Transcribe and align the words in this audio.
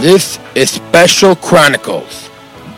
This 0.00 0.38
is 0.54 0.70
Special 0.70 1.34
Chronicles, 1.34 2.28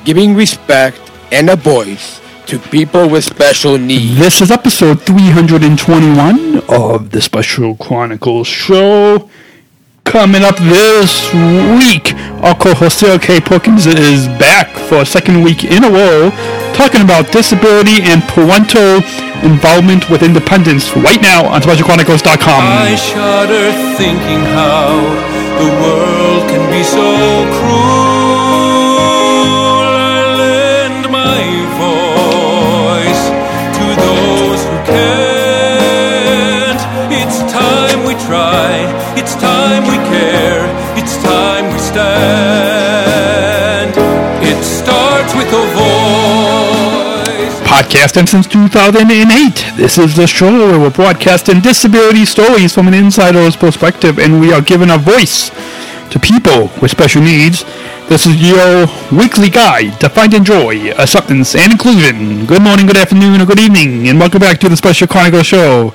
giving 0.04 0.34
respect 0.34 1.00
and 1.32 1.50
a 1.50 1.56
voice 1.56 2.20
to 2.46 2.58
people 2.58 3.08
with 3.08 3.24
special 3.24 3.76
needs. 3.76 4.16
This 4.16 4.40
is 4.40 4.50
episode 4.50 5.02
321 5.02 6.62
of 6.68 7.10
the 7.10 7.20
Special 7.20 7.76
Chronicles 7.76 8.46
show. 8.46 9.28
Coming 10.04 10.42
up 10.42 10.56
this 10.56 11.34
week, 11.76 12.14
our 12.42 12.54
co-host 12.54 13.00
Sarah 13.00 13.18
K. 13.18 13.40
Perkins 13.40 13.86
is 13.86 14.26
back 14.38 14.68
for 14.88 15.02
a 15.02 15.06
second 15.06 15.42
week 15.42 15.64
in 15.64 15.84
a 15.84 15.90
row 15.90 16.30
talking 16.72 17.02
about 17.02 17.30
disability 17.32 18.00
and 18.02 18.22
parental 18.30 19.02
involvement 19.42 20.08
with 20.08 20.22
independence 20.22 20.96
right 20.96 21.20
now 21.20 21.44
on 21.46 21.60
SpecialChronicles.com. 21.60 22.62
I 22.62 22.94
shudder 22.94 23.72
thinking 23.98 24.40
how 24.54 25.37
the 25.58 25.70
world 25.82 26.48
can 26.48 26.70
be 26.70 26.82
so 26.84 27.02
cruel. 27.58 28.07
Voice. 47.88 48.12
Podcasting 48.12 48.28
since 48.28 48.46
2008. 48.46 49.76
This 49.76 49.98
is 49.98 50.16
the 50.16 50.26
show 50.26 50.70
where 50.70 50.78
we're 50.78 50.90
broadcasting 50.90 51.60
disability 51.60 52.24
stories 52.24 52.74
from 52.74 52.88
an 52.88 52.94
insider's 52.94 53.56
perspective 53.56 54.18
and 54.18 54.40
we 54.40 54.52
are 54.52 54.60
giving 54.60 54.90
a 54.90 54.98
voice 54.98 55.50
to 56.10 56.18
people 56.18 56.70
with 56.80 56.90
special 56.90 57.22
needs. 57.22 57.64
This 58.08 58.26
is 58.26 58.40
your 58.40 58.86
weekly 59.12 59.50
guide 59.50 60.00
to 60.00 60.08
finding 60.08 60.44
joy, 60.44 60.90
acceptance, 60.92 61.54
and 61.54 61.72
inclusion. 61.72 62.46
Good 62.46 62.62
morning, 62.62 62.86
good 62.86 62.96
afternoon, 62.96 63.40
or 63.40 63.46
good 63.46 63.60
evening, 63.60 64.08
and 64.08 64.18
welcome 64.18 64.40
back 64.40 64.58
to 64.60 64.68
the 64.68 64.76
Special 64.76 65.06
Chronicle 65.06 65.42
Show. 65.42 65.92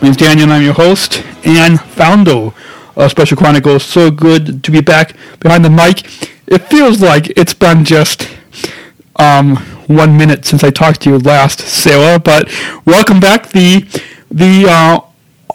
My 0.00 0.08
name's 0.08 0.16
Daniel, 0.16 0.44
and 0.44 0.52
I'm 0.52 0.62
your 0.62 0.72
host 0.72 1.22
and 1.44 1.78
founder 1.78 2.52
of 2.96 3.10
Special 3.10 3.36
Chronicles. 3.36 3.84
So 3.84 4.10
good 4.10 4.64
to 4.64 4.70
be 4.70 4.80
back 4.80 5.14
behind 5.40 5.64
the 5.64 5.70
mic. 5.70 6.06
It 6.46 6.68
feels 6.70 7.02
like 7.02 7.28
it's 7.36 7.52
been 7.52 7.84
just 7.84 8.30
um, 9.16 9.75
one 9.86 10.16
minute 10.16 10.44
since 10.44 10.64
I 10.64 10.70
talked 10.70 11.02
to 11.02 11.10
you 11.10 11.18
last, 11.18 11.60
Sarah. 11.60 12.18
But 12.18 12.52
welcome 12.84 13.20
back, 13.20 13.50
the 13.50 13.86
the 14.30 14.66
uh, 14.68 15.00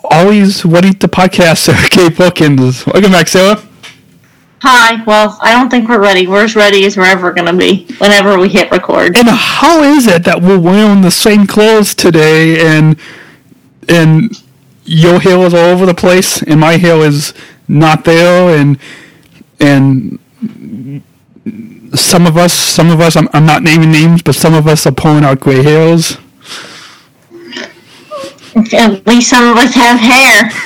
always 0.04 0.66
ready 0.66 0.92
to 0.92 1.00
the 1.00 1.08
podcast, 1.08 1.58
Sarah 1.60 1.90
K. 1.90 2.10
Perkins. 2.10 2.86
Welcome 2.86 3.12
back, 3.12 3.28
Sarah. 3.28 3.62
Hi. 4.62 5.04
Well, 5.06 5.38
I 5.42 5.54
don't 5.54 5.70
think 5.70 5.90
we're 5.90 6.02
ready. 6.02 6.28
We're 6.28 6.44
as 6.44 6.56
ready 6.56 6.86
as 6.86 6.96
we're 6.96 7.06
ever 7.06 7.32
going 7.32 7.48
to 7.48 7.58
be 7.58 7.86
whenever 7.98 8.38
we 8.40 8.48
hit 8.48 8.70
record. 8.72 9.18
And 9.18 9.28
how 9.28 9.82
is 9.82 10.06
it 10.08 10.24
that 10.26 10.42
we're 10.42 10.60
wearing 10.60 11.02
the 11.02 11.12
same 11.12 11.48
clothes 11.48 11.96
today, 11.96 12.66
and 12.66 12.98
and 13.90 14.32
your 14.86 15.20
hair 15.20 15.38
is 15.40 15.54
all 15.54 15.70
over 15.70 15.86
the 15.86 15.96
place, 15.96 16.44
and 16.44 16.60
my 16.60 16.78
hair 16.78 16.98
is 16.98 17.34
not 17.68 18.06
there, 18.06 18.56
and 18.56 18.78
and 19.60 20.20
some 21.96 22.26
of 22.26 22.38
us, 22.38 22.54
some 22.54 22.90
of 22.90 23.02
us, 23.02 23.16
I'm, 23.16 23.28
I'm 23.34 23.46
not 23.46 23.64
naming 23.64 23.92
names, 23.92 24.22
but 24.22 24.36
some 24.36 24.54
of 24.54 24.68
us 24.68 24.86
are 24.86 24.92
pulling 24.92 25.24
out 25.24 25.40
gray 25.40 25.64
hairs. 25.64 26.18
At 28.74 29.06
least 29.08 29.30
some 29.30 29.52
of 29.52 29.58
us 29.58 29.74
have 29.74 30.00
hair. 30.00 30.50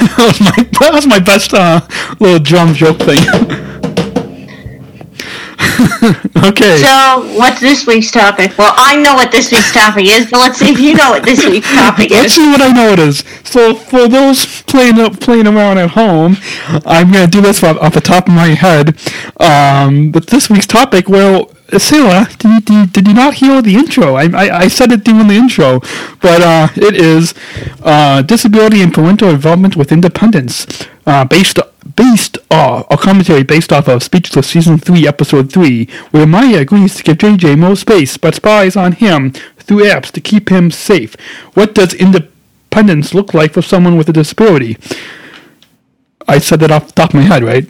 that 0.00 0.18
was 0.18 0.40
my 0.40 0.68
that 0.80 0.90
was 0.92 1.06
my 1.06 1.18
best 1.18 1.54
uh, 1.54 1.80
little 2.20 2.38
drum 2.38 2.74
joke 2.74 2.98
thing. 2.98 3.18
okay. 6.48 6.78
So, 6.78 7.36
what's 7.38 7.60
this 7.60 7.86
week's 7.86 8.10
topic? 8.10 8.56
Well, 8.56 8.72
I 8.76 8.96
know 8.96 9.14
what 9.14 9.30
this 9.30 9.50
week's 9.50 9.72
topic 9.72 10.06
is, 10.06 10.30
but 10.30 10.38
let's 10.40 10.58
see 10.58 10.70
if 10.72 10.78
you 10.78 10.94
know 10.94 11.10
what 11.10 11.24
this 11.24 11.44
week's 11.44 11.68
topic 11.74 12.10
is. 12.10 12.16
Let's 12.18 12.34
see 12.34 12.48
what 12.50 12.60
I 12.62 12.68
know 12.72 12.92
it 12.92 12.98
is. 12.98 13.24
So 13.44 13.74
for 13.74 14.08
those 14.08 14.62
playing 14.62 14.96
playing 15.16 15.46
around 15.46 15.78
at 15.78 15.90
home, 15.90 16.36
I'm 16.86 17.12
gonna 17.12 17.26
do 17.26 17.40
this 17.40 17.62
off, 17.62 17.76
off 17.78 17.94
the 17.94 18.00
top 18.00 18.28
of 18.28 18.34
my 18.34 18.48
head. 18.48 18.96
Um, 19.38 20.10
but 20.10 20.28
this 20.28 20.48
week's 20.48 20.66
topic, 20.66 21.08
well, 21.08 21.50
Sarah, 21.78 22.26
did 22.38 22.44
you, 22.50 22.60
did, 22.60 22.74
you- 22.74 22.86
did 22.86 23.08
you 23.08 23.14
not 23.14 23.34
hear 23.34 23.60
the 23.62 23.74
intro? 23.76 24.14
I, 24.14 24.24
I, 24.34 24.58
I 24.62 24.68
said 24.68 24.92
it 24.92 25.04
during 25.04 25.28
the 25.28 25.34
intro, 25.34 25.80
but 26.20 26.40
uh, 26.42 26.68
it 26.76 26.94
is 26.96 27.34
uh, 27.82 28.22
disability 28.22 28.80
and 28.82 28.92
parental 28.92 29.28
involvement 29.30 29.76
with 29.76 29.92
independence, 29.92 30.66
uh, 31.06 31.24
based 31.24 31.58
based 31.96 32.38
uh, 32.50 32.82
a 32.90 32.96
commentary 32.96 33.42
based 33.42 33.72
off 33.72 33.88
of 33.88 34.02
Speechless 34.02 34.48
season 34.48 34.78
three, 34.78 35.06
episode 35.06 35.52
three, 35.52 35.88
where 36.10 36.26
Maya 36.26 36.58
agrees 36.58 36.96
to 36.96 37.02
give 37.02 37.18
JJ 37.18 37.58
more 37.58 37.76
space, 37.76 38.16
but 38.16 38.34
spies 38.34 38.76
on 38.76 38.92
him 38.92 39.32
through 39.58 39.84
apps 39.84 40.10
to 40.12 40.20
keep 40.20 40.50
him 40.50 40.70
safe. 40.70 41.14
What 41.54 41.74
does 41.74 41.94
independence 41.94 43.14
look 43.14 43.34
like 43.34 43.52
for 43.52 43.62
someone 43.62 43.96
with 43.96 44.08
a 44.08 44.12
disability? 44.12 44.76
I 46.28 46.38
said 46.38 46.60
that 46.60 46.70
off 46.70 46.88
the 46.88 46.92
top 46.92 47.10
of 47.10 47.14
my 47.14 47.22
head, 47.22 47.42
right? 47.42 47.68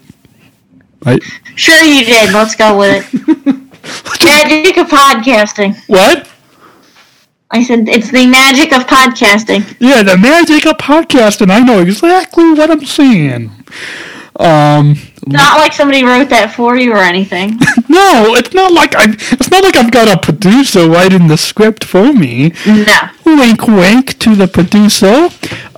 Right? 1.05 1.23
Sure, 1.57 1.83
you 1.83 2.05
did. 2.05 2.33
Let's 2.33 2.55
go 2.55 2.79
with 2.79 3.09
it. 3.13 3.57
Magic 4.25 4.77
of 4.77 4.89
podcasting. 4.89 5.75
What? 5.87 6.29
I 7.51 7.65
said 7.65 7.89
it's 7.89 8.11
the 8.13 8.27
magic 8.27 8.73
of 8.73 8.85
podcasting. 8.85 9.77
Yeah, 9.81 10.03
the 10.05 10.17
magic 10.17 10.67
of 10.67 10.77
podcasting. 10.77 11.51
I 11.51 11.59
know 11.61 11.81
exactly 11.81 12.53
what 12.53 12.71
I'm 12.71 12.85
saying. 12.85 13.51
Um, 14.37 14.97
Not 15.27 15.59
like 15.59 15.73
somebody 15.73 16.03
wrote 16.03 16.31
that 16.31 16.55
for 16.55 16.77
you 16.77 16.93
or 16.93 16.99
anything. 16.99 17.51
no, 17.89 18.35
it's 18.35 18.55
not 18.55 18.73
like 18.73 18.95
I. 18.95 19.05
It's 19.33 19.51
not 19.51 19.65
like 19.65 19.77
I've 19.77 19.91
got 19.91 20.09
a 20.09 20.19
producer 20.19 20.89
writing 20.89 21.27
the 21.27 21.37
script 21.37 21.85
for 21.85 22.13
me. 22.13 22.53
No. 22.67 23.11
Wink, 23.27 23.67
wink 23.67 24.19
to 24.21 24.35
the 24.35 24.49
producer. 24.49 25.29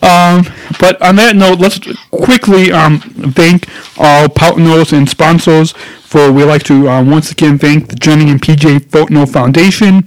Um, 0.03 0.47
but 0.79 1.01
on 1.03 1.17
that 1.17 1.35
note, 1.35 1.59
let's 1.59 1.79
quickly 2.11 2.73
um, 2.73 3.01
thank 3.01 3.69
our 3.99 4.29
partners 4.29 4.93
and 4.93 5.09
sponsors. 5.09 5.73
For 5.73 6.31
we 6.31 6.45
like 6.45 6.63
to 6.65 6.89
uh, 6.89 7.03
once 7.03 7.31
again 7.31 7.59
thank 7.59 7.89
the 7.89 7.97
Jenny 7.97 8.31
and 8.31 8.41
PJ 8.41 8.81
Fortnell 8.91 9.33
Foundation 9.33 10.03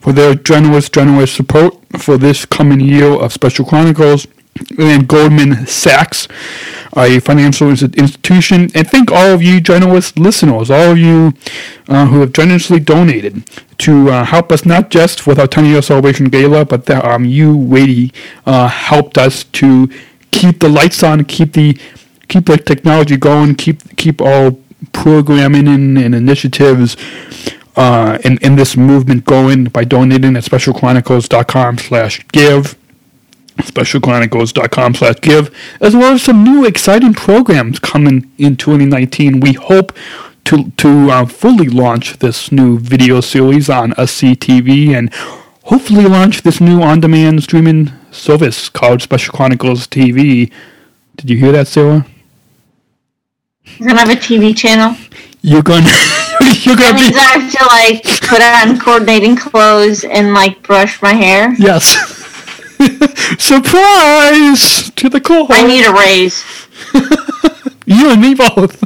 for 0.00 0.12
their 0.12 0.34
generous, 0.34 0.88
generous 0.88 1.32
support 1.32 1.74
for 1.98 2.16
this 2.16 2.46
coming 2.46 2.80
year 2.80 3.12
of 3.12 3.32
Special 3.32 3.66
Chronicles, 3.66 4.26
and 4.78 5.08
Goldman 5.08 5.66
Sachs, 5.66 6.28
a 6.96 7.20
financial 7.20 7.70
institution, 7.70 8.68
and 8.74 8.88
thank 8.88 9.10
all 9.10 9.32
of 9.32 9.42
you 9.42 9.60
generous 9.60 10.16
listeners, 10.18 10.70
all 10.70 10.92
of 10.92 10.98
you 10.98 11.32
uh, 11.88 12.06
who 12.06 12.20
have 12.20 12.32
generously 12.32 12.80
donated 12.80 13.44
to 13.78 14.10
uh, 14.10 14.24
help 14.24 14.52
us 14.52 14.66
not 14.66 14.90
just 14.90 15.26
with 15.26 15.38
our 15.38 15.46
10 15.46 15.66
year 15.66 15.82
celebration 15.82 16.28
gala, 16.28 16.64
but 16.64 16.86
that 16.86 17.04
um, 17.04 17.24
you 17.24 17.56
really 17.56 18.12
uh, 18.46 18.68
helped 18.68 19.16
us 19.16 19.44
to 19.44 19.88
keep 20.30 20.60
the 20.60 20.68
lights 20.68 21.02
on, 21.02 21.24
keep 21.24 21.52
the 21.52 21.78
keep 22.28 22.46
the 22.46 22.56
technology 22.56 23.16
going, 23.16 23.54
keep 23.54 23.96
keep 23.96 24.20
all 24.20 24.60
programming 24.92 25.68
and, 25.68 25.98
and 25.98 26.14
initiatives 26.14 26.96
uh, 27.76 28.18
in, 28.24 28.38
in 28.38 28.56
this 28.56 28.76
movement 28.76 29.24
going 29.24 29.64
by 29.64 29.84
donating 29.84 30.36
at 30.36 30.44
specialchronicles.com 30.44 31.78
slash 31.78 32.26
give 32.28 32.76
specialchronicles.com 33.60 34.94
slash 34.94 35.20
give 35.20 35.54
as 35.80 35.94
well 35.94 36.14
as 36.14 36.22
some 36.22 36.42
new 36.44 36.64
exciting 36.64 37.14
programs 37.14 37.78
coming 37.78 38.30
in 38.38 38.56
2019 38.56 39.40
we 39.40 39.52
hope 39.52 39.92
to 40.44 40.70
to 40.72 41.10
uh, 41.10 41.26
fully 41.26 41.68
launch 41.68 42.18
this 42.18 42.50
new 42.50 42.78
video 42.78 43.20
series 43.20 43.68
on 43.70 43.92
SCTV 43.92 44.96
and 44.96 45.12
hopefully 45.64 46.04
launch 46.04 46.42
this 46.42 46.60
new 46.60 46.82
on-demand 46.82 47.42
streaming 47.42 47.92
service 48.10 48.68
called 48.68 49.02
Special 49.02 49.32
Chronicles 49.32 49.86
TV. 49.86 50.50
Did 51.16 51.30
you 51.30 51.36
hear 51.36 51.52
that, 51.52 51.68
Sarah? 51.68 52.06
We're 53.78 53.88
gonna 53.88 54.00
have 54.00 54.10
a 54.10 54.14
TV 54.14 54.56
channel. 54.56 54.96
You're 55.42 55.62
gonna. 55.62 55.86
you're 56.62 56.76
going 56.76 56.96
to 56.96 57.00
means 57.00 57.10
be. 57.10 57.18
I 57.18 57.38
have 57.38 57.52
to 57.52 57.64
like 57.66 58.20
put 58.20 58.42
on 58.42 58.78
coordinating 58.80 59.36
clothes 59.36 60.04
and 60.04 60.34
like 60.34 60.62
brush 60.62 61.00
my 61.02 61.12
hair. 61.12 61.54
Yes. 61.58 62.16
Surprise 63.38 64.90
to 64.96 65.08
the 65.08 65.20
core. 65.20 65.46
I 65.50 65.66
need 65.66 65.84
a 65.84 65.92
raise. 65.92 66.44
You 67.90 68.10
and 68.10 68.22
me 68.22 68.34
both. 68.34 68.80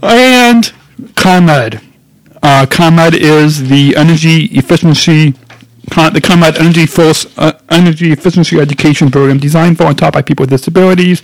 and 0.04 0.72
ComEd. 1.16 1.80
Uh, 2.40 2.66
ComEd 2.66 3.14
is 3.14 3.68
the 3.68 3.96
energy 3.96 4.44
efficiency, 4.56 5.34
the 5.88 6.20
ComEd 6.22 6.56
Energy 6.56 6.86
Force 6.86 7.26
uh, 7.36 7.58
Energy 7.68 8.12
Efficiency 8.12 8.60
Education 8.60 9.10
Program 9.10 9.38
designed 9.38 9.76
for 9.76 9.86
and 9.86 9.98
taught 9.98 10.12
by 10.12 10.22
people 10.22 10.44
with 10.44 10.50
disabilities. 10.50 11.20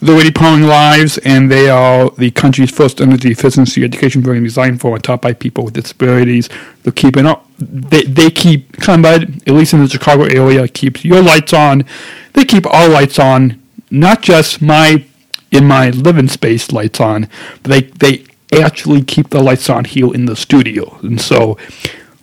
They're 0.00 0.14
already 0.14 0.30
powering 0.30 0.62
lives, 0.62 1.18
and 1.18 1.50
they 1.50 1.68
are 1.68 2.10
the 2.10 2.30
country's 2.30 2.70
first 2.70 3.00
energy 3.00 3.30
efficiency 3.30 3.84
education 3.84 4.22
program 4.22 4.44
designed 4.44 4.80
for 4.80 4.94
and 4.94 5.04
taught 5.04 5.20
by 5.20 5.34
people 5.34 5.64
with 5.64 5.74
disabilities. 5.74 6.48
They're 6.82 6.92
keeping 6.92 7.26
up. 7.26 7.46
They, 7.58 8.04
they 8.04 8.30
keep 8.30 8.78
ComEd, 8.78 9.42
at 9.46 9.54
least 9.54 9.74
in 9.74 9.80
the 9.80 9.88
Chicago 9.88 10.24
area, 10.24 10.66
keeps 10.68 11.04
your 11.04 11.22
lights 11.22 11.52
on. 11.52 11.84
They 12.32 12.44
keep 12.44 12.66
our 12.66 12.88
lights 12.88 13.18
on, 13.18 13.62
not 13.90 14.22
just 14.22 14.62
my 14.62 15.04
in 15.50 15.66
my 15.66 15.90
living 15.90 16.28
space 16.28 16.70
lights 16.72 17.00
on, 17.00 17.28
but 17.62 17.98
they 17.98 18.24
they 18.50 18.62
actually 18.62 19.02
keep 19.02 19.30
the 19.30 19.42
lights 19.42 19.68
on 19.68 19.84
here 19.84 20.12
in 20.14 20.26
the 20.26 20.36
studio. 20.36 20.98
And 21.02 21.20
so 21.20 21.58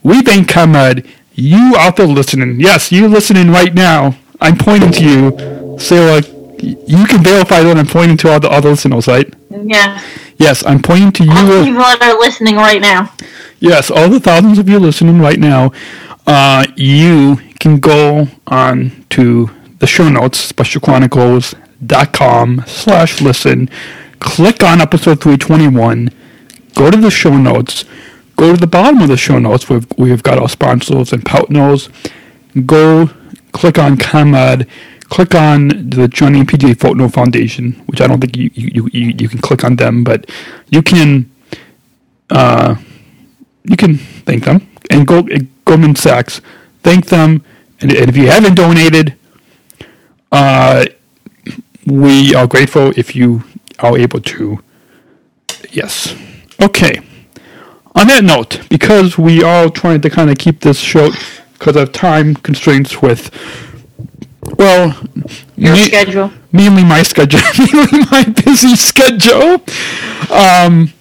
we 0.03 0.21
thank 0.21 0.50
ComEd, 0.50 1.06
you 1.33 1.75
out 1.77 1.97
there 1.97 2.07
listening. 2.07 2.59
Yes, 2.59 2.91
you 2.91 3.07
listening 3.07 3.51
right 3.51 3.74
now. 3.74 4.18
I'm 4.41 4.57
pointing 4.57 4.91
to 4.94 5.03
you. 5.03 5.79
Sarah, 5.79 6.21
you 6.63 7.06
can 7.06 7.24
verify 7.24 7.62
that 7.62 7.77
I'm 7.77 7.86
pointing 7.88 8.18
to 8.18 8.31
all 8.31 8.39
the 8.39 8.50
other 8.50 8.71
listeners, 8.71 9.07
right? 9.07 9.31
Yeah. 9.50 10.01
Yes, 10.38 10.65
I'm 10.65 10.81
pointing 10.81 11.12
to 11.13 11.24
you. 11.24 11.31
All 11.31 11.45
the 11.45 11.63
people 11.63 11.80
that 11.81 12.01
are 12.01 12.19
listening 12.19 12.56
right 12.56 12.81
now. 12.81 13.13
Yes, 13.59 13.89
all 13.89 14.09
the 14.09 14.19
thousands 14.19 14.59
of 14.59 14.69
you 14.69 14.77
listening 14.80 15.19
right 15.19 15.39
now, 15.39 15.71
uh, 16.27 16.65
you 16.75 17.38
can 17.59 17.80
go 17.80 18.27
on 18.48 19.06
to 19.12 19.50
the 19.80 19.88
show 19.88 20.09
notes, 20.09 20.51
specialchronicles.com 20.51 22.63
slash 22.68 23.21
listen, 23.21 23.69
click 24.19 24.63
on 24.63 24.81
episode 24.81 25.21
321, 25.21 26.10
go 26.75 26.92
to 26.92 26.98
the 26.98 27.10
show 27.12 27.38
notes, 27.38 27.86
go 28.36 28.51
to 28.53 28.60
the 28.60 28.68
bottom 28.68 29.01
of 29.01 29.07
the 29.07 29.18
show 29.18 29.39
notes 29.39 29.69
where 29.69 29.81
we've 29.98 30.24
got 30.24 30.38
our 30.38 30.50
sponsors 30.50 31.13
and 31.13 31.25
partners, 31.25 31.89
go 32.65 33.10
click 33.51 33.77
on 33.80 33.98
ComEd, 33.98 34.68
click 35.09 35.36
on 35.36 35.89
the 35.89 36.07
Johnny 36.07 36.39
and 36.39 36.50
PJ 36.50 36.75
Fortnite 36.75 37.13
Foundation, 37.13 37.74
which 37.88 38.01
I 38.01 38.07
don't 38.07 38.19
think 38.19 38.36
you, 38.36 38.50
you, 38.54 38.89
you, 38.92 39.13
you 39.18 39.30
can 39.30 39.39
click 39.39 39.63
on 39.63 39.75
them, 39.75 40.04
but 40.04 40.30
you 40.69 40.81
can 40.81 41.31
uh, 42.30 42.75
you 43.63 43.77
can 43.77 43.98
thank 43.98 44.45
them. 44.45 44.68
And 44.89 45.06
go 45.07 45.27
Goldman 45.65 45.95
Sachs 45.95 46.42
thank 46.83 47.07
them. 47.07 47.44
And, 47.81 47.92
and 47.94 48.09
if 48.09 48.18
you 48.18 48.27
haven't 48.27 48.56
donated 48.56 49.18
uh, 50.31 50.86
we 51.86 52.36
are 52.36 52.48
grateful 52.48 52.92
if 52.98 53.15
you 53.15 53.44
are 53.80 53.98
able 53.98 54.19
to. 54.21 54.62
Yes. 55.71 56.15
Okay. 56.62 57.01
On 57.95 58.07
that 58.07 58.24
note 58.24 58.62
because 58.69 59.18
we 59.18 59.44
are 59.44 59.69
trying 59.69 60.01
to 60.01 60.10
kind 60.10 60.30
of 60.30 60.38
keep 60.38 60.60
this 60.60 60.80
short 60.80 61.13
because 61.53 61.75
of 61.75 61.92
time 61.92 62.36
constraints 62.36 63.01
with 63.01 63.31
well 64.58 64.96
Your 65.56 65.74
me- 65.74 65.84
schedule. 65.86 66.32
mainly 66.52 66.84
my 66.84 67.04
schedule, 67.04 67.42
mainly 67.60 68.06
my 68.12 68.24
busy 68.24 68.76
schedule. 68.76 69.62
Um, 70.32 70.94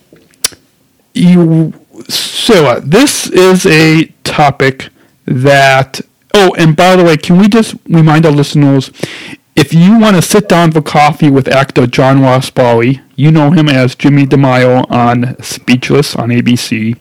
you, 1.15 1.73
Sarah, 2.09 2.81
this 2.81 3.29
is 3.29 3.67
a 3.67 4.07
topic 4.25 4.89
that. 5.25 6.01
Oh, 6.35 6.55
and 6.59 6.77
by 6.77 6.97
the 6.97 7.05
way, 7.05 7.17
can 7.17 7.39
we 7.39 7.49
just 7.49 7.75
remind 7.89 8.27
our 8.27 8.33
listeners, 8.33 8.91
if 9.55 9.73
you 9.73 9.99
want 9.99 10.17
to 10.17 10.23
sit 10.23 10.49
down 10.51 10.71
for 10.73 10.83
coffee 10.83 11.31
with 11.31 11.49
actor 11.49 11.87
John 11.87 12.21
Ross 12.21 12.51
you 13.17 13.31
know 13.31 13.51
him 13.53 13.71
as 13.71 13.95
Jimmy 13.95 14.27
DiMeo 14.27 14.91
on 14.91 15.41
Speechless 15.43 16.15
on 16.15 16.29
ABC. 16.29 16.99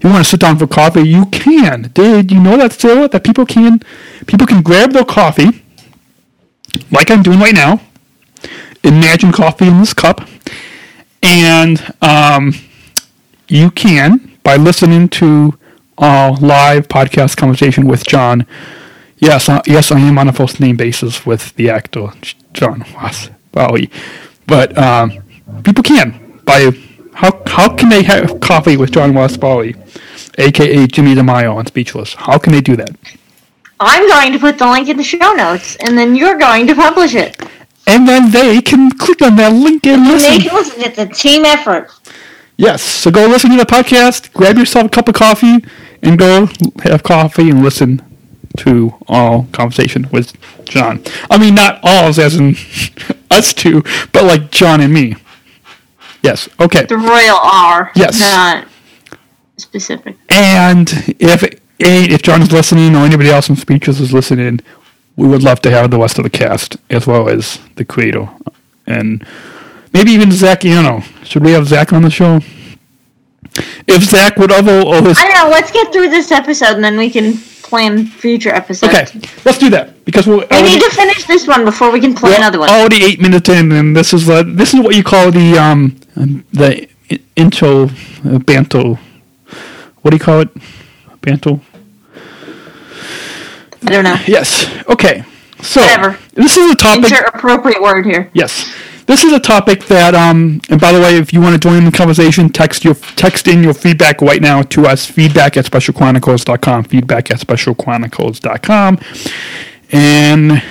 You 0.00 0.10
want 0.10 0.24
to 0.24 0.30
sit 0.30 0.40
down 0.40 0.58
for 0.58 0.66
coffee, 0.66 1.02
you 1.02 1.26
can. 1.26 1.90
Did 1.92 2.30
you 2.30 2.40
know 2.40 2.56
that, 2.56 2.72
still 2.72 3.08
That 3.08 3.24
people 3.24 3.44
can, 3.44 3.80
people 4.26 4.46
can 4.46 4.62
grab 4.62 4.92
their 4.92 5.04
coffee 5.04 5.62
like 6.90 7.10
I'm 7.10 7.22
doing 7.22 7.40
right 7.40 7.54
now. 7.54 7.80
Imagine 8.84 9.32
coffee 9.32 9.66
in 9.66 9.80
this 9.80 9.92
cup, 9.92 10.26
and 11.22 11.94
um, 12.00 12.54
you 13.48 13.70
can 13.70 14.38
by 14.44 14.56
listening 14.56 15.08
to 15.08 15.58
our 15.98 16.36
live 16.36 16.86
podcast 16.88 17.36
conversation 17.36 17.86
with 17.86 18.06
John. 18.06 18.46
Yes, 19.18 19.48
uh, 19.48 19.60
yes, 19.66 19.90
I 19.90 19.98
am 19.98 20.16
on 20.16 20.28
a 20.28 20.32
first 20.32 20.60
name 20.60 20.76
basis 20.76 21.26
with 21.26 21.54
the 21.56 21.70
actor 21.70 22.12
John 22.52 22.84
Ross 22.94 23.30
Bowie, 23.50 23.90
but 24.46 24.76
um, 24.78 25.12
people 25.64 25.82
can 25.82 26.40
by 26.44 26.70
how 27.14 27.42
how 27.46 27.74
can 27.74 27.88
they 27.88 28.04
have 28.04 28.38
coffee 28.38 28.76
with 28.76 28.92
John 28.92 29.12
Ross 29.12 29.36
Bowie, 29.36 29.74
aka 30.38 30.86
Jimmy 30.86 31.14
DiMeo 31.14 31.54
on 31.56 31.66
Speechless? 31.66 32.14
How 32.14 32.38
can 32.38 32.52
they 32.52 32.60
do 32.60 32.76
that? 32.76 32.90
I'm 33.80 34.08
going 34.08 34.32
to 34.32 34.38
put 34.38 34.58
the 34.58 34.66
link 34.66 34.88
in 34.88 34.96
the 34.96 35.04
show 35.04 35.32
notes, 35.34 35.76
and 35.76 35.96
then 35.96 36.14
you're 36.16 36.38
going 36.38 36.66
to 36.66 36.74
publish 36.74 37.14
it. 37.14 37.40
And 37.86 38.06
then 38.06 38.30
they 38.30 38.60
can 38.60 38.90
click 38.90 39.22
on 39.22 39.36
that 39.36 39.52
link 39.52 39.86
and 39.86 40.02
And 40.02 40.06
they 40.06 40.12
listen. 40.38 40.40
can 40.42 40.54
listen. 40.56 40.82
It's 40.82 40.98
a 40.98 41.06
team 41.06 41.44
effort. 41.44 41.90
Yes, 42.56 42.82
so 42.82 43.10
go 43.10 43.26
listen 43.28 43.50
to 43.52 43.56
the 43.56 43.64
podcast, 43.64 44.32
grab 44.32 44.58
yourself 44.58 44.86
a 44.86 44.88
cup 44.88 45.08
of 45.08 45.14
coffee, 45.14 45.64
and 46.02 46.18
go 46.18 46.48
have 46.82 47.02
coffee 47.04 47.50
and 47.50 47.62
listen 47.62 48.02
to 48.58 48.94
all 49.06 49.46
conversation 49.52 50.08
with 50.10 50.32
John. 50.64 51.00
I 51.30 51.38
mean, 51.38 51.54
not 51.54 51.78
all 51.84 52.08
as 52.08 52.34
in 52.34 52.56
us 53.30 53.54
two, 53.54 53.82
but 54.12 54.24
like 54.24 54.50
John 54.50 54.80
and 54.80 54.92
me. 54.92 55.14
Yes, 56.22 56.48
okay. 56.58 56.84
The 56.84 56.96
royal 56.98 57.38
R. 57.40 57.92
Yes. 57.94 58.18
Not 58.18 58.66
specific. 59.58 60.16
And 60.28 60.88
if 61.18 61.60
if 61.78 62.22
John 62.22 62.42
is 62.42 62.52
listening 62.52 62.96
or 62.96 63.04
anybody 63.04 63.30
else 63.30 63.48
in 63.48 63.56
speeches 63.56 64.00
is 64.00 64.12
listening, 64.12 64.60
we 65.16 65.28
would 65.28 65.42
love 65.42 65.60
to 65.62 65.70
have 65.70 65.90
the 65.90 65.98
rest 65.98 66.18
of 66.18 66.24
the 66.24 66.30
cast 66.30 66.76
as 66.90 67.06
well 67.06 67.28
as 67.28 67.58
the 67.76 67.84
creator 67.84 68.28
and 68.86 69.24
maybe 69.92 70.10
even 70.10 70.32
Zach 70.32 70.64
Anner. 70.64 71.02
Should 71.24 71.44
we 71.44 71.52
have 71.52 71.66
Zach 71.66 71.92
on 71.92 72.02
the 72.02 72.10
show? 72.10 72.40
If 73.86 74.02
Zach 74.04 74.36
would 74.36 74.52
ever 74.52 74.82
or 74.82 75.02
his 75.02 75.18
I 75.18 75.28
don't 75.28 75.34
know. 75.34 75.50
Let's 75.50 75.70
get 75.70 75.92
through 75.92 76.10
this 76.10 76.30
episode, 76.32 76.74
and 76.74 76.84
then 76.84 76.96
we 76.96 77.10
can 77.10 77.34
plan 77.62 78.06
future 78.06 78.50
episodes. 78.50 78.92
Okay, 78.92 79.28
let's 79.44 79.58
do 79.58 79.70
that 79.70 80.04
because 80.04 80.26
we're 80.26 80.36
We 80.38 80.44
already, 80.44 80.74
need 80.74 80.82
to 80.82 80.90
finish 80.90 81.24
this 81.24 81.46
one 81.46 81.64
before 81.64 81.90
we 81.90 82.00
can 82.00 82.14
plan 82.14 82.36
another 82.36 82.58
one. 82.58 82.68
already 82.70 83.04
eight 83.04 83.20
minutes 83.20 83.48
in, 83.48 83.72
and 83.72 83.96
this 83.96 84.12
is 84.12 84.28
uh, 84.28 84.42
this 84.46 84.74
is 84.74 84.80
what 84.80 84.94
you 84.94 85.02
call 85.02 85.30
the 85.30 85.58
um 85.58 85.96
the 86.52 86.88
intro 87.36 87.84
uh, 88.24 88.38
banto. 88.38 88.98
What 90.02 90.10
do 90.10 90.16
you 90.16 90.20
call 90.20 90.40
it? 90.40 90.48
Banto. 91.20 91.60
I 93.86 93.90
don't 93.90 94.04
know. 94.04 94.16
Yes. 94.26 94.66
Okay. 94.88 95.24
So 95.62 95.80
Whatever. 95.80 96.18
this 96.34 96.56
is 96.56 96.70
a 96.70 96.74
topic. 96.74 97.04
Insert 97.04 97.28
appropriate 97.34 97.82
word 97.82 98.06
here. 98.06 98.30
Yes. 98.32 98.72
This 99.06 99.24
is 99.24 99.32
a 99.32 99.40
topic 99.40 99.86
that, 99.86 100.14
um, 100.14 100.60
and 100.68 100.78
by 100.78 100.92
the 100.92 101.00
way, 101.00 101.16
if 101.16 101.32
you 101.32 101.40
want 101.40 101.54
to 101.54 101.58
join 101.58 101.84
the 101.84 101.90
conversation, 101.90 102.50
text 102.50 102.84
your 102.84 102.94
text 103.16 103.48
in 103.48 103.62
your 103.62 103.72
feedback 103.72 104.20
right 104.20 104.42
now 104.42 104.60
to 104.62 104.86
us, 104.86 105.06
feedback 105.06 105.56
at 105.56 105.64
specialchronicles.com, 105.64 106.84
feedback 106.84 107.30
at 107.30 107.38
specialchronicles.com, 107.38 108.98
and 109.90 110.62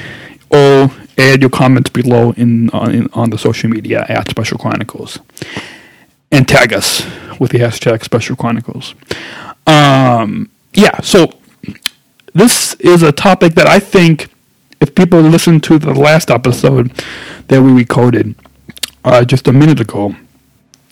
or 0.51 0.91
add 1.17 1.41
your 1.41 1.49
comments 1.49 1.89
below 1.89 2.31
in 2.33 2.69
on, 2.69 2.93
in, 2.93 3.09
on 3.13 3.31
the 3.31 3.37
social 3.37 3.69
media 3.69 4.05
at 4.07 4.29
Special 4.29 4.57
Chronicles. 4.57 5.19
And 6.31 6.47
tag 6.47 6.73
us 6.73 7.01
with 7.39 7.51
the 7.51 7.59
hashtag 7.59 8.03
Special 8.03 8.35
Chronicles. 8.35 8.95
Um, 9.65 10.49
yeah, 10.73 11.01
so 11.01 11.31
this 12.33 12.75
is 12.75 13.03
a 13.03 13.11
topic 13.11 13.55
that 13.55 13.67
I 13.67 13.79
think 13.79 14.29
if 14.79 14.93
people 14.93 15.19
listen 15.19 15.59
to 15.61 15.79
the 15.79 15.93
last 15.93 16.29
episode 16.29 16.91
that 17.47 17.61
we 17.61 17.71
recorded 17.71 18.35
uh, 19.03 19.23
just 19.25 19.47
a 19.47 19.53
minute 19.53 19.79
ago, 19.79 20.15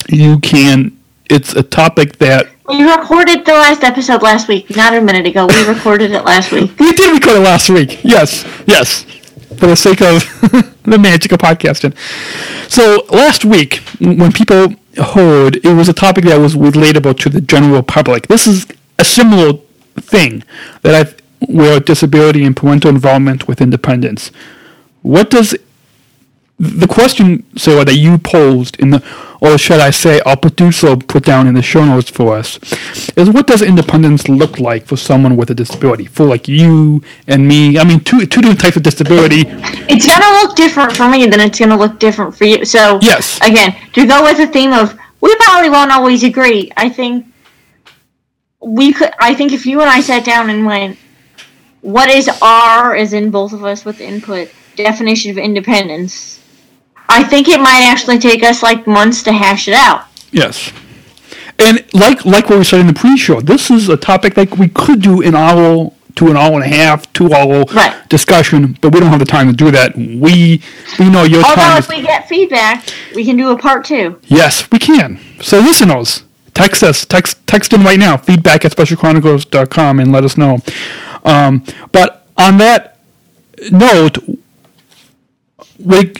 you 0.09 0.39
can. 0.39 0.97
It's 1.29 1.55
a 1.55 1.63
topic 1.63 2.17
that 2.17 2.47
We 2.67 2.83
recorded 2.83 3.45
the 3.45 3.53
last 3.53 3.83
episode 3.83 4.21
last 4.21 4.47
week, 4.47 4.75
not 4.75 4.93
a 4.93 5.01
minute 5.01 5.25
ago. 5.25 5.47
We 5.47 5.67
recorded 5.67 6.11
it 6.11 6.23
last 6.23 6.51
week. 6.51 6.71
we 6.79 6.91
did 6.93 7.13
record 7.13 7.37
it 7.37 7.43
last 7.43 7.69
week. 7.69 8.03
Yes, 8.03 8.45
yes, 8.67 9.03
for 9.57 9.67
the 9.67 9.75
sake 9.75 10.01
of 10.01 10.21
the 10.83 10.97
magic 10.99 11.31
of 11.31 11.39
podcasting. 11.39 11.95
So 12.69 13.05
last 13.09 13.45
week, 13.45 13.81
when 13.99 14.31
people 14.31 14.75
heard, 14.97 15.57
it 15.57 15.73
was 15.75 15.89
a 15.89 15.93
topic 15.93 16.25
that 16.25 16.37
was 16.37 16.55
relatable 16.55 17.19
to 17.19 17.29
the 17.29 17.41
general 17.41 17.83
public. 17.83 18.27
This 18.27 18.47
is 18.47 18.67
a 18.99 19.05
similar 19.05 19.53
thing 19.95 20.43
that 20.81 20.95
I've 20.95 21.25
where 21.47 21.79
disability 21.79 22.43
and 22.43 22.55
parental 22.55 22.89
involvement 22.89 23.47
with 23.47 23.61
independence. 23.61 24.31
What 25.01 25.29
does 25.29 25.55
the 26.57 26.87
question, 26.87 27.43
Sarah, 27.57 27.83
that 27.83 27.95
you 27.95 28.17
posed 28.17 28.79
in 28.79 28.91
the, 28.91 29.03
or 29.41 29.57
should 29.57 29.81
I 29.81 29.89
say, 29.89 30.21
our 30.21 30.37
producer 30.37 30.95
put 30.95 31.25
down 31.25 31.47
in 31.47 31.53
the 31.53 31.61
show 31.61 31.83
notes 31.83 32.09
for 32.09 32.37
us, 32.37 32.57
is 33.17 33.29
what 33.29 33.45
does 33.45 33.61
independence 33.61 34.29
look 34.29 34.59
like 34.59 34.85
for 34.85 34.95
someone 34.95 35.35
with 35.35 35.49
a 35.49 35.53
disability? 35.53 36.05
For 36.05 36.25
like 36.25 36.47
you 36.47 37.03
and 37.27 37.45
me, 37.45 37.77
I 37.77 37.83
mean, 37.83 37.99
two 37.99 38.25
two 38.25 38.41
different 38.41 38.61
types 38.61 38.77
of 38.77 38.83
disability. 38.83 39.43
It's 39.89 40.07
gonna 40.07 40.41
look 40.41 40.55
different 40.55 40.95
for 40.95 41.09
me 41.09 41.25
than 41.27 41.41
it's 41.41 41.59
gonna 41.59 41.77
look 41.77 41.99
different 41.99 42.35
for 42.37 42.45
you. 42.45 42.63
So 42.63 42.99
Yes. 43.01 43.37
again, 43.41 43.75
to 43.93 44.05
go 44.05 44.23
with 44.23 44.37
the 44.37 44.47
theme 44.47 44.71
of 44.71 44.97
we 45.19 45.35
probably 45.37 45.69
won't 45.69 45.91
always 45.91 46.23
agree. 46.23 46.71
I 46.77 46.87
think 46.87 47.25
we 48.61 48.93
could. 48.93 49.11
I 49.19 49.33
think 49.33 49.51
if 49.51 49.65
you 49.65 49.81
and 49.81 49.89
I 49.89 49.99
sat 49.99 50.23
down 50.23 50.49
and 50.49 50.65
went, 50.65 50.97
"What 51.81 52.09
is 52.09 52.29
our?" 52.41 52.95
as 52.95 53.11
in 53.11 53.29
both 53.29 53.51
of 53.51 53.65
us 53.65 53.83
with 53.83 53.99
input 53.99 54.49
definition 54.75 55.31
of 55.31 55.37
independence? 55.37 56.39
I 57.09 57.23
think 57.23 57.47
it 57.47 57.59
might 57.59 57.83
actually 57.83 58.19
take 58.19 58.43
us 58.43 58.63
like 58.63 58.87
months 58.87 59.23
to 59.23 59.31
hash 59.33 59.67
it 59.67 59.73
out. 59.73 60.05
Yes. 60.31 60.71
And 61.59 61.85
like 61.93 62.25
like 62.25 62.49
what 62.49 62.57
we 62.59 62.63
said 62.65 62.81
in 62.81 62.87
the 62.87 62.93
pre-show, 62.93 63.41
this 63.41 63.71
is 63.71 63.87
a 63.89 63.97
topic 63.97 64.33
that 64.35 64.57
we 64.57 64.67
could 64.67 65.01
do 65.01 65.21
an 65.21 65.35
hour 65.35 65.91
to 66.15 66.27
an 66.29 66.37
hour 66.37 66.53
and 66.53 66.63
a 66.63 66.67
half, 66.75 67.11
two 67.13 67.33
hour 67.33 67.65
Right. 67.73 67.93
discussion, 68.09 68.77
but 68.81 68.93
we 68.93 68.99
don't 69.01 69.09
have 69.09 69.19
the 69.19 69.25
time 69.25 69.47
to 69.47 69.53
do 69.53 69.71
that. 69.71 69.95
We 69.95 70.61
we 70.99 71.09
know 71.09 71.23
your 71.23 71.43
Although 71.43 71.55
time 71.55 71.77
if 71.77 71.85
is 71.85 71.89
we 71.89 72.01
get 72.01 72.27
feedback, 72.27 72.85
we 73.15 73.23
can 73.25 73.37
do 73.37 73.49
a 73.51 73.57
part 73.57 73.85
two. 73.85 74.19
Yes, 74.23 74.69
we 74.71 74.79
can. 74.79 75.19
So 75.41 75.59
listeners, 75.59 76.23
text 76.53 76.83
us, 76.83 77.05
text 77.05 77.45
text 77.47 77.71
in 77.73 77.83
right 77.83 77.99
now, 77.99 78.17
feedback 78.17 78.65
at 78.65 78.71
specialchronicles.com 78.73 79.99
and 79.99 80.11
let 80.11 80.23
us 80.23 80.37
know. 80.37 80.59
Um, 81.23 81.63
but 81.91 82.27
on 82.37 82.57
that 82.57 82.97
note, 83.71 84.17
we, 85.79 86.13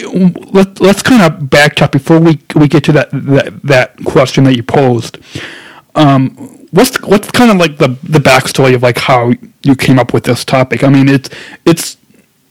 let, 0.52 0.80
let's 0.82 1.02
kind 1.02 1.22
of 1.22 1.42
backtrack 1.44 1.92
before 1.92 2.20
we, 2.20 2.40
we 2.56 2.68
get 2.68 2.84
to 2.86 2.92
that, 2.94 3.10
that, 3.12 3.62
that 3.64 4.04
question 4.06 4.44
that 4.46 4.56
you 4.56 4.64
posed. 4.64 5.18
Um, 5.96 6.36
what's 6.72 7.02
what's 7.02 7.32
kind 7.32 7.50
of 7.50 7.58
like 7.58 7.78
the, 7.78 7.88
the 8.04 8.20
backstory 8.20 8.76
of 8.76 8.84
like 8.84 8.98
how 8.98 9.34
you 9.64 9.76
came 9.76 9.98
up 9.98 10.14
with 10.14 10.26
this 10.26 10.44
topic? 10.44 10.84
I 10.84 10.90
mean, 10.90 11.08
it's 11.08 11.30
it's 11.66 11.98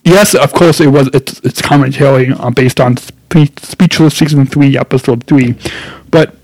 yes, 0.03 0.35
of 0.35 0.53
course, 0.53 0.81
it 0.81 0.89
was 0.89 1.09
it's 1.13 1.41
it's 1.41 1.61
commentary 1.61 2.33
uh, 2.33 2.51
based 2.51 2.81
on 2.81 2.97
Spe- 2.97 3.59
Speechless 3.61 4.17
season 4.17 4.47
three, 4.47 4.79
episode 4.79 5.25
three, 5.25 5.57
but 6.11 6.37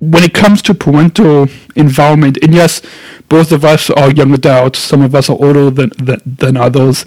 when 0.00 0.22
it 0.22 0.32
comes 0.32 0.62
to 0.62 0.74
parental 0.74 1.48
involvement, 1.74 2.38
and 2.42 2.54
yes, 2.54 2.80
both 3.28 3.50
of 3.52 3.64
us 3.64 3.90
are 3.90 4.10
young 4.10 4.32
adults. 4.32 4.78
Some 4.78 5.02
of 5.02 5.14
us 5.14 5.28
are 5.28 5.36
older 5.38 5.70
than 5.70 5.90
than, 5.98 6.20
than 6.24 6.56
others. 6.56 7.04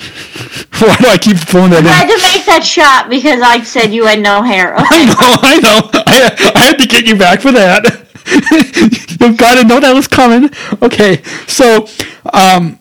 Why 0.80 0.96
do 0.96 1.08
I 1.08 1.18
keep 1.20 1.36
throwing 1.36 1.70
that 1.70 1.84
I 1.84 1.90
had 1.90 2.08
to 2.08 2.22
make 2.22 2.46
that 2.46 2.64
shot 2.64 3.10
because 3.10 3.42
I 3.42 3.62
said 3.62 3.92
you 3.92 4.06
had 4.06 4.20
no 4.20 4.42
hair. 4.42 4.74
I 4.78 5.04
know, 5.04 5.14
I 5.42 5.58
know. 5.60 5.90
I, 6.06 6.52
I 6.54 6.58
had 6.64 6.78
to 6.78 6.86
get 6.86 7.06
you 7.06 7.16
back 7.16 7.40
for 7.42 7.52
that. 7.52 7.84
You've 9.20 9.36
got 9.36 9.56
to 9.56 9.64
know 9.64 9.80
that 9.80 9.92
was 9.94 10.08
coming. 10.08 10.50
Okay, 10.82 11.22
so, 11.46 11.86
um, 12.32 12.78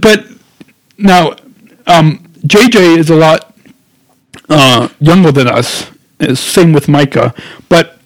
but 0.00 0.26
now, 0.98 1.34
um, 1.86 2.18
JJ 2.46 2.98
is 2.98 3.10
a 3.10 3.16
lot 3.16 3.54
uh, 4.48 4.88
younger 5.00 5.32
than 5.32 5.48
us. 5.48 5.90
Same 6.34 6.72
with 6.72 6.88
Micah. 6.88 7.34
But 7.68 7.98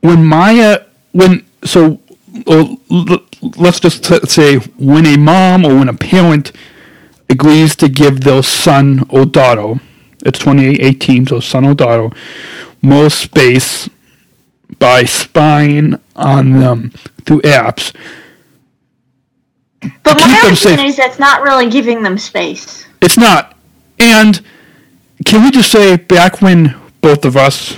when 0.00 0.24
Maya, 0.24 0.84
when 1.12 1.44
so, 1.64 2.00
l- 2.46 2.78
let's 3.56 3.80
just 3.80 4.04
t- 4.04 4.20
say 4.26 4.56
when 4.78 5.06
a 5.06 5.16
mom 5.16 5.64
or 5.64 5.78
when 5.78 5.88
a 5.88 5.94
parent 5.94 6.52
agrees 7.28 7.76
to 7.76 7.88
give 7.88 8.22
their 8.22 8.42
son 8.42 9.06
or 9.08 9.24
daughter, 9.24 9.80
it's 10.24 10.38
2818, 10.38 11.26
so 11.26 11.40
son 11.40 11.64
or 11.64 11.74
daughter, 11.74 12.14
more 12.80 13.10
space 13.10 13.88
by 14.78 15.04
spying 15.04 15.98
on 16.16 16.52
them 16.60 16.90
through 17.24 17.40
apps. 17.42 17.94
But 20.02 20.16
my 20.16 20.22
argument 20.22 20.58
safe. 20.58 20.80
is 20.80 20.96
that's 20.96 21.18
not 21.18 21.42
really 21.42 21.68
giving 21.68 22.02
them 22.02 22.18
space. 22.18 22.86
It's 23.00 23.18
not. 23.18 23.56
And 23.98 24.40
can 25.24 25.44
we 25.44 25.50
just 25.50 25.70
say 25.70 25.96
back 25.96 26.40
when 26.40 26.76
both 27.00 27.24
of 27.24 27.36
us 27.36 27.76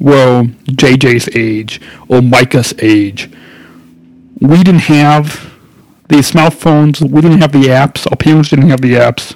were 0.00 0.44
JJ's 0.66 1.28
age 1.36 1.80
or 2.08 2.20
Micah's 2.20 2.74
age, 2.78 3.30
we 4.40 4.62
didn't 4.62 4.80
have 4.80 5.53
the 6.08 6.16
smartphones, 6.16 7.00
we 7.00 7.20
didn't 7.20 7.40
have 7.40 7.52
the 7.52 7.68
apps, 7.68 8.06
our 8.10 8.16
parents 8.16 8.50
didn't 8.50 8.68
have 8.68 8.80
the 8.80 8.94
apps. 8.94 9.34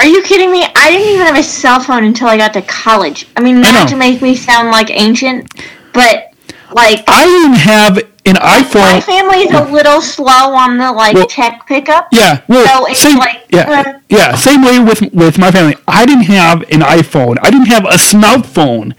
Are 0.00 0.06
you 0.06 0.22
kidding 0.22 0.50
me? 0.50 0.64
I 0.74 0.90
didn't 0.90 1.14
even 1.14 1.26
have 1.26 1.38
a 1.38 1.42
cell 1.42 1.80
phone 1.80 2.04
until 2.04 2.28
I 2.28 2.36
got 2.36 2.52
to 2.54 2.62
college. 2.62 3.28
I 3.36 3.40
mean, 3.40 3.60
not 3.60 3.72
know. 3.72 3.86
to 3.90 3.96
make 3.96 4.20
me 4.20 4.34
sound 4.34 4.70
like 4.70 4.90
ancient, 4.90 5.48
but 5.94 6.34
like 6.72 7.04
I 7.06 7.24
didn't 7.24 7.58
have 7.58 7.98
an 8.24 8.34
iPhone. 8.36 8.92
my 8.94 9.00
family 9.00 9.38
is 9.38 9.52
a 9.52 9.64
little 9.70 10.00
slow 10.00 10.54
on 10.54 10.76
the 10.78 10.90
like 10.92 11.14
Well- 11.14 11.26
tech 11.26 11.66
pickup. 11.66 12.08
Yeah, 12.12 12.40
well, 12.48 12.66
So 12.66 12.86
it's 12.90 13.00
same, 13.00 13.18
like, 13.18 13.44
yeah, 13.50 13.70
uh, 13.86 13.98
yeah, 14.08 14.34
same 14.34 14.62
way 14.62 14.80
with 14.80 15.02
with 15.12 15.38
my 15.38 15.50
family. 15.50 15.76
I 15.86 16.04
didn't 16.04 16.24
have 16.24 16.62
an 16.62 16.80
iPhone. 16.80 17.36
I 17.40 17.50
didn't 17.50 17.66
have 17.68 17.84
a 17.84 17.96
smartphone 17.96 18.98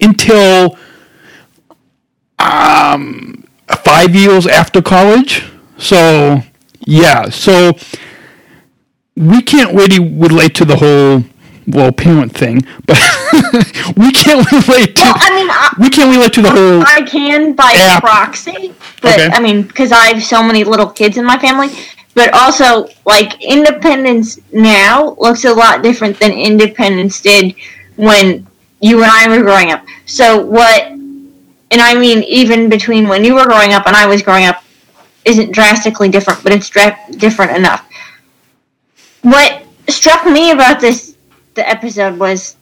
until 0.00 0.76
um 2.38 3.44
five 3.82 4.14
years 4.14 4.46
after 4.46 4.82
college. 4.82 5.44
So 5.78 6.40
yeah, 6.86 7.28
so 7.30 7.72
we 9.16 9.42
can't 9.42 9.74
really 9.74 9.98
relate 10.00 10.54
to 10.56 10.64
the 10.64 10.76
whole 10.76 11.24
well 11.66 11.92
parent 11.92 12.32
thing, 12.36 12.62
but 12.86 12.96
we 13.96 14.12
can't 14.12 14.50
relate 14.52 14.96
to 14.96 15.02
Well, 15.02 15.14
I 15.16 15.30
mean, 15.34 15.50
I, 15.50 15.74
we 15.80 15.88
can't 15.90 16.14
relate 16.14 16.32
to 16.34 16.42
the 16.42 16.50
whole 16.50 16.82
I 16.86 17.02
can 17.02 17.54
by 17.54 17.72
App. 17.76 18.02
proxy, 18.02 18.74
but 19.02 19.14
Okay. 19.14 19.28
I 19.32 19.40
mean, 19.40 19.62
because 19.62 19.92
I 19.92 20.06
have 20.08 20.22
so 20.22 20.42
many 20.42 20.64
little 20.64 20.86
kids 20.88 21.16
in 21.16 21.24
my 21.24 21.38
family. 21.38 21.68
But 22.14 22.32
also, 22.32 22.86
like 23.04 23.42
independence 23.42 24.38
now 24.52 25.16
looks 25.18 25.44
a 25.44 25.52
lot 25.52 25.82
different 25.82 26.18
than 26.20 26.30
independence 26.30 27.20
did 27.20 27.56
when 27.96 28.46
you 28.80 29.02
and 29.02 29.10
I 29.10 29.28
were 29.28 29.42
growing 29.42 29.72
up. 29.72 29.84
So 30.06 30.44
what? 30.44 30.84
And 30.86 31.80
I 31.80 31.94
mean, 31.94 32.22
even 32.24 32.68
between 32.68 33.08
when 33.08 33.24
you 33.24 33.34
were 33.34 33.46
growing 33.46 33.72
up 33.72 33.86
and 33.88 33.96
I 33.96 34.06
was 34.06 34.22
growing 34.22 34.44
up, 34.44 34.62
isn't 35.24 35.52
drastically 35.52 36.08
different, 36.08 36.42
but 36.42 36.52
it's 36.52 36.68
dra- 36.68 36.98
different 37.18 37.56
enough. 37.56 37.88
What 39.22 39.62
struck 39.88 40.26
me 40.26 40.50
about 40.50 40.80
this 40.80 41.16
the 41.54 41.68
episode 41.68 42.18
was 42.18 42.56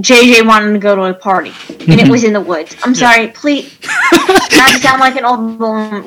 JJ 0.00 0.44
wanted 0.46 0.72
to 0.72 0.78
go 0.80 0.96
to 0.96 1.02
a 1.04 1.14
party, 1.14 1.52
and 1.68 2.00
it 2.00 2.08
was 2.08 2.24
in 2.24 2.32
the 2.32 2.40
woods. 2.40 2.74
I'm 2.82 2.94
sorry, 2.96 3.28
please, 3.28 3.78
not 4.12 4.70
to 4.72 4.78
sound 4.80 4.98
like 5.00 5.14
an 5.16 5.24
old 5.24 5.60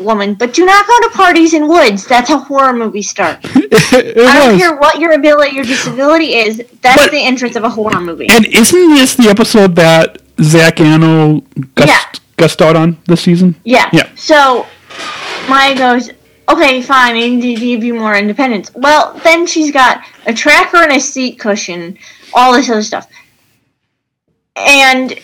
woman, 0.04 0.34
but 0.34 0.54
do 0.54 0.66
not 0.66 0.86
go 0.86 1.00
to 1.04 1.10
parties 1.16 1.54
in 1.54 1.70
woods. 1.70 2.06
That's 2.06 2.28
how 2.28 2.40
horror 2.40 2.74
movies 2.74 3.10
start. 3.10 3.40
it 3.44 4.18
I 4.28 4.40
don't 4.40 4.54
was. 4.54 4.62
care 4.62 4.76
what 4.76 5.00
your 5.00 5.14
ability, 5.14 5.56
your 5.56 5.64
disability 5.64 6.36
is. 6.36 6.58
That's 6.82 7.04
But- 7.04 7.12
the 7.12 7.24
entrance 7.24 7.56
of 7.56 7.64
a 7.64 7.70
horror 7.70 8.02
movie. 8.02 8.28
And 8.30 8.46
isn't 8.48 8.90
this 8.90 9.16
the 9.16 9.30
episode 9.30 9.76
that 9.78 10.18
Zach 10.42 10.82
Anner 10.82 11.40
guest, 11.76 11.88
Yeah. 11.88 12.20
guest 12.36 12.56
starred 12.56 12.76
on 12.76 12.98
this 13.06 13.22
season? 13.22 13.56
Yeah. 13.64 13.90
Yeah. 13.94 14.10
So 14.16 14.68
Maya 15.48 15.76
goes, 15.76 16.10
okay, 16.50 16.82
fine, 16.82 17.16
I 17.16 17.30
need 17.30 17.42
to 17.42 17.66
give 17.66 17.84
you 17.84 17.94
more 17.94 18.16
independence. 18.16 18.72
Well, 18.76 19.20
then 19.24 19.46
she's 19.48 19.72
got 19.72 20.04
a 20.26 20.34
tracker 20.34 20.78
and 20.78 20.94
a 20.94 21.00
seat 21.00 21.40
cushion, 21.40 21.98
all 22.34 22.54
this 22.54 22.70
other 22.70 22.82
stuff. 22.84 23.08
And 24.56 25.20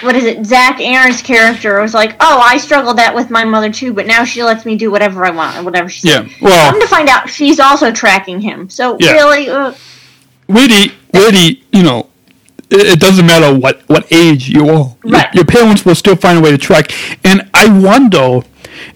what 0.00 0.16
is 0.16 0.24
it? 0.24 0.44
Zach 0.44 0.80
Anner's 0.80 1.22
character 1.22 1.80
was 1.80 1.94
like, 1.94 2.16
oh, 2.20 2.40
I 2.40 2.56
struggled 2.58 2.98
that 2.98 3.14
with 3.14 3.30
my 3.30 3.44
mother 3.44 3.72
too, 3.72 3.92
but 3.92 4.06
now 4.06 4.24
she 4.24 4.42
lets 4.42 4.64
me 4.64 4.76
do 4.76 4.90
whatever 4.90 5.24
I 5.24 5.30
want 5.30 5.56
or 5.56 5.62
whatever 5.62 5.88
she 5.88 6.00
said. 6.00 6.26
Yeah. 6.26 6.34
Well, 6.40 6.70
Come 6.70 6.80
to 6.80 6.88
find 6.88 7.08
out, 7.08 7.28
she's 7.28 7.60
also 7.60 7.92
tracking 7.92 8.40
him. 8.40 8.68
So 8.68 8.96
Yeah. 9.00 9.12
really, 9.12 9.48
uh, 9.48 9.72
really, 10.48 10.92
really, 11.12 11.62
you 11.72 11.82
know, 11.82 12.08
it, 12.70 13.00
doesn't 13.00 13.26
matter 13.26 13.56
what, 13.56 13.82
what 13.88 14.10
age 14.12 14.48
you 14.48 14.62
are. 14.62 14.66
Your- 14.66 14.96
Right. 15.04 15.34
Your, 15.34 15.44
parents 15.44 15.84
will 15.84 15.94
still 15.94 16.16
find 16.16 16.38
a 16.38 16.40
way 16.40 16.50
to 16.50 16.58
track. 16.58 16.90
And 17.24 17.48
I 17.54 17.68
wonder 17.68 18.40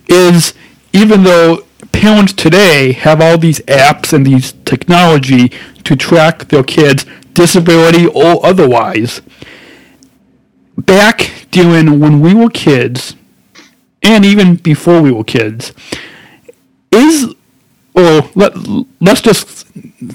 is 0.08 0.54
even 0.92 1.22
though 1.22 1.64
parents 1.92 2.32
today 2.32 2.92
have 2.92 3.20
all 3.20 3.38
these 3.38 3.60
apps 3.60 4.12
and 4.12 4.26
these 4.26 4.52
technology 4.64 5.50
to 5.84 5.96
track 5.96 6.48
their 6.48 6.62
kids, 6.64 7.06
disability 7.34 8.06
or 8.06 8.44
otherwise, 8.44 9.20
back 10.76 11.46
during 11.50 12.00
when 12.00 12.20
we 12.20 12.34
were 12.34 12.50
kids, 12.50 13.14
and 14.02 14.24
even 14.24 14.56
before 14.56 15.00
we 15.02 15.10
were 15.12 15.24
kids, 15.24 15.72
is 16.90 17.34
or 17.94 18.28
let 18.34 18.52
let's 19.00 19.20
just 19.20 19.66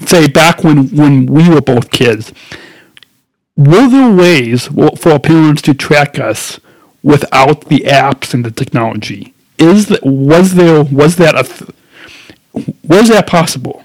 say 0.08 0.26
back 0.28 0.64
when 0.64 0.88
when 0.96 1.26
we 1.26 1.48
were 1.48 1.60
both 1.60 1.90
kids, 1.90 2.32
were 3.56 3.88
there 3.88 4.14
ways 4.14 4.66
for 4.98 5.18
parents 5.18 5.62
to 5.62 5.74
track 5.74 6.18
us 6.18 6.60
without 7.02 7.62
the 7.66 7.80
apps 7.80 8.34
and 8.34 8.44
the 8.44 8.50
technology? 8.50 9.34
Is 9.58 9.86
that 9.86 10.04
was 10.04 10.54
there 10.54 10.82
was 10.82 11.16
that 11.16 11.34
a 11.34 11.72
was 12.86 13.08
that 13.08 13.26
possible? 13.26 13.84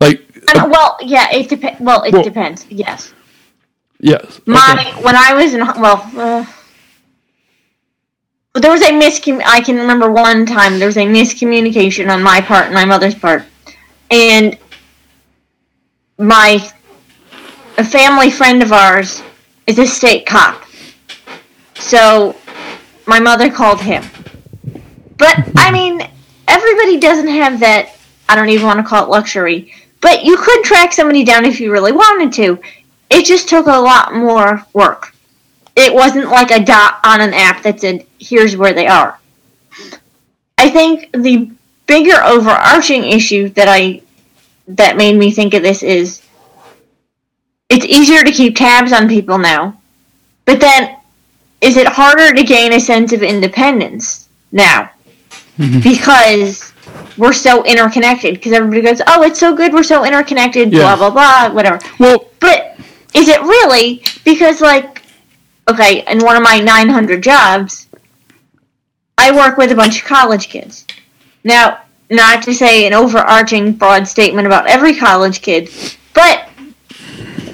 Like 0.00 0.22
I 0.48 0.62
mean, 0.62 0.70
well, 0.70 0.96
yeah, 1.02 1.30
it 1.32 1.48
depends. 1.48 1.80
Well, 1.80 2.02
it 2.04 2.12
Well- 2.14 2.22
depends. 2.22 2.66
Yes. 2.70 3.12
yes, 4.00 4.40
My 4.46 4.94
when 5.02 5.14
I 5.16 5.34
was 5.34 5.52
in 5.52 5.60
well, 5.60 6.10
uh, 6.16 6.44
there 8.54 8.70
was 8.70 8.80
a 8.82 8.90
miscom. 8.90 9.42
I 9.44 9.60
can 9.60 9.76
remember 9.76 10.10
one 10.10 10.46
time 10.46 10.78
there 10.78 10.86
was 10.88 10.96
a 10.96 11.06
miscommunication 11.06 12.10
on 12.10 12.22
my 12.22 12.40
part 12.40 12.66
and 12.66 12.74
my 12.74 12.84
mother's 12.86 13.14
part, 13.14 13.44
and 14.10 14.56
my 16.18 16.66
a 17.78 17.84
family 17.84 18.28
friend 18.28 18.62
of 18.62 18.72
ours 18.72 19.22
is 19.66 19.78
a 19.78 19.86
state 19.86 20.26
cop, 20.26 20.64
so 21.76 22.36
my 23.06 23.20
mother 23.20 23.50
called 23.50 23.80
him. 23.80 24.04
But 25.16 25.36
I 25.56 25.70
mean, 25.72 26.02
everybody 26.48 26.98
doesn't 26.98 27.28
have 27.28 27.60
that. 27.60 27.96
I 28.28 28.34
don't 28.34 28.50
even 28.50 28.66
want 28.66 28.80
to 28.80 28.84
call 28.84 29.04
it 29.04 29.08
luxury, 29.08 29.72
But 30.00 30.24
you 30.24 30.36
could 30.36 30.64
track 30.64 30.92
somebody 30.92 31.24
down 31.24 31.46
if 31.46 31.60
you 31.60 31.72
really 31.72 31.92
wanted 31.92 32.32
to. 32.34 32.60
It 33.08 33.24
just 33.24 33.48
took 33.48 33.66
a 33.66 33.70
lot 33.70 34.12
more 34.12 34.66
work. 34.74 35.14
It 35.76 35.94
wasn't 35.94 36.28
like 36.28 36.50
a 36.50 36.62
dot 36.62 36.98
on 37.04 37.20
an 37.20 37.32
app 37.32 37.62
that 37.62 37.80
said, 37.80 38.04
here's 38.18 38.56
where 38.56 38.74
they 38.74 38.86
are. 38.86 39.18
I 40.58 40.68
think 40.68 41.10
the 41.12 41.50
bigger 41.86 42.20
overarching 42.22 43.04
issue 43.04 43.48
that 43.50 43.68
I 43.68 44.02
that 44.66 44.98
made 44.98 45.16
me 45.16 45.30
think 45.30 45.54
of 45.54 45.62
this 45.62 45.82
is 45.82 46.20
it's 47.68 47.84
easier 47.84 48.24
to 48.24 48.30
keep 48.30 48.56
tabs 48.56 48.92
on 48.92 49.08
people 49.08 49.38
now. 49.38 49.80
But 50.44 50.60
then 50.60 50.96
is 51.60 51.76
it 51.76 51.86
harder 51.86 52.32
to 52.32 52.42
gain 52.42 52.72
a 52.72 52.80
sense 52.80 53.12
of 53.12 53.22
independence 53.22 54.28
now? 54.52 54.90
Mm-hmm. 55.58 55.80
Because 55.80 56.72
we're 57.16 57.32
so 57.32 57.64
interconnected. 57.64 58.34
Because 58.34 58.52
everybody 58.52 58.80
goes, 58.80 59.02
"Oh, 59.06 59.22
it's 59.22 59.40
so 59.40 59.54
good. 59.54 59.72
We're 59.72 59.82
so 59.82 60.04
interconnected." 60.04 60.72
Yeah. 60.72 60.96
Blah 60.96 60.96
blah 60.96 61.10
blah. 61.10 61.54
Whatever. 61.54 61.80
Well, 61.98 62.28
But 62.40 62.76
is 63.14 63.28
it 63.28 63.40
really? 63.42 64.02
Because 64.24 64.60
like, 64.60 65.02
okay, 65.68 66.04
in 66.08 66.20
one 66.20 66.36
of 66.36 66.42
my 66.42 66.60
900 66.60 67.22
jobs, 67.22 67.88
I 69.18 69.34
work 69.34 69.58
with 69.58 69.72
a 69.72 69.74
bunch 69.74 70.00
of 70.00 70.06
college 70.06 70.48
kids. 70.48 70.86
Now, 71.44 71.80
not 72.10 72.42
to 72.44 72.54
say 72.54 72.86
an 72.86 72.94
overarching 72.94 73.72
broad 73.72 74.06
statement 74.06 74.46
about 74.46 74.66
every 74.68 74.94
college 74.94 75.42
kid, 75.42 75.70
but 76.14 76.47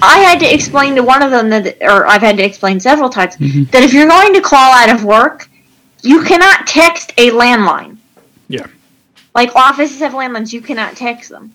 I 0.05 0.19
had 0.19 0.39
to 0.39 0.53
explain 0.53 0.95
to 0.95 1.03
one 1.03 1.21
of 1.21 1.31
them 1.31 1.49
that, 1.49 1.77
or 1.81 2.05
I've 2.07 2.21
had 2.21 2.37
to 2.37 2.43
explain 2.43 2.79
several 2.79 3.09
times, 3.09 3.35
that 3.37 3.83
if 3.83 3.93
you're 3.93 4.07
going 4.07 4.33
to 4.33 4.41
call 4.41 4.71
out 4.73 4.89
of 4.93 5.03
work, 5.03 5.49
you 6.01 6.23
cannot 6.23 6.67
text 6.67 7.11
a 7.17 7.31
landline. 7.31 7.97
yeah. 8.47 8.67
Like 9.33 9.53
offices 9.55 9.99
have 9.99 10.13
landlines, 10.13 10.53
you 10.53 10.61
cannot 10.61 10.95
text 10.95 11.29
them. 11.29 11.53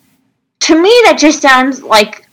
To 0.61 0.75
me, 0.81 0.91
that 1.05 1.17
just 1.19 1.41
sounds 1.41 1.83
like 1.83 2.27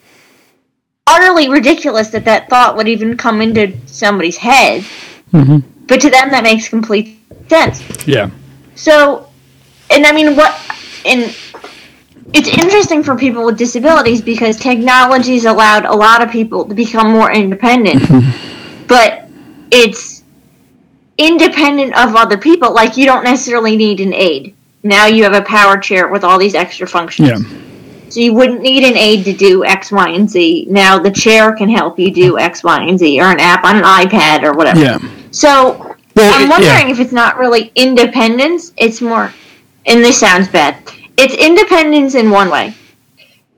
utterly 1.05 1.47
ridiculous 1.47 2.09
that 2.09 2.25
that 2.25 2.49
thought 2.49 2.75
would 2.75 2.87
even 2.89 3.15
come 3.15 3.41
into 3.41 3.73
somebody's 3.85 4.35
head. 4.35 4.83
Mhm. 5.31 5.63
But 5.87 6.01
to 6.01 6.09
them, 6.09 6.31
that 6.31 6.43
makes 6.43 6.67
complete 6.67 7.17
sense. 7.47 7.81
Yeah. 8.05 8.29
So, 8.75 9.29
and 9.89 10.05
I 10.05 10.11
mean, 10.11 10.35
what, 10.35 10.53
and 11.05 11.33
it's 12.33 12.49
interesting 12.49 13.03
for 13.03 13.15
people 13.15 13.45
with 13.45 13.57
disabilities 13.57 14.21
because 14.21 14.57
technology's 14.57 15.45
allowed 15.45 15.85
a 15.85 15.95
lot 15.95 16.21
of 16.21 16.29
people 16.29 16.65
to 16.65 16.73
become 16.75 17.11
more 17.11 17.31
independent, 17.31 18.03
but 18.87 19.27
it's 19.71 20.23
independent 21.17 21.97
of 21.97 22.15
other 22.15 22.37
people. 22.37 22.73
Like, 22.73 22.97
you 22.97 23.05
don't 23.05 23.23
necessarily 23.23 23.75
need 23.75 23.99
an 23.99 24.13
aid. 24.13 24.55
Now 24.83 25.05
you 25.07 25.23
have 25.23 25.33
a 25.33 25.41
power 25.41 25.77
chair 25.77 26.07
with 26.09 26.23
all 26.23 26.37
these 26.37 26.55
extra 26.55 26.87
functions. 26.87 27.29
Yeah. 27.29 27.59
So 28.09 28.21
you 28.21 28.33
wouldn't 28.33 28.61
need 28.61 28.83
an 28.83 28.95
aid 28.95 29.25
to 29.25 29.33
do 29.33 29.65
X, 29.65 29.91
Y, 29.91 30.09
and 30.09 30.29
Z. 30.29 30.67
Now 30.69 30.97
the 30.97 31.11
chair 31.11 31.53
can 31.53 31.67
help 31.69 31.99
you 31.99 32.09
do 32.11 32.37
X, 32.37 32.63
Y, 32.63 32.83
and 32.83 32.97
Z, 32.97 33.19
or 33.19 33.25
an 33.25 33.39
app 33.39 33.65
on 33.65 33.75
an 33.75 33.83
iPad 33.83 34.43
or 34.43 34.53
whatever. 34.53 34.79
Yeah. 34.79 34.99
So 35.31 35.95
Well, 36.15 36.33
I'm 36.35 36.45
it- 36.45 36.49
wondering 36.49 36.87
yeah. 36.87 36.91
if 36.91 36.99
it's 37.01 37.11
not 37.11 37.37
really 37.37 37.71
independence. 37.75 38.71
It's 38.77 39.01
more, 39.01 39.33
and 39.85 40.01
this 40.03 40.17
sounds 40.19 40.47
bad. 40.47 40.77
It's 41.17 41.33
independence 41.33 42.15
in 42.15 42.29
one 42.29 42.49
way, 42.49 42.75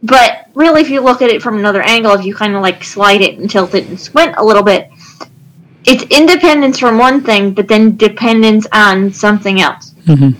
but 0.01 0.47
really, 0.53 0.81
if 0.81 0.89
you 0.89 1.01
look 1.01 1.21
at 1.21 1.29
it 1.29 1.41
from 1.41 1.57
another 1.57 1.81
angle, 1.81 2.13
if 2.13 2.25
you 2.25 2.33
kind 2.33 2.55
of 2.55 2.61
like 2.61 2.83
slide 2.83 3.21
it 3.21 3.37
and 3.37 3.49
tilt 3.49 3.75
it 3.75 3.87
and 3.87 3.99
squint 3.99 4.35
a 4.37 4.43
little 4.43 4.63
bit, 4.63 4.89
it's 5.85 6.03
independence 6.03 6.79
from 6.79 6.97
one 6.97 7.21
thing, 7.21 7.53
but 7.53 7.67
then 7.67 7.97
dependence 7.97 8.65
on 8.71 9.11
something 9.11 9.59
else. 9.59 9.93
Mm-hmm. 10.05 10.39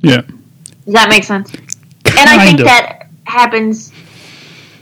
Yeah. 0.00 0.22
Does 0.84 0.94
that 0.94 1.08
make 1.08 1.24
sense? 1.24 1.52
And 1.52 2.28
I 2.28 2.44
think 2.44 2.60
of. 2.60 2.66
that 2.66 3.08
happens 3.24 3.92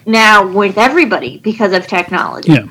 now 0.06 0.46
with 0.46 0.78
everybody 0.78 1.38
because 1.38 1.72
of 1.72 1.86
technology. 1.86 2.52
Yeah. 2.52 2.66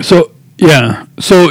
So 0.00 0.32
yeah. 0.58 1.06
So 1.20 1.50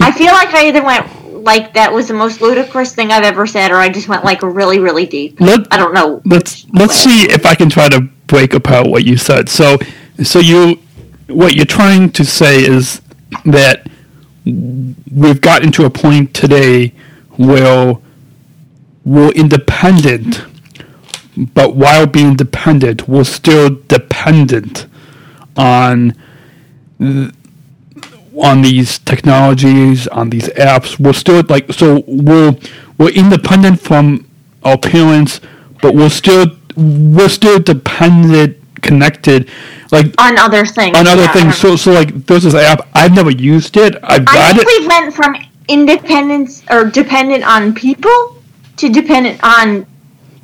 I 0.00 0.10
feel 0.10 0.32
like 0.32 0.52
I 0.52 0.68
either 0.68 0.82
went 0.82 1.06
like 1.44 1.74
that 1.74 1.92
was 1.92 2.08
the 2.08 2.14
most 2.14 2.40
ludicrous 2.40 2.94
thing 2.94 3.10
I've 3.10 3.24
ever 3.24 3.46
said, 3.46 3.70
or 3.70 3.76
I 3.76 3.88
just 3.88 4.08
went 4.08 4.24
like 4.24 4.42
really, 4.42 4.78
really 4.78 5.06
deep. 5.06 5.40
let 5.40 5.66
I 5.72 5.76
don't 5.76 5.94
know. 5.94 6.22
let's 6.24 6.66
let's 6.72 6.94
see 6.94 7.24
if 7.24 7.46
I 7.46 7.54
can 7.54 7.68
try 7.68 7.88
to 7.88 8.00
break 8.26 8.54
apart 8.54 8.88
what 8.88 9.04
you 9.04 9.16
said. 9.16 9.48
So 9.48 9.78
so 10.22 10.38
you 10.38 10.80
what 11.28 11.54
you're 11.54 11.64
trying 11.66 12.10
to 12.12 12.24
say 12.24 12.64
is 12.64 13.00
that 13.44 13.86
we've 14.44 15.40
gotten 15.40 15.72
to 15.72 15.84
a 15.84 15.90
point 15.90 16.34
today 16.34 16.94
where 17.36 17.96
we're 19.04 19.32
independent, 19.32 20.44
but 21.36 21.76
while 21.76 22.06
being 22.06 22.36
dependent, 22.36 23.08
we're 23.08 23.24
still 23.24 23.80
dependent 23.88 24.86
on 25.56 26.14
on 28.40 28.62
these 28.62 28.98
technologies, 28.98 30.06
on 30.08 30.30
these 30.30 30.48
apps. 30.48 30.98
We're 30.98 31.12
still 31.12 31.42
like 31.48 31.72
so 31.72 32.04
we're 32.06 32.56
we're 32.98 33.10
independent 33.10 33.80
from 33.80 34.28
our 34.64 34.78
parents, 34.78 35.40
but 35.82 35.94
we're 35.94 36.10
still 36.10 36.46
we're 36.76 37.28
still 37.28 37.58
dependent, 37.60 38.56
connected, 38.82 39.48
like 39.92 40.06
On 40.18 40.38
other 40.38 40.66
things. 40.66 40.96
on 40.96 41.06
other 41.06 41.22
yeah, 41.22 41.32
things. 41.32 41.56
So 41.56 41.76
so 41.76 41.92
like 41.92 42.26
there's 42.26 42.44
this 42.44 42.54
app 42.54 42.88
I've 42.94 43.14
never 43.14 43.30
used 43.30 43.76
it. 43.76 43.96
I've 44.02 44.24
I 44.28 44.52
think 44.52 44.66
it. 44.66 44.80
we 44.80 44.88
went 44.88 45.14
from 45.14 45.36
independence 45.68 46.62
or 46.70 46.84
dependent 46.84 47.44
on 47.44 47.74
people 47.74 48.36
to 48.76 48.88
dependent 48.88 49.40
on 49.42 49.86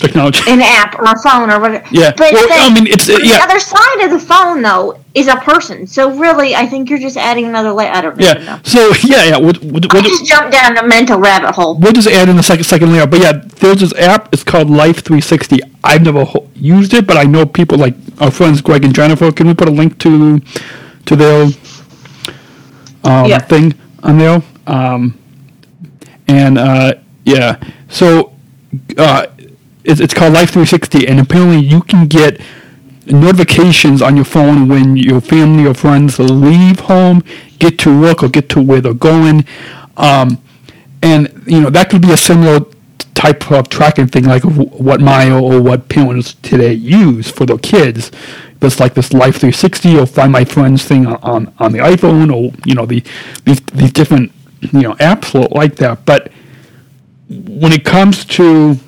Technology. 0.00 0.42
an 0.50 0.60
app 0.62 0.98
or 0.98 1.04
a 1.04 1.18
phone 1.22 1.50
or 1.50 1.60
whatever. 1.60 1.84
Yeah. 1.90 2.12
But 2.16 2.32
Well, 2.32 2.48
then 2.48 2.72
I 2.72 2.74
mean, 2.74 2.86
it's- 2.86 3.08
uh, 3.08 3.18
the 3.18 3.38
other 3.42 3.60
side 3.60 4.00
of 4.04 4.10
the 4.10 4.18
phone 4.18 4.62
though 4.62 4.98
is 5.14 5.26
a 5.28 5.36
person. 5.36 5.86
So 5.86 6.10
really, 6.18 6.54
I 6.54 6.66
think 6.66 6.88
you're 6.88 6.98
just 6.98 7.16
adding 7.16 7.44
another 7.46 7.72
layer. 7.72 7.90
I 7.92 8.00
don't 8.00 8.16
know. 8.16 8.24
Yeah. 8.26 8.58
So 8.62 8.92
yeah, 9.04 9.24
yeah. 9.24 9.36
What, 9.36 9.62
what, 9.62 9.92
what, 9.92 10.04
just 10.04 10.24
jump 10.26 10.50
down 10.52 10.76
a 10.78 10.86
mental 10.86 11.18
rabbit 11.18 11.52
hole. 11.54 11.76
we'll 11.78 11.92
just 11.92 12.08
add 12.08 12.28
in 12.28 12.36
the 12.36 12.42
second 12.42 12.64
second 12.64 12.92
layer. 12.92 13.06
But 13.06 13.20
yeah, 13.20 13.32
there's 13.60 13.80
this 13.80 13.94
app. 13.94 14.32
It's 14.32 14.42
called 14.44 14.70
Life 14.70 15.02
360. 15.04 15.60
I've 15.84 16.02
never 16.02 16.24
ho- 16.24 16.48
used 16.54 16.94
it, 16.94 17.06
but 17.06 17.16
I 17.16 17.24
know 17.24 17.44
people 17.46 17.76
like 17.78 17.94
our 18.20 18.30
friends 18.30 18.60
Greg 18.60 18.84
and 18.84 18.94
Jennifer. 18.94 19.30
Can 19.32 19.46
we 19.48 19.54
put 19.54 19.68
a 19.68 19.72
link 19.72 19.98
to 20.00 20.40
to 21.06 21.16
their 21.16 21.42
um, 23.04 23.26
Yeah. 23.26 23.38
thing 23.38 23.74
on 24.02 24.18
there? 24.18 24.42
Um, 24.66 25.18
and 26.28 26.58
uh, 26.58 26.94
yeah, 27.24 27.56
so 27.88 28.32
uh, 28.96 29.26
it's, 29.84 30.00
it's 30.00 30.14
called 30.14 30.34
Life 30.34 30.50
360, 30.50 31.06
and 31.06 31.20
apparently 31.20 31.58
you 31.58 31.82
can 31.82 32.06
get 32.06 32.40
notifications 33.06 34.02
on 34.02 34.16
your 34.16 34.24
phone 34.24 34.68
when 34.68 34.96
your 34.96 35.20
family 35.20 35.66
or 35.66 35.74
friends 35.74 36.18
leave 36.18 36.80
home, 36.80 37.22
get 37.58 37.78
to 37.80 38.00
work, 38.00 38.22
or 38.22 38.28
get 38.28 38.48
to 38.50 38.62
where 38.62 38.80
they're 38.80 38.94
going. 38.94 39.44
Um, 39.96 40.42
and 41.02 41.42
you 41.46 41.60
know 41.60 41.70
that 41.70 41.90
could 41.90 42.02
be 42.02 42.12
a 42.12 42.16
similar 42.16 42.60
type 43.14 43.50
of 43.50 43.68
tracking 43.68 44.06
thing, 44.06 44.24
like 44.24 44.42
what 44.44 45.00
Maya 45.00 45.40
or 45.40 45.60
what 45.60 45.88
parents 45.88 46.34
today 46.34 46.72
use 46.72 47.30
for 47.30 47.46
their 47.46 47.58
kids. 47.58 48.10
It's 48.62 48.78
like 48.78 48.92
this 48.92 49.12
Life 49.14 49.36
360 49.36 49.98
or 49.98 50.06
Find 50.06 50.30
My 50.30 50.44
Friends 50.44 50.84
thing 50.84 51.06
on, 51.06 51.16
on, 51.22 51.54
on 51.58 51.72
the 51.72 51.78
iPhone, 51.78 52.34
or 52.34 52.54
you 52.66 52.74
know 52.74 52.86
the 52.86 53.02
these 53.44 53.60
these 53.72 53.92
different 53.92 54.32
you 54.60 54.82
know 54.82 54.94
apps 54.94 55.32
like 55.54 55.76
that. 55.76 56.04
But 56.04 56.30
when 57.28 57.72
it 57.72 57.84
comes 57.84 58.24
to 58.26 58.78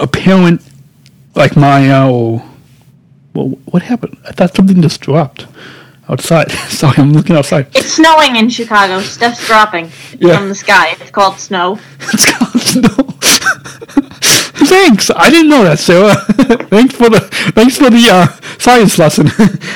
a 0.00 0.06
parent 0.06 0.62
like 1.34 1.56
Maya 1.56 2.10
or 2.10 2.42
well, 3.34 3.48
what 3.66 3.82
happened? 3.82 4.16
I 4.26 4.32
thought 4.32 4.54
something 4.54 4.80
just 4.82 5.00
dropped 5.00 5.46
outside. 6.08 6.50
Sorry, 6.68 6.94
I'm 6.98 7.12
looking 7.12 7.36
outside. 7.36 7.68
It's 7.74 7.92
snowing 7.94 8.36
in 8.36 8.48
Chicago. 8.48 9.00
Stuff's 9.00 9.46
dropping 9.46 9.90
Yeah. 10.18 10.36
from 10.38 10.48
the 10.48 10.54
sky. 10.54 10.96
It's 11.00 11.10
called 11.10 11.38
snow. 11.38 11.78
It's 12.12 12.32
called 12.32 12.60
snow. 12.62 13.04
thanks. 14.68 15.10
I 15.14 15.30
didn't 15.30 15.50
know 15.50 15.64
that, 15.64 15.78
Sarah. 15.78 16.14
thanks 16.68 16.94
for 16.94 17.08
the 17.08 17.20
thanks 17.54 17.76
for 17.76 17.90
the 17.90 18.08
uh, 18.10 18.26
science 18.58 18.98
lesson. 18.98 19.28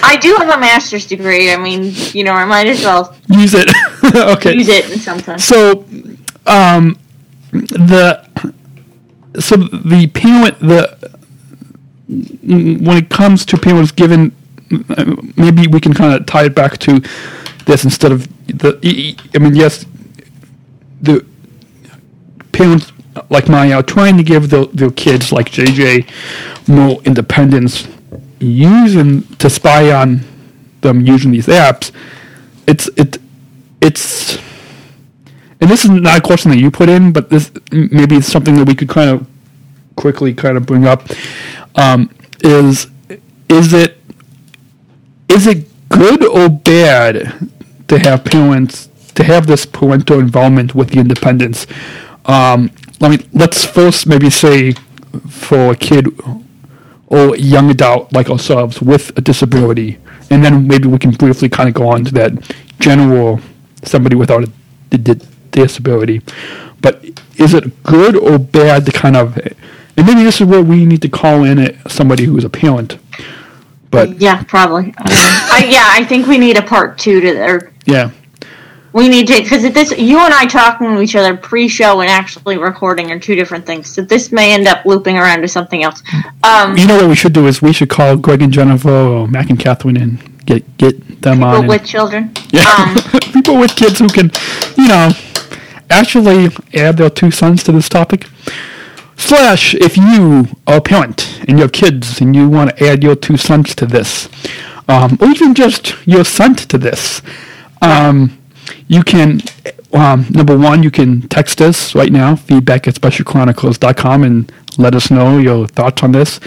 I 0.03 0.17
do 0.21 0.35
have 0.37 0.49
a 0.49 0.59
master's 0.61 1.07
degree. 1.07 1.53
I 1.53 1.57
mean, 1.57 1.93
you 2.13 2.25
know, 2.25 2.33
I 2.33 2.45
might 2.45 2.67
as 2.67 2.83
well 2.85 3.15
Use 3.29 3.55
it. 3.55 3.69
okay. 4.37 4.55
use 4.55 4.69
it 4.69 4.91
in 4.91 4.99
some 4.99 5.19
sense. 5.21 5.45
So, 5.45 5.85
um, 6.47 6.99
the 7.53 8.27
so 9.39 9.57
the 9.57 10.07
parent 10.09 10.59
the 10.61 11.13
when 12.09 12.97
it 12.97 13.09
comes 13.09 13.45
to 13.47 13.57
parents 13.57 13.93
given, 13.93 14.35
maybe 15.37 15.67
we 15.67 15.81
can 15.81 15.95
kind 15.95 16.15
of 16.15 16.27
tie 16.27 16.45
it 16.45 16.55
back 16.55 16.79
to 16.79 17.01
this 17.67 17.85
instead 17.85 18.13
of 18.13 18.29
the. 18.47 19.17
I 19.35 19.39
mean, 19.39 19.55
yes, 19.55 19.87
the 21.01 21.25
parents 22.53 22.93
like 23.31 23.49
Maya 23.49 23.77
are 23.77 23.83
trying 23.83 24.17
to 24.17 24.23
give 24.23 24.51
their, 24.51 24.67
their 24.67 24.91
kids 24.91 25.33
like 25.33 25.51
JJ 25.51 26.09
more 26.69 27.01
independence, 27.03 27.89
using 28.41 29.23
to 29.37 29.49
spy 29.49 29.93
on 29.93 30.21
them 30.81 31.01
using 31.01 31.31
these 31.31 31.47
apps. 31.47 31.93
It's 32.67 32.89
it 32.97 33.19
it's 33.81 34.39
and 35.63 35.71
this 35.71 35.85
is 35.85 35.91
not 35.91 36.19
a 36.19 36.21
question 36.21 36.51
that 36.51 36.59
you 36.59 36.73
put 36.73 36.89
in, 36.89 37.13
but 37.13 37.31
this 37.31 37.53
maybe 37.71 38.17
it's 38.17 38.27
something 38.27 38.57
that 38.57 38.67
we 38.67 38.75
could 38.75 38.89
kind 38.89 39.09
of 39.09 39.27
quickly 39.95 40.35
kind 40.35 40.57
of 40.57 40.67
bring 40.67 40.87
up 40.87 41.05
um, 41.77 42.11
is 42.41 42.89
is 43.49 43.73
it 43.73 43.97
is 45.29 45.47
it 45.47 45.69
good 45.89 46.25
or 46.25 46.49
bad 46.49 47.49
to 47.87 47.99
have 47.99 48.25
parents 48.25 48.89
to 49.15 49.23
have 49.23 49.47
this 49.47 49.65
parental 49.65 50.19
involvement 50.19 50.75
with 50.75 50.91
the 50.91 50.99
independence? 50.99 51.67
Um, 52.27 52.73
let 53.01 53.13
me 53.13 53.27
let's 53.33 53.65
first 53.65 54.09
maybe 54.09 54.31
say 54.31 54.73
for 55.29 55.73
a 55.73 55.77
kid 55.77 56.09
or 57.07 57.37
young 57.37 57.71
adult 57.71 58.13
like 58.13 58.31
ourselves 58.31 58.83
with 58.83 59.17
a 59.17 59.21
disability, 59.21 59.99
and 60.29 60.45
then 60.45 60.67
maybe 60.67 60.89
we 60.89 60.99
can 60.99 61.13
briefly 61.13 61.49
kind 61.49 61.69
of 61.69 61.75
go 61.77 61.89
on 61.89 62.05
to 62.07 62.13
that 62.15 62.33
general 62.81 63.39
somebody 63.85 64.17
without 64.17 64.43
a 64.43 64.99
di- 64.99 65.27
disability. 65.53 66.21
But 66.81 67.05
is 67.37 67.55
it 67.55 67.83
good 67.85 68.17
or 68.17 68.39
bad 68.39 68.85
to 68.87 68.93
kind 68.93 69.17
of, 69.17 69.37
and 69.39 70.07
maybe 70.07 70.25
this 70.25 70.41
is 70.41 70.47
where 70.47 70.63
we 70.63 70.85
need 70.85 71.03
to 71.03 71.09
call 71.09 71.45
in 71.45 71.79
somebody 71.89 72.25
who's 72.25 72.45
a 72.45 72.51
parent. 72.51 72.99
But 73.91 74.21
Yeah, 74.21 74.43
probably. 74.45 74.93
I, 74.99 75.69
yeah, 75.71 75.85
I 75.91 76.05
think 76.05 76.27
we 76.27 76.39
need 76.39 76.57
a 76.57 76.63
part 76.63 76.99
two 76.99 77.21
to 77.21 77.33
there. 77.35 77.71
yeah, 77.85 78.11
We 78.93 79.09
need 79.09 79.27
to 79.29 79.35
because 79.43 79.63
this 79.73 79.97
you 79.99 80.19
and 80.19 80.33
I 80.35 80.47
talking 80.47 80.89
to 80.95 81.01
each 81.03 81.15
other 81.15 81.37
pre-show 81.37 82.01
and 82.01 82.09
actually 82.11 82.57
recording 82.59 83.11
are 83.13 83.19
two 83.19 83.35
different 83.35 83.65
things. 83.67 83.87
So 83.89 84.01
this 84.03 84.33
may 84.33 84.53
end 84.55 84.67
up 84.67 84.85
looping 84.87 85.17
around 85.19 85.43
to 85.43 85.49
something 85.49 85.83
else. 85.85 86.03
Um, 86.43 86.77
you 86.77 86.87
know 86.87 86.97
what 86.97 87.09
we 87.09 87.15
should 87.15 87.33
do 87.35 87.47
is 87.47 87.61
we 87.63 87.73
should 87.75 87.91
call 87.91 88.17
Greg 88.17 88.41
and 88.43 88.53
Jennifer 88.53 88.91
or 88.91 89.29
Mac 89.29 89.51
and 89.51 89.59
Catherine 89.59 89.99
and 89.99 90.19
get 90.47 90.65
get 90.79 91.21
them 91.23 91.43
on. 91.45 91.53
but 91.53 91.61
and- 91.61 91.69
with 91.69 91.85
children. 91.85 92.33
Yeah, 92.51 92.65
Um, 92.79 93.21
people 93.35 93.59
with 93.59 93.77
kids 93.77 93.99
who 93.99 94.09
can, 94.09 94.31
you 94.79 94.89
know, 94.89 95.11
actually 95.93 96.49
add 96.75 96.97
their 96.97 97.11
two 97.11 97.31
sons 97.31 97.63
to 97.65 97.73
this 97.73 97.89
topic. 97.89 98.27
Slash, 99.17 99.75
if 99.75 99.97
you 99.97 100.49
are 100.67 100.79
a 100.79 100.81
parent 100.81 101.41
and 101.47 101.59
you 101.59 101.63
have 101.63 101.73
kids 101.73 102.21
and 102.21 102.35
you 102.35 102.49
want 102.49 102.77
to 102.77 102.89
add 102.89 103.03
your 103.03 103.15
two 103.15 103.37
sons 103.37 103.75
to 103.77 103.87
this, 103.87 104.29
um, 104.89 105.17
or 105.21 105.29
even 105.29 105.55
just 105.55 105.95
your 106.07 106.25
son 106.25 106.55
to 106.57 106.79
this, 106.79 107.23
um, 107.83 108.37
you 108.89 109.03
can, 109.03 109.41
um, 109.93 110.27
number 110.31 110.57
one, 110.57 110.83
you 110.83 110.91
can 110.91 111.29
text 111.29 111.61
us 111.61 111.95
right 111.95 112.11
now, 112.11 112.37
feedback 112.37 112.89
at 112.89 112.95
specialchronicles.com, 112.95 114.25
and 114.25 114.53
let 114.79 114.95
us 114.95 115.11
know 115.11 115.39
your 115.39 115.67
thoughts 115.69 116.03
on 116.03 116.13
this. 116.13 116.41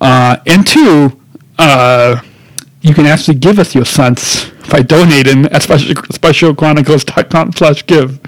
Uh, 0.00 0.36
and 0.46 0.66
two, 0.66 1.18
uh, 1.58 2.20
you 2.82 2.94
can 2.94 3.06
actually 3.06 3.38
give 3.38 3.58
us 3.58 3.74
your 3.74 3.84
cents 3.84 4.50
by 4.68 4.82
donating 4.82 5.46
at 5.46 5.62
special, 5.62 5.94
specialchronicles.com 5.94 7.52
slash 7.52 7.86
give. 7.86 8.20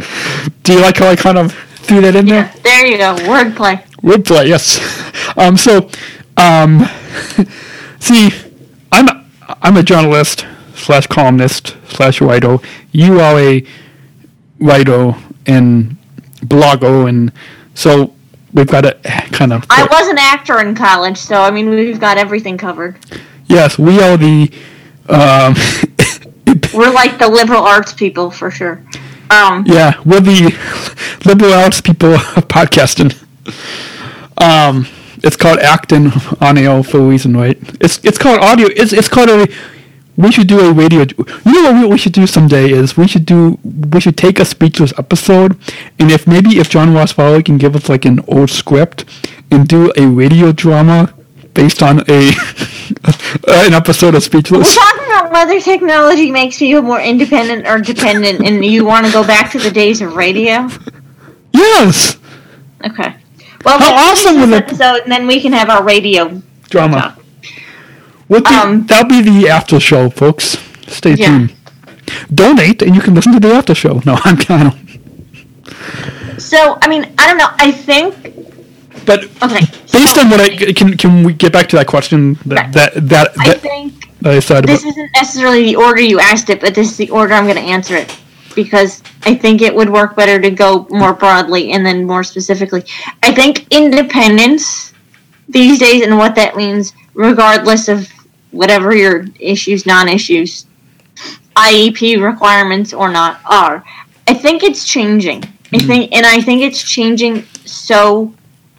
Do 0.62 0.74
you 0.74 0.80
like 0.80 0.96
how 0.96 1.08
I 1.08 1.16
kind 1.16 1.38
of 1.38 1.52
threw 1.52 2.00
that 2.00 2.16
in 2.16 2.26
there? 2.26 2.52
there 2.62 2.86
you 2.86 2.96
go, 2.96 3.14
wordplay. 3.16 3.84
Wordplay, 4.00 4.46
yes. 4.48 4.80
Um, 5.36 5.56
so, 5.56 5.90
um, 6.36 6.88
see, 7.98 8.30
I'm 8.92 9.26
I'm 9.62 9.76
a 9.76 9.82
journalist 9.82 10.46
slash 10.74 11.06
columnist 11.08 11.76
slash 11.88 12.20
writer. 12.20 12.58
You 12.92 13.20
are 13.20 13.38
a 13.38 13.66
writer 14.60 15.14
and 15.46 15.96
blogger, 16.42 17.08
and 17.08 17.32
so 17.74 18.14
we've 18.52 18.68
got 18.68 18.82
to 18.82 18.96
kind 19.32 19.52
of. 19.52 19.66
I 19.68 19.86
was 19.90 20.08
an 20.08 20.18
actor 20.18 20.60
in 20.60 20.74
college, 20.74 21.18
so 21.18 21.42
I 21.42 21.50
mean 21.50 21.70
we've 21.70 22.00
got 22.00 22.18
everything 22.18 22.56
covered. 22.56 22.98
Yes, 23.54 23.78
we 23.78 24.00
are 24.00 24.16
the. 24.16 24.50
Um, 25.08 25.54
We're 26.74 26.90
like 26.92 27.18
the 27.18 27.28
liberal 27.28 27.62
arts 27.62 27.92
people 27.92 28.30
for 28.30 28.50
sure. 28.50 28.82
Um, 29.30 29.64
Yeah, 29.66 30.00
we're 30.04 30.20
the 30.20 30.52
liberal 31.24 31.52
arts 31.52 31.80
people 31.80 32.14
podcasting. 32.56 33.10
Um, 34.38 34.86
it's 35.22 35.36
called 35.36 35.58
acting 35.60 36.12
on 36.40 36.58
air 36.58 36.82
for 36.82 36.98
a 36.98 37.02
reason, 37.02 37.36
right? 37.36 37.56
It's 37.80 38.04
it's 38.04 38.18
called 38.18 38.40
audio. 38.40 38.66
It's 38.74 38.92
it's 38.92 39.08
called 39.08 39.30
a. 39.30 39.46
We 40.16 40.30
should 40.32 40.46
do 40.48 40.60
a 40.60 40.72
radio. 40.72 41.00
You 41.00 41.62
know 41.62 41.72
what 41.72 41.82
we, 41.82 41.86
we 41.86 41.98
should 41.98 42.12
do 42.12 42.26
someday 42.26 42.70
is 42.70 42.96
we 42.96 43.06
should 43.08 43.24
do 43.26 43.58
we 43.64 44.00
should 44.00 44.16
take 44.16 44.38
a 44.40 44.44
speechless 44.44 44.92
episode, 44.98 45.56
and 45.98 46.10
if 46.10 46.26
maybe 46.26 46.58
if 46.58 46.68
John 46.68 46.92
Ross 46.92 47.12
Fowler 47.12 47.42
can 47.42 47.58
give 47.58 47.74
us 47.74 47.88
like 47.88 48.04
an 48.04 48.20
old 48.28 48.50
script 48.50 49.04
and 49.50 49.66
do 49.66 49.92
a 49.96 50.06
radio 50.06 50.52
drama 50.52 51.14
based 51.54 51.82
on 51.82 52.00
a 52.08 52.30
an 53.48 53.72
episode 53.74 54.14
of 54.14 54.22
Speechless. 54.22 54.76
we're 54.76 54.82
talking 54.82 55.06
about 55.06 55.32
whether 55.32 55.60
technology 55.60 56.30
makes 56.30 56.58
people 56.58 56.82
more 56.82 57.00
independent 57.00 57.66
or 57.66 57.78
dependent, 57.78 58.44
and 58.46 58.64
you 58.64 58.84
want 58.84 59.06
to 59.06 59.12
go 59.12 59.24
back 59.26 59.50
to 59.52 59.58
the 59.58 59.70
days 59.70 60.00
of 60.02 60.14
radio. 60.16 60.68
Yes, 61.52 62.16
Okay. 62.84 63.14
Well, 63.64 63.78
How 63.78 63.94
awesome 64.10 64.40
would 64.40 64.52
episode, 64.52 65.02
and 65.04 65.10
then 65.12 65.26
we 65.26 65.40
can 65.40 65.52
have 65.52 65.70
our 65.70 65.82
radio 65.82 66.42
drama. 66.68 67.00
talk. 67.00 67.24
We'll 68.28 68.46
Um, 68.46 68.84
that'll 68.86 69.08
be 69.08 69.22
the 69.22 69.48
after 69.48 69.80
show, 69.80 70.10
folks. 70.10 70.58
Stay 70.88 71.14
Yeah. 71.14 71.26
tuned. 71.28 71.52
Donate, 72.34 72.82
and 72.82 72.94
you 72.94 73.00
can 73.00 73.14
listen 73.14 73.32
to 73.32 73.40
the 73.40 73.54
after 73.54 73.74
show. 73.74 74.02
No, 74.04 74.18
I'm 74.24 74.36
kind 74.36 74.68
of. 74.68 76.42
So, 76.42 76.78
I 76.82 76.88
mean, 76.88 77.06
I 77.16 77.26
don't 77.26 77.38
know. 77.38 77.48
I 77.58 77.70
think 77.72 78.43
But 79.06 79.24
okay. 79.42 79.60
based 79.92 80.14
so 80.14 80.20
on 80.20 80.30
what 80.30 80.40
I 80.40 80.56
can, 80.72 80.96
can 80.96 81.24
we 81.24 81.32
get 81.32 81.52
back 81.52 81.68
to 81.70 81.76
that 81.76 81.86
question 81.86 82.34
that 82.46 82.56
Right. 82.56 82.72
that 82.72 83.08
that, 83.08 83.32
I 83.38 83.54
think 83.54 84.20
that 84.20 84.32
I 84.32 84.40
said 84.40 84.64
this 84.64 84.82
about? 84.82 84.90
isn't 84.90 85.10
necessarily 85.14 85.62
the 85.64 85.76
order 85.76 86.00
you 86.00 86.20
asked 86.20 86.50
it, 86.50 86.60
but 86.60 86.74
this 86.74 86.90
is 86.90 86.96
the 86.96 87.10
order 87.10 87.34
I'm 87.34 87.44
going 87.44 87.56
to 87.56 87.62
answer 87.62 87.96
it 87.96 88.16
because 88.54 89.02
I 89.24 89.34
think 89.34 89.62
it 89.62 89.74
would 89.74 89.90
work 89.90 90.16
better 90.16 90.40
to 90.40 90.50
go 90.50 90.86
more 90.90 91.12
broadly 91.12 91.72
and 91.72 91.84
then 91.84 92.04
more 92.04 92.22
specifically. 92.22 92.84
I 93.22 93.32
think 93.32 93.66
independence 93.70 94.92
these 95.48 95.78
days 95.78 96.02
and 96.02 96.16
what 96.16 96.34
that 96.36 96.56
means, 96.56 96.92
regardless 97.14 97.88
of 97.88 98.08
whatever 98.50 98.94
your 98.94 99.26
issues, 99.40 99.86
non-issues, 99.86 100.66
IEP 101.56 102.22
requirements 102.22 102.92
or 102.92 103.10
not 103.10 103.40
are. 103.44 103.84
I 104.26 104.34
think 104.34 104.62
it's 104.62 104.84
changing. 104.84 105.42
I 105.42 105.46
mm-hmm. 105.46 105.86
think, 105.86 106.12
and 106.14 106.24
I 106.24 106.40
think 106.40 106.62
it's 106.62 106.82
changing 106.82 107.42
so 107.64 108.32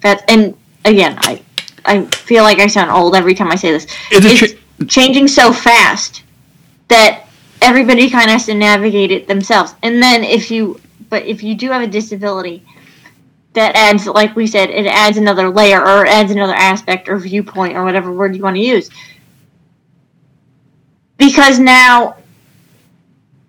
fast. 0.06 0.24
And 0.28 0.56
again, 0.86 1.16
I, 1.20 1.42
I 1.86 2.06
feel 2.06 2.44
like 2.44 2.60
I 2.60 2.68
sound 2.68 2.92
old 2.92 3.16
every 3.16 3.34
time 3.34 3.52
I 3.52 3.56
say 3.56 3.72
this. 3.72 3.86
Is 4.12 4.26
it 4.26 4.42
it's 4.42 4.54
cha- 4.54 4.86
changing 4.88 5.28
so 5.28 5.52
fast 5.52 6.24
that 6.88 7.28
everybody 7.62 8.10
kind 8.10 8.26
of 8.26 8.32
has 8.32 8.46
to 8.46 8.54
navigate 8.54 9.12
it 9.12 9.28
themselves. 9.28 9.76
And 9.82 10.02
then 10.02 10.24
if 10.24 10.52
you, 10.52 10.80
but 11.10 11.26
if 11.26 11.44
you 11.44 11.56
do 11.56 11.72
have 11.72 11.82
a 11.82 11.88
disability, 11.88 12.64
that 13.54 13.76
adds, 13.76 14.06
like 14.06 14.36
we 14.36 14.48
said, 14.48 14.70
it 14.70 14.86
adds 14.86 15.18
another 15.18 15.50
layer 15.50 15.80
or 15.80 16.06
adds 16.06 16.30
another 16.30 16.54
aspect 16.54 17.08
or 17.08 17.18
viewpoint 17.18 17.76
or 17.76 17.86
whatever 17.86 18.12
word 18.12 18.36
you 18.36 18.44
want 18.44 18.58
to 18.58 18.62
use. 18.62 18.90
Because 21.18 21.58
now, 21.58 22.18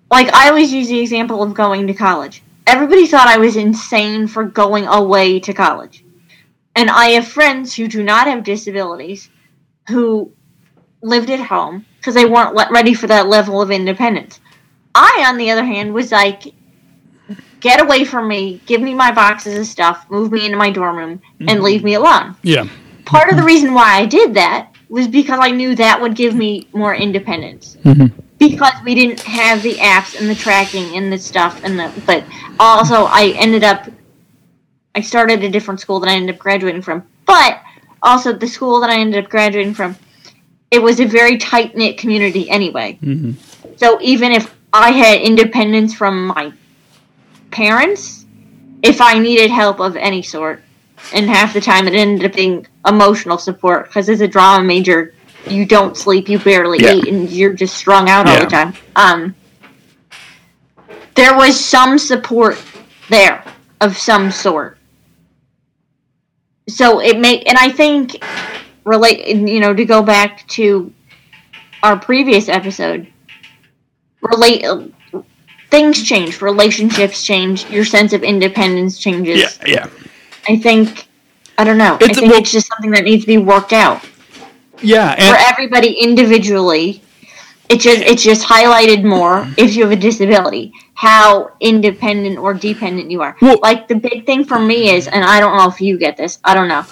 like 0.09 0.33
I 0.33 0.49
always 0.49 0.73
use 0.73 0.87
the 0.87 1.01
example 1.01 1.43
of 1.43 1.55
going 1.55 1.89
to 1.89 1.95
college. 1.95 2.43
Everybody 2.69 3.07
thought 3.09 3.27
I 3.27 3.39
was 3.39 3.57
insane 3.57 4.29
for 4.29 4.45
going 4.45 4.87
away 4.87 5.41
to 5.41 5.53
college. 5.53 6.05
And 6.77 6.91
I 6.91 7.07
have 7.11 7.27
friends 7.27 7.75
who 7.75 7.89
do 7.89 8.03
not 8.03 8.27
have 8.27 8.45
disabilities 8.45 9.31
who 9.89 10.31
lived 11.03 11.31
at 11.31 11.41
home 11.41 11.85
because 11.99 12.15
they 12.15 12.27
weren't 12.27 12.55
le- 12.55 12.69
ready 12.71 12.93
for 12.95 13.07
that 13.07 13.27
level 13.29 13.61
of 13.63 13.71
independence. 13.71 14.41
I, 14.95 15.25
on 15.29 15.37
the 15.39 15.51
other 15.51 15.65
hand, 15.65 15.93
was 15.95 16.13
like, 16.13 16.53
get 17.61 17.81
away 17.81 18.05
from 18.05 18.29
me, 18.29 18.61
give 18.67 18.81
me 18.81 18.95
my 18.95 19.11
boxes 19.13 19.59
of 19.59 19.67
stuff, 19.67 20.07
move 20.11 20.33
me 20.33 20.45
into 20.47 20.57
my 20.59 20.71
dorm 20.71 20.97
room, 20.97 21.21
and 21.49 21.63
leave 21.63 21.83
me 21.83 21.95
alone. 21.95 22.37
yeah, 22.43 22.67
Part 23.05 23.31
of 23.31 23.37
the 23.37 23.43
reason 23.43 23.73
why 23.75 23.97
I 23.97 24.07
did 24.07 24.35
that 24.35 24.71
was 24.89 25.09
because 25.09 25.39
I 25.41 25.51
knew 25.51 25.75
that 25.77 26.01
would 26.01 26.15
give 26.15 26.35
me 26.35 26.69
more 26.73 26.95
independence. 26.95 27.77
Mhm. 27.85 28.13
Because 28.39 28.73
we 28.85 28.95
didn't 28.95 29.21
have 29.21 29.63
the 29.63 29.75
apps 29.77 30.19
and 30.19 30.29
the 30.29 30.35
tracking 30.35 30.97
and 30.97 31.11
the 31.13 31.19
stuff 31.19 31.61
and 31.65 31.79
the, 31.79 31.91
but 32.07 32.23
also 32.61 33.05
I 33.05 33.29
ended 33.37 33.65
up, 33.65 33.89
I 34.97 35.03
started 35.03 35.45
a 35.45 35.51
different 35.51 35.79
school 35.79 36.01
that 36.01 36.09
I 36.09 36.15
ended 36.15 36.35
up 36.35 36.41
graduating 36.41 36.81
from. 36.81 37.05
But 37.27 37.61
also 38.03 38.33
the 38.33 38.49
school 38.49 38.81
that 38.81 38.89
I 38.89 38.99
ended 38.99 39.23
up 39.23 39.31
graduating 39.31 39.75
from, 39.75 39.95
it 40.71 40.83
was 40.83 41.01
a 41.01 41.05
very 41.05 41.37
tight 41.37 41.77
knit 41.77 41.99
community 41.99 42.49
anyway. 42.49 42.99
Mhm. 43.05 43.35
So 43.77 43.99
even 44.01 44.33
if 44.33 44.55
I 44.73 44.91
had 44.91 45.21
independence 45.21 45.93
from 45.95 46.29
my 46.29 46.51
parents, 47.51 48.25
if 48.83 49.01
I 49.03 49.19
needed 49.19 49.51
help 49.51 49.81
of 49.81 49.97
any 49.97 50.23
sort, 50.23 50.63
and 51.13 51.29
half 51.29 51.53
the 51.53 51.61
time 51.61 51.87
it 51.87 51.95
ended 51.95 52.25
up 52.25 52.35
being 52.35 52.67
emotional 52.87 53.37
support 53.37 53.87
because 53.87 54.09
as 54.09 54.23
a 54.23 54.29
drama 54.29 54.65
major, 54.65 55.13
you 55.47 55.67
don't 55.67 55.97
sleep, 55.97 56.29
you 56.29 56.39
barely 56.39 56.83
Yeah. 56.83 56.95
eat, 56.95 57.09
and 57.09 57.31
you're 57.31 57.53
just 57.53 57.77
strung 57.77 58.09
out 58.09 58.27
all 58.27 58.41
the 58.41 58.47
time. 58.47 58.73
Um, 58.97 59.35
there 61.15 61.37
was 61.37 61.63
some 61.63 61.99
support 61.99 62.59
there 63.11 63.45
of 63.81 63.97
some 63.97 64.31
sort. 64.31 64.76
So 66.69 67.01
it 67.01 67.19
make 67.19 67.49
and 67.49 67.57
I 67.59 67.71
think 67.71 68.23
relate 68.85 69.27
you 69.29 69.61
know 69.61 69.75
to 69.75 69.85
go 69.85 70.03
back 70.03 70.47
to 70.49 70.93
our 71.83 71.99
previous 71.99 72.49
episode 72.49 73.07
relate 74.23 74.65
things 75.71 76.03
change 76.03 76.41
relationships 76.41 77.23
change 77.25 77.69
your 77.71 77.85
sense 77.85 78.13
of 78.13 78.23
independence 78.23 78.99
changes 78.99 79.59
yeah, 79.67 79.67
yeah. 79.67 79.87
i 80.49 80.57
think 80.57 81.07
I 81.59 81.65
don't 81.65 81.79
know. 81.79 81.95
It's- 81.97 82.11
I 82.11 82.13
think 82.21 82.33
well- 82.33 82.41
it's 82.41 82.53
just 82.53 82.69
something 82.69 82.91
that 82.91 83.05
needs 83.05 83.23
to 83.25 83.27
be 83.27 83.39
worked 83.39 83.73
out 83.73 84.05
Yeah, 84.83 85.15
for 85.15 85.37
everybody 85.51 85.93
individually. 85.93 87.03
It 87.69 87.81
just 87.81 88.03
it's 88.03 88.23
just 88.23 88.47
highlighted 88.47 89.05
more 89.05 89.41
mm-hmm. 89.41 89.55
if 89.57 89.75
you 89.75 89.83
have 89.83 89.93
a 89.93 89.97
disability 89.97 90.73
how 90.97 91.53
independent 91.61 92.39
or 92.39 92.55
dependent 92.55 93.11
you 93.11 93.21
are. 93.21 93.37
Well- 93.41 93.61
like 93.63 93.87
the 93.87 93.95
big 93.95 94.25
thing 94.25 94.45
for 94.45 94.59
me 94.59 94.91
is, 94.91 95.07
and 95.09 95.23
I 95.23 95.41
don't 95.41 95.57
know 95.57 95.69
if 95.69 95.81
you 95.81 95.99
get 95.99 96.17
this. 96.17 96.39
I 96.43 96.55
don't 96.55 96.69
know. 96.69 96.83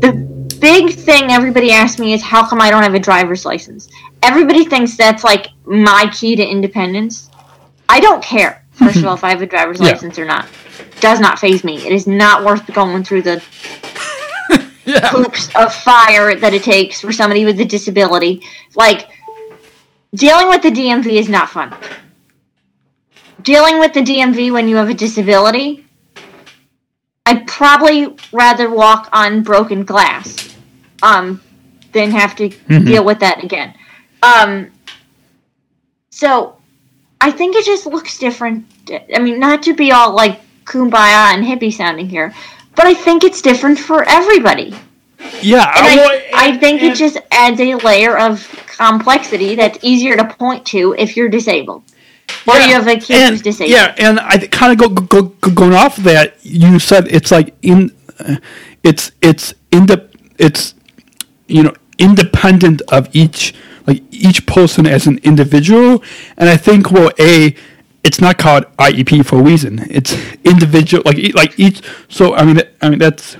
The 0.00 0.12
big 0.58 0.94
thing 0.94 1.30
everybody 1.30 1.70
asks 1.70 2.00
me 2.00 2.14
is 2.14 2.22
how 2.22 2.46
come 2.48 2.60
I 2.60 2.70
don't 2.70 2.82
have 2.82 2.94
a 2.94 2.98
driver's 2.98 3.44
license. 3.44 3.90
Everybody 4.22 4.64
thinks 4.64 4.96
that's 4.96 5.22
like 5.22 5.48
my 5.66 6.10
key 6.14 6.34
to 6.36 6.42
independence. 6.42 7.30
I 7.90 8.00
don't 8.00 8.22
care. 8.22 8.64
First 8.72 8.96
of 8.96 9.04
all, 9.04 9.14
if 9.14 9.22
I 9.22 9.28
have 9.28 9.42
a 9.42 9.46
driver's 9.46 9.80
Yeah. 9.82 9.90
license 9.90 10.18
or 10.18 10.24
not, 10.24 10.48
does 11.00 11.20
not 11.20 11.38
faze 11.38 11.62
me. 11.62 11.76
It 11.86 11.92
is 11.92 12.06
not 12.06 12.42
worth 12.42 12.72
going 12.72 13.04
through 13.04 13.22
the 13.22 13.42
yeah, 14.86 15.08
hoops 15.08 15.50
of 15.56 15.74
fire 15.74 16.34
that 16.36 16.54
it 16.54 16.62
takes 16.62 17.02
for 17.02 17.12
somebody 17.12 17.44
with 17.44 17.60
a 17.60 17.66
disability. 17.66 18.42
Like, 18.74 19.10
dealing 20.14 20.48
with 20.48 20.62
the 20.62 20.70
DMV 20.70 21.06
is 21.12 21.28
not 21.28 21.50
fun. 21.50 21.74
Dealing 23.42 23.78
with 23.78 23.92
the 23.92 24.00
DMV 24.00 24.52
when 24.52 24.68
you 24.68 24.76
have 24.76 24.88
a 24.88 24.94
disability, 24.94 25.84
I'd 27.26 27.46
probably 27.46 28.16
rather 28.32 28.70
walk 28.70 29.08
on 29.12 29.42
broken 29.42 29.84
glass 29.84 30.54
um, 31.02 31.40
than 31.92 32.10
have 32.10 32.36
to 32.36 32.48
deal 32.48 33.04
with 33.04 33.20
that 33.20 33.42
again. 33.42 33.74
Um, 34.22 34.70
so, 36.10 36.56
I 37.20 37.30
think 37.30 37.56
it 37.56 37.64
just 37.64 37.86
looks 37.86 38.18
different. 38.18 38.66
I 39.14 39.20
mean, 39.20 39.38
not 39.38 39.62
to 39.64 39.74
be 39.74 39.92
all 39.92 40.12
like 40.12 40.40
kumbaya 40.64 41.34
and 41.34 41.44
hippie 41.44 41.72
sounding 41.72 42.08
here, 42.08 42.34
but 42.74 42.86
I 42.86 42.94
think 42.94 43.24
it's 43.24 43.40
different 43.40 43.78
for 43.78 44.04
everybody. 44.08 44.74
Yeah. 45.42 45.72
And 45.76 45.96
well, 45.96 46.10
I, 46.34 46.48
I 46.48 46.56
think 46.58 46.82
it 46.82 46.96
just 46.96 47.18
adds 47.30 47.60
a 47.60 47.74
layer 47.76 48.18
of 48.18 48.46
complexity 48.66 49.54
that's 49.54 49.78
easier 49.82 50.16
to 50.16 50.24
point 50.24 50.66
to 50.66 50.94
if 50.98 51.16
you're 51.16 51.28
disabled. 51.28 51.84
Or 52.46 52.56
Yeah, 52.56 52.66
you 52.66 52.74
have 52.74 52.86
a 52.86 52.96
kid 52.96 53.10
and, 53.10 53.30
who's 53.30 53.42
disabled. 53.42 53.70
Yeah, 53.70 53.94
and 53.98 54.18
I 54.20 54.38
kind 54.46 54.72
of 54.72 54.78
go, 54.78 55.02
go, 55.04 55.22
go 55.22 55.50
going 55.50 55.74
off 55.74 55.98
of 55.98 56.04
that. 56.04 56.44
You 56.44 56.78
said 56.78 57.08
it's 57.08 57.30
like 57.30 57.54
in, 57.62 57.94
uh, 58.18 58.36
it's 58.82 59.12
it's 59.20 59.54
in 59.70 59.86
the 59.86 60.08
it's 60.38 60.74
you 61.46 61.62
know 61.62 61.74
independent 61.98 62.82
of 62.88 63.08
each 63.14 63.54
like 63.86 64.02
each 64.10 64.46
person 64.46 64.86
as 64.86 65.06
an 65.06 65.18
individual, 65.18 66.02
and 66.36 66.48
I 66.48 66.56
think 66.56 66.90
well 66.90 67.10
a 67.18 67.54
it's 68.04 68.20
not 68.20 68.38
called 68.38 68.64
IEP 68.78 69.24
for 69.24 69.38
a 69.38 69.42
reason. 69.42 69.86
It's 69.90 70.16
individual 70.44 71.02
like 71.04 71.34
like 71.34 71.58
each. 71.58 71.82
So 72.08 72.34
I 72.34 72.44
mean 72.44 72.60
I 72.80 72.90
mean 72.90 72.98
that's 72.98 73.36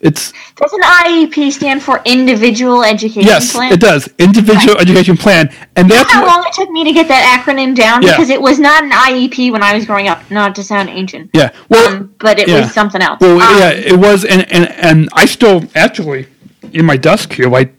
it's 0.00 0.32
Doesn't 0.56 0.82
IEP 0.82 1.50
stand 1.52 1.82
for 1.82 2.00
Individual 2.04 2.84
Education 2.84 3.22
yes 3.22 3.52
Plan? 3.52 3.72
it 3.72 3.80
does 3.80 4.08
individual 4.18 4.78
education 4.78 5.16
plan, 5.16 5.50
and 5.76 5.90
that's 5.90 6.10
How 6.12 6.22
what- 6.22 6.28
long 6.36 6.44
it 6.46 6.52
took 6.52 6.70
me 6.70 6.84
to 6.84 6.92
get 6.92 7.08
that 7.08 7.24
acronym 7.40 7.74
down? 7.74 8.02
Yeah. 8.02 8.12
Because 8.12 8.30
it 8.30 8.40
was 8.40 8.58
not 8.58 8.84
an 8.84 8.90
IEP 8.92 9.50
when 9.50 9.62
I 9.62 9.74
was 9.74 9.84
growing 9.86 10.08
up. 10.08 10.18
Not 10.30 10.54
to 10.56 10.62
sound 10.62 10.88
ancient. 10.88 11.30
yeah 11.32 11.50
well 11.68 11.88
Um, 11.96 12.14
but 12.20 12.38
it 12.38 12.48
yeah. 12.48 12.60
was 12.60 12.72
something 12.72 13.02
else. 13.02 13.18
Well, 13.20 13.40
Um, 13.42 13.58
yeah, 13.58 13.70
it 13.70 13.98
was, 13.98 14.24
and, 14.24 14.50
and 14.52 14.68
and 14.70 15.08
I 15.12 15.26
still 15.26 15.64
actually 15.74 16.26
in 16.72 16.84
my 16.84 16.96
desk 16.96 17.32
here, 17.32 17.48
right 17.48 17.72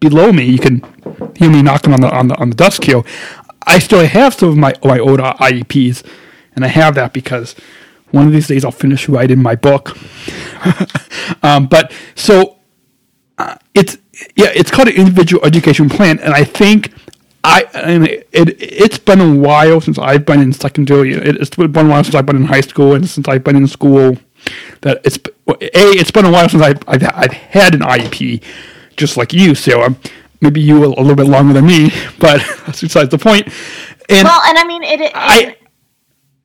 below 0.00 0.32
me, 0.32 0.44
you 0.44 0.58
can 0.58 0.82
hear 1.36 1.50
me 1.50 1.62
knocking 1.62 1.92
on 1.92 2.00
the 2.00 2.10
on 2.10 2.28
the 2.28 2.36
on 2.36 2.50
the 2.50 2.56
desk 2.56 2.84
here. 2.84 3.02
I 3.66 3.78
still 3.78 4.04
have 4.06 4.34
some 4.34 4.48
of 4.50 4.56
my 4.56 4.72
my 4.84 4.98
old 4.98 5.20
IEPs, 5.20 6.02
and 6.56 6.64
I 6.64 6.68
have 6.68 6.94
that 6.94 7.12
because 7.12 7.54
one 8.10 8.26
of 8.26 8.32
these 8.32 8.48
days 8.48 8.64
I'll 8.64 8.70
finish 8.70 9.08
writing 9.08 9.42
my 9.42 9.54
book. 9.54 9.96
um, 11.42 11.66
but 11.66 11.92
so 12.14 12.56
uh, 13.38 13.56
it's 13.74 13.98
yeah, 14.36 14.50
it's 14.54 14.70
called 14.70 14.88
an 14.88 14.94
individual 14.96 15.44
education 15.44 15.88
plan, 15.88 16.18
and 16.20 16.34
I 16.34 16.44
think. 16.44 16.92
I 17.44 17.62
and 17.72 18.04
it, 18.06 18.28
it 18.32 18.60
it's 18.60 18.98
been 18.98 19.20
a 19.20 19.34
while 19.36 19.80
since 19.80 19.96
I've 19.96 20.26
been 20.26 20.40
in 20.42 20.52
secondary. 20.52 21.12
It, 21.14 21.36
it's 21.36 21.50
been 21.50 21.74
a 21.76 21.88
while 21.88 22.02
since 22.02 22.16
I've 22.16 22.26
been 22.26 22.36
in 22.36 22.44
high 22.44 22.60
school 22.62 22.94
and 22.94 23.08
since 23.08 23.28
I've 23.28 23.44
been 23.44 23.54
in 23.54 23.68
school. 23.68 24.16
That 24.80 25.00
it's 25.04 25.18
a 25.18 25.56
it's 25.60 26.10
been 26.10 26.24
a 26.24 26.32
while 26.32 26.48
since 26.48 26.62
I've 26.62 26.80
I've, 26.88 27.04
I've 27.04 27.32
had 27.32 27.74
an 27.74 27.80
IEP, 27.82 28.42
just 28.96 29.16
like 29.16 29.32
you, 29.32 29.54
Sarah. 29.54 29.94
Maybe 30.40 30.60
you 30.60 30.82
a, 30.82 30.88
a 30.88 31.00
little 31.00 31.14
bit 31.14 31.26
longer 31.28 31.54
than 31.54 31.66
me, 31.66 31.90
but 32.18 32.40
that's 32.66 32.80
besides 32.80 33.10
the 33.10 33.18
point. 33.18 33.46
And 34.08 34.24
Well, 34.26 34.40
and 34.44 34.58
I 34.58 34.64
mean, 34.66 34.82
it. 34.82 35.00
it 35.00 35.12
I- 35.14 35.56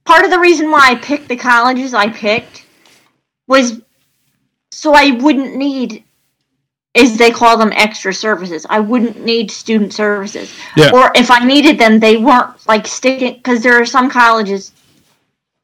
part 0.06 0.26
of 0.26 0.32
the 0.32 0.40
reason 0.40 0.72
why 0.72 0.90
I 0.92 0.96
picked 0.96 1.28
the 1.28 1.36
colleges 1.36 1.94
I 1.94 2.10
picked 2.10 2.66
was 3.48 3.82
so 4.72 4.94
I 4.94 5.12
wouldn't 5.12 5.56
need, 5.56 6.04
as 6.96 7.18
they 7.18 7.32
call 7.32 7.58
them, 7.58 7.72
extra 7.74 8.14
services. 8.14 8.66
I 8.70 8.80
wouldn't 8.80 9.24
need 9.24 9.52
student 9.52 9.94
services. 9.94 10.54
Yeah. 10.76 10.92
Or 10.94 11.12
if 11.16 11.30
I 11.32 11.46
needed 11.46 11.78
them, 11.78 12.00
they 12.00 12.18
weren't 12.18 12.68
like 12.68 12.88
sticking 12.88 13.36
because 13.36 13.62
there 13.62 13.80
are 13.80 13.86
some 13.86 14.10
colleges. 14.10 14.72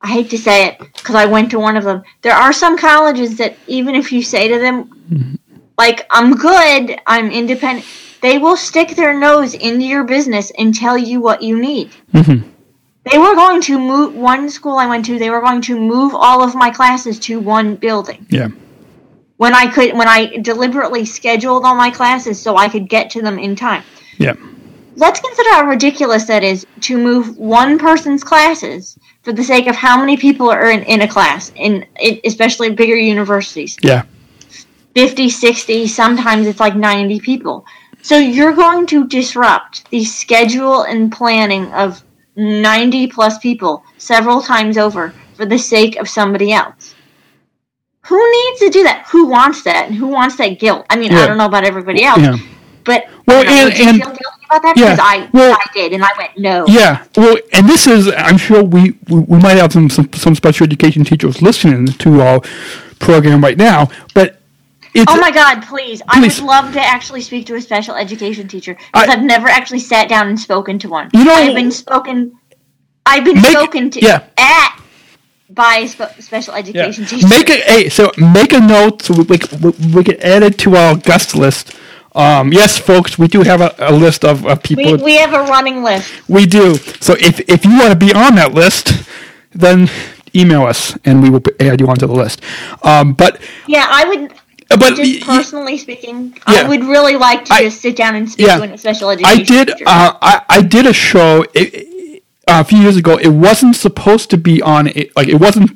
I 0.01 0.07
hate 0.07 0.29
to 0.29 0.37
say 0.37 0.67
it 0.67 0.79
because 0.79 1.15
I 1.15 1.25
went 1.25 1.51
to 1.51 1.59
one 1.59 1.75
of 1.75 1.83
them. 1.83 2.03
There 2.21 2.33
are 2.33 2.53
some 2.53 2.77
colleges 2.77 3.37
that 3.37 3.57
even 3.67 3.95
if 3.95 4.11
you 4.11 4.21
say 4.23 4.47
to 4.47 4.59
them, 4.59 5.37
like, 5.77 6.05
I'm 6.11 6.35
good, 6.35 6.99
I'm 7.05 7.31
independent, 7.31 7.85
they 8.21 8.37
will 8.37 8.57
stick 8.57 8.95
their 8.95 9.17
nose 9.17 9.53
into 9.53 9.85
your 9.85 10.03
business 10.03 10.51
and 10.57 10.73
tell 10.73 10.97
you 10.97 11.19
what 11.19 11.41
you 11.41 11.59
need. 11.59 11.91
Mm-hmm. 12.13 12.49
They 13.11 13.17
were 13.17 13.35
going 13.35 13.61
to 13.61 13.79
move 13.79 14.13
one 14.15 14.49
school 14.49 14.77
I 14.77 14.85
went 14.85 15.05
to, 15.05 15.17
they 15.17 15.29
were 15.29 15.41
going 15.41 15.61
to 15.63 15.79
move 15.79 16.13
all 16.13 16.43
of 16.43 16.53
my 16.55 16.69
classes 16.69 17.19
to 17.21 17.39
one 17.39 17.75
building. 17.75 18.25
yeah, 18.29 18.49
When 19.37 19.55
I 19.55 19.67
could 19.67 19.93
when 19.97 20.07
I 20.07 20.37
deliberately 20.37 21.05
scheduled 21.05 21.65
all 21.65 21.75
my 21.75 21.89
classes 21.89 22.39
so 22.41 22.55
I 22.57 22.69
could 22.69 22.87
get 22.89 23.09
to 23.11 23.21
them 23.21 23.39
in 23.39 23.55
time. 23.55 23.83
yeah, 24.17 24.33
Let's 24.95 25.19
consider 25.21 25.49
how 25.51 25.65
ridiculous 25.65 26.25
that 26.25 26.43
is 26.43 26.67
to 26.81 26.97
move 26.97 27.37
one 27.37 27.79
person's 27.79 28.23
classes 28.23 28.97
for 29.23 29.31
the 29.31 29.43
sake 29.43 29.67
of 29.67 29.75
how 29.75 29.97
many 29.99 30.17
people 30.17 30.49
are 30.49 30.69
in, 30.69 30.83
in 30.83 31.01
a 31.01 31.07
class, 31.07 31.51
in, 31.55 31.85
in 31.99 32.19
especially 32.25 32.71
bigger 32.71 32.95
universities. 32.95 33.77
yeah, 33.81 34.03
50, 34.95 35.29
60, 35.29 35.87
sometimes 35.87 36.45
it's 36.47 36.59
like 36.59 36.75
90 36.75 37.19
people. 37.21 37.65
So 38.01 38.17
you're 38.17 38.53
going 38.53 38.85
to 38.87 39.07
disrupt 39.07 39.89
the 39.89 40.03
schedule 40.03 40.83
and 40.83 41.11
planning 41.11 41.71
of 41.73 42.03
90 42.39 43.07
plus 43.07 43.37
people 43.39 43.83
several 43.97 44.41
times 44.41 44.77
over 44.77 45.13
for 45.35 45.45
the 45.45 45.57
sake 45.57 45.97
of 45.97 46.07
somebody 46.07 46.51
else. 46.53 46.95
Who 48.03 48.17
needs 48.31 48.59
to 48.61 48.69
do 48.69 48.83
that? 48.83 49.05
Who 49.11 49.27
wants 49.27 49.63
that? 49.63 49.87
And 49.87 49.95
who 49.95 50.07
wants 50.07 50.37
that 50.37 50.57
guilt? 50.59 50.85
I 50.89 50.95
mean, 50.95 51.11
Yeah. 51.11 51.19
I 51.19 51.27
don't 51.27 51.37
know 51.37 51.45
about 51.45 51.65
everybody 51.65 52.03
else, 52.03 52.19
yeah. 52.21 52.37
but 52.85 53.05
Well, 53.27 53.41
I 53.41 53.43
know, 53.43 53.67
and- 53.67 53.73
and- 53.73 53.97
feel 53.97 54.05
guilty 54.07 54.19
about 54.49 54.61
that? 54.63 54.73
yeah, 54.77 54.95
Because 54.95 54.99
I, 54.99 55.29
well- 55.33 55.53
I 55.53 55.65
did, 55.73 55.93
and 55.93 56.03
I 56.03 56.09
went, 56.17 56.31
no. 56.37 56.65
Yeah, 56.67 57.03
well, 57.17 57.37
and 57.53 57.67
this 57.67 57.85
is, 57.87 58.11
I'm 58.17 58.37
sure 58.37 58.63
we, 58.63 58.95
we, 59.09 59.19
we 59.19 59.37
might 59.37 59.57
have 59.57 59.71
some, 59.73 59.89
some, 59.89 60.11
some 60.13 60.33
special 60.33 60.63
education 60.65 61.03
teachers 61.03 61.41
listening 61.41 61.87
to 61.87 62.21
our 62.21 62.41
program 62.99 63.41
right 63.43 63.57
now, 63.57 63.89
but 64.15 64.38
it's, 64.93 65.11
Oh 65.11 65.19
my 65.19 65.31
God! 65.31 65.61
Please, 65.63 66.01
Please. 66.09 66.39
I 66.39 66.43
would 66.43 66.47
love 66.47 66.73
to 66.73 66.81
actually 66.81 67.21
speak 67.21 67.45
to 67.47 67.55
a 67.55 67.61
special 67.61 67.95
education 67.95 68.47
teacher 68.47 68.75
because 68.93 69.09
I've 69.09 69.23
never 69.23 69.47
actually 69.47 69.79
sat 69.79 70.09
down 70.09 70.27
and 70.27 70.39
spoken 70.39 70.79
to 70.79 70.89
one. 70.89 71.09
You 71.13 71.23
know- 71.25 71.33
I've 71.33 71.55
been 71.55 71.71
spoken. 71.71 72.37
I've 73.05 73.23
been 73.23 73.41
Make- 73.41 73.51
spoken 73.51 73.89
to 73.91 74.01
yeah. 74.01 74.23
at 74.37 74.79
by 75.49 75.77
a 75.83 75.87
spe- 75.87 76.19
special 76.21 76.53
yeah. 76.53 76.59
education 76.59 77.05
teacher. 77.05 77.27
make 77.27 77.49
a, 77.49 77.53
hey, 77.53 77.89
so 77.89 78.11
make 78.17 78.53
a 78.53 78.59
note 78.59 79.01
so 79.01 79.15
we, 79.15 79.23
we, 79.23 79.37
we, 79.61 79.95
we 79.95 80.03
can 80.03 80.21
add 80.21 80.43
it 80.43 80.59
to 80.59 80.75
our 80.75 80.95
guest 80.95 81.35
list. 81.35 81.75
Um, 82.13 82.51
yes, 82.53 82.77
folks, 82.77 83.17
we 83.17 83.27
do 83.27 83.41
have 83.41 83.61
a, 83.61 83.73
a 83.79 83.91
list 83.93 84.23
of, 84.25 84.45
of 84.45 84.61
people. 84.61 84.97
we, 84.97 85.03
we 85.03 85.17
have 85.17 85.33
a 85.33 85.43
running 85.43 85.83
list. 85.83 86.11
We 86.29 86.45
do. 86.45 86.75
So 86.75 87.13
if 87.19 87.39
if 87.49 87.65
you 87.65 87.77
want 87.79 87.91
to 87.91 87.95
be 87.95 88.13
on 88.13 88.35
that 88.35 88.53
list, 88.53 89.03
then 89.51 89.89
email 90.35 90.63
us 90.63 90.97
and 91.05 91.21
we 91.23 91.29
will 91.29 91.41
add 91.59 91.79
you 91.79 91.87
onto 91.87 92.05
the 92.07 92.13
list. 92.13 92.41
Um, 92.83 93.13
but 93.13 93.41
Yeah, 93.67 93.85
I 93.89 94.05
would. 94.05 94.33
But 94.77 94.95
Just 94.95 95.21
personally 95.21 95.77
speaking, 95.77 96.37
Yeah. 96.47 96.61
I 96.61 96.67
would 96.69 96.83
really 96.83 97.15
like 97.15 97.45
to 97.45 97.53
I- 97.53 97.63
just 97.63 97.81
sit 97.81 97.95
down 97.95 98.15
and 98.15 98.29
speak 98.29 98.47
yeah. 98.47 98.57
to 98.57 98.73
a 98.73 98.77
special 98.77 99.09
education 99.09 99.39
I 99.41 99.43
did. 99.43 99.69
Uh, 99.85 100.13
I 100.21 100.41
I 100.49 100.61
did 100.61 100.85
a 100.85 100.93
show 100.93 101.43
it, 101.55 102.23
uh, 102.47 102.61
a 102.61 102.63
few 102.63 102.79
years 102.79 102.95
ago. 102.95 103.17
It 103.17 103.29
wasn't 103.29 103.75
supposed 103.75 104.29
to 104.29 104.37
be 104.37 104.61
on. 104.61 104.87
It, 104.87 105.15
like 105.15 105.27
it 105.27 105.35
wasn't. 105.39 105.71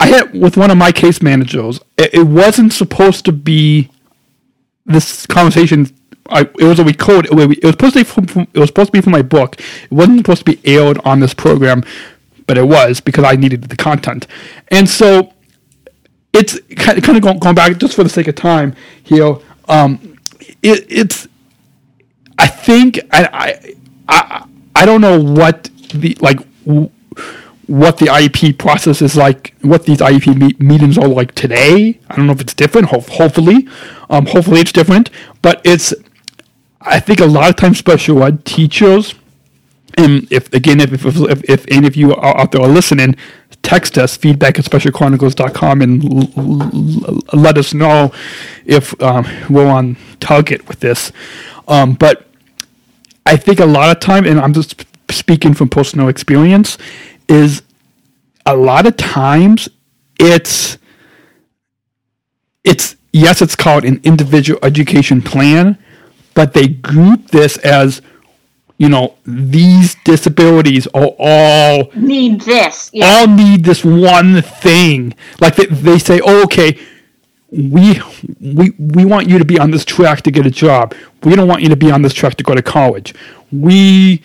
I 0.00 0.06
had 0.06 0.32
with 0.32 0.56
one 0.56 0.70
of 0.70 0.78
my 0.78 0.90
case 0.92 1.20
managers. 1.20 1.80
It, 1.98 2.14
it 2.14 2.22
wasn't 2.26 2.72
supposed 2.72 3.24
to 3.26 3.32
be 3.32 3.90
this 4.86 5.26
conversation. 5.26 5.88
I, 6.30 6.42
it 6.42 6.64
was 6.64 6.78
a 6.78 6.84
recorded. 6.84 7.32
It 7.32 7.62
was 7.64 7.72
supposed 7.72 7.94
to 7.94 8.00
be 8.00 8.04
from, 8.04 8.26
from, 8.26 8.42
It 8.54 8.58
was 8.58 8.68
supposed 8.68 8.88
to 8.88 8.92
be 8.92 9.00
from 9.00 9.12
my 9.12 9.22
book. 9.22 9.60
It 9.84 9.92
wasn't 9.92 10.18
supposed 10.18 10.44
to 10.46 10.52
be 10.52 10.60
aired 10.64 10.98
on 11.04 11.20
this 11.20 11.32
program, 11.34 11.84
but 12.46 12.58
it 12.58 12.64
was 12.68 13.00
because 13.00 13.24
I 13.24 13.36
needed 13.36 13.62
the 13.64 13.76
content. 13.76 14.26
And 14.68 14.88
so 14.88 15.32
it's 16.32 16.58
kind 16.76 16.98
of, 16.98 17.04
kind 17.04 17.24
of 17.24 17.40
going, 17.40 17.54
back 17.54 17.78
just 17.78 17.94
for 17.94 18.04
the 18.04 18.10
sake 18.10 18.28
of 18.28 18.34
time 18.34 18.74
here. 19.02 19.36
Um, 19.68 20.18
it, 20.62 20.86
it's 20.88 21.28
I 22.38 22.46
think 22.46 23.00
I, 23.12 23.74
I 24.08 24.46
I 24.76 24.86
don't 24.86 25.00
know 25.00 25.20
what 25.20 25.70
the 25.94 26.16
like 26.20 26.38
w- 26.64 26.90
what 27.66 27.98
the 27.98 28.06
IEP 28.06 28.56
process 28.58 29.02
is 29.02 29.14
like, 29.16 29.54
what 29.60 29.84
these 29.84 29.98
IEP 29.98 30.34
me- 30.36 30.56
meetings 30.58 30.96
are 30.96 31.06
like 31.06 31.34
today. 31.34 31.98
I 32.08 32.16
don't 32.16 32.26
know 32.26 32.32
if 32.32 32.40
it's 32.40 32.54
different. 32.54 32.88
Ho- 32.88 33.00
hopefully, 33.00 33.68
um, 34.08 34.24
hopefully 34.26 34.60
it's 34.60 34.72
different. 34.72 35.10
But 35.42 35.60
it's, 35.64 35.92
I 36.80 36.98
think 36.98 37.20
a 37.20 37.26
lot 37.26 37.50
of 37.50 37.56
times 37.56 37.78
special 37.78 38.22
ed 38.24 38.46
teachers, 38.46 39.14
and 39.98 40.30
if 40.32 40.52
again, 40.54 40.80
if 40.80 40.92
if, 40.92 41.04
if, 41.04 41.50
if 41.50 41.64
any 41.68 41.86
of 41.86 41.96
you 41.96 42.14
out 42.20 42.52
there 42.52 42.62
are 42.62 42.68
listening, 42.68 43.16
text 43.62 43.98
us 43.98 44.16
feedback 44.16 44.58
at 44.58 44.64
specialchronicles.com 44.64 45.82
and 45.82 46.04
l- 46.04 46.32
l- 46.38 47.20
let 47.32 47.58
us 47.58 47.74
know 47.74 48.12
if 48.64 49.00
um, 49.02 49.26
we're 49.50 49.66
on 49.68 49.96
target 50.20 50.66
with 50.68 50.80
this. 50.80 51.12
Um, 51.66 51.94
but 51.94 52.26
I 53.26 53.36
think 53.36 53.60
a 53.60 53.66
lot 53.66 53.94
of 53.94 54.00
time, 54.00 54.24
and 54.24 54.40
I'm 54.40 54.54
just 54.54 54.84
speaking 55.10 55.52
from 55.52 55.68
personal 55.68 56.08
experience, 56.08 56.78
is 57.28 57.62
a 58.46 58.56
lot 58.56 58.86
of 58.86 58.96
times 58.96 59.68
it's 60.18 60.78
it's 62.64 62.96
yes, 63.12 63.42
it's 63.42 63.56
called 63.56 63.84
an 63.84 64.00
individual 64.04 64.60
education 64.62 65.22
plan, 65.22 65.76
but 66.34 66.54
they 66.54 66.68
group 66.68 67.28
this 67.28 67.56
as 67.58 68.00
you 68.78 68.88
know 68.88 69.14
these 69.24 69.96
disabilities 70.04 70.86
are 70.94 71.10
all 71.18 71.90
Need 71.94 72.40
this. 72.42 72.90
Yeah. 72.92 73.06
all 73.06 73.26
need 73.26 73.64
this 73.64 73.84
one 73.84 74.40
thing. 74.42 75.14
Like 75.40 75.56
they, 75.56 75.66
they 75.66 75.98
say, 75.98 76.20
oh, 76.24 76.44
okay, 76.44 76.78
we 77.50 78.00
we 78.40 78.70
we 78.78 79.04
want 79.04 79.28
you 79.28 79.38
to 79.38 79.44
be 79.44 79.58
on 79.58 79.70
this 79.70 79.84
track 79.84 80.22
to 80.22 80.30
get 80.30 80.46
a 80.46 80.50
job. 80.50 80.94
We 81.24 81.34
don't 81.34 81.48
want 81.48 81.62
you 81.62 81.68
to 81.70 81.76
be 81.76 81.90
on 81.90 82.02
this 82.02 82.12
track 82.12 82.36
to 82.36 82.44
go 82.44 82.54
to 82.54 82.62
college. 82.62 83.14
We 83.50 84.22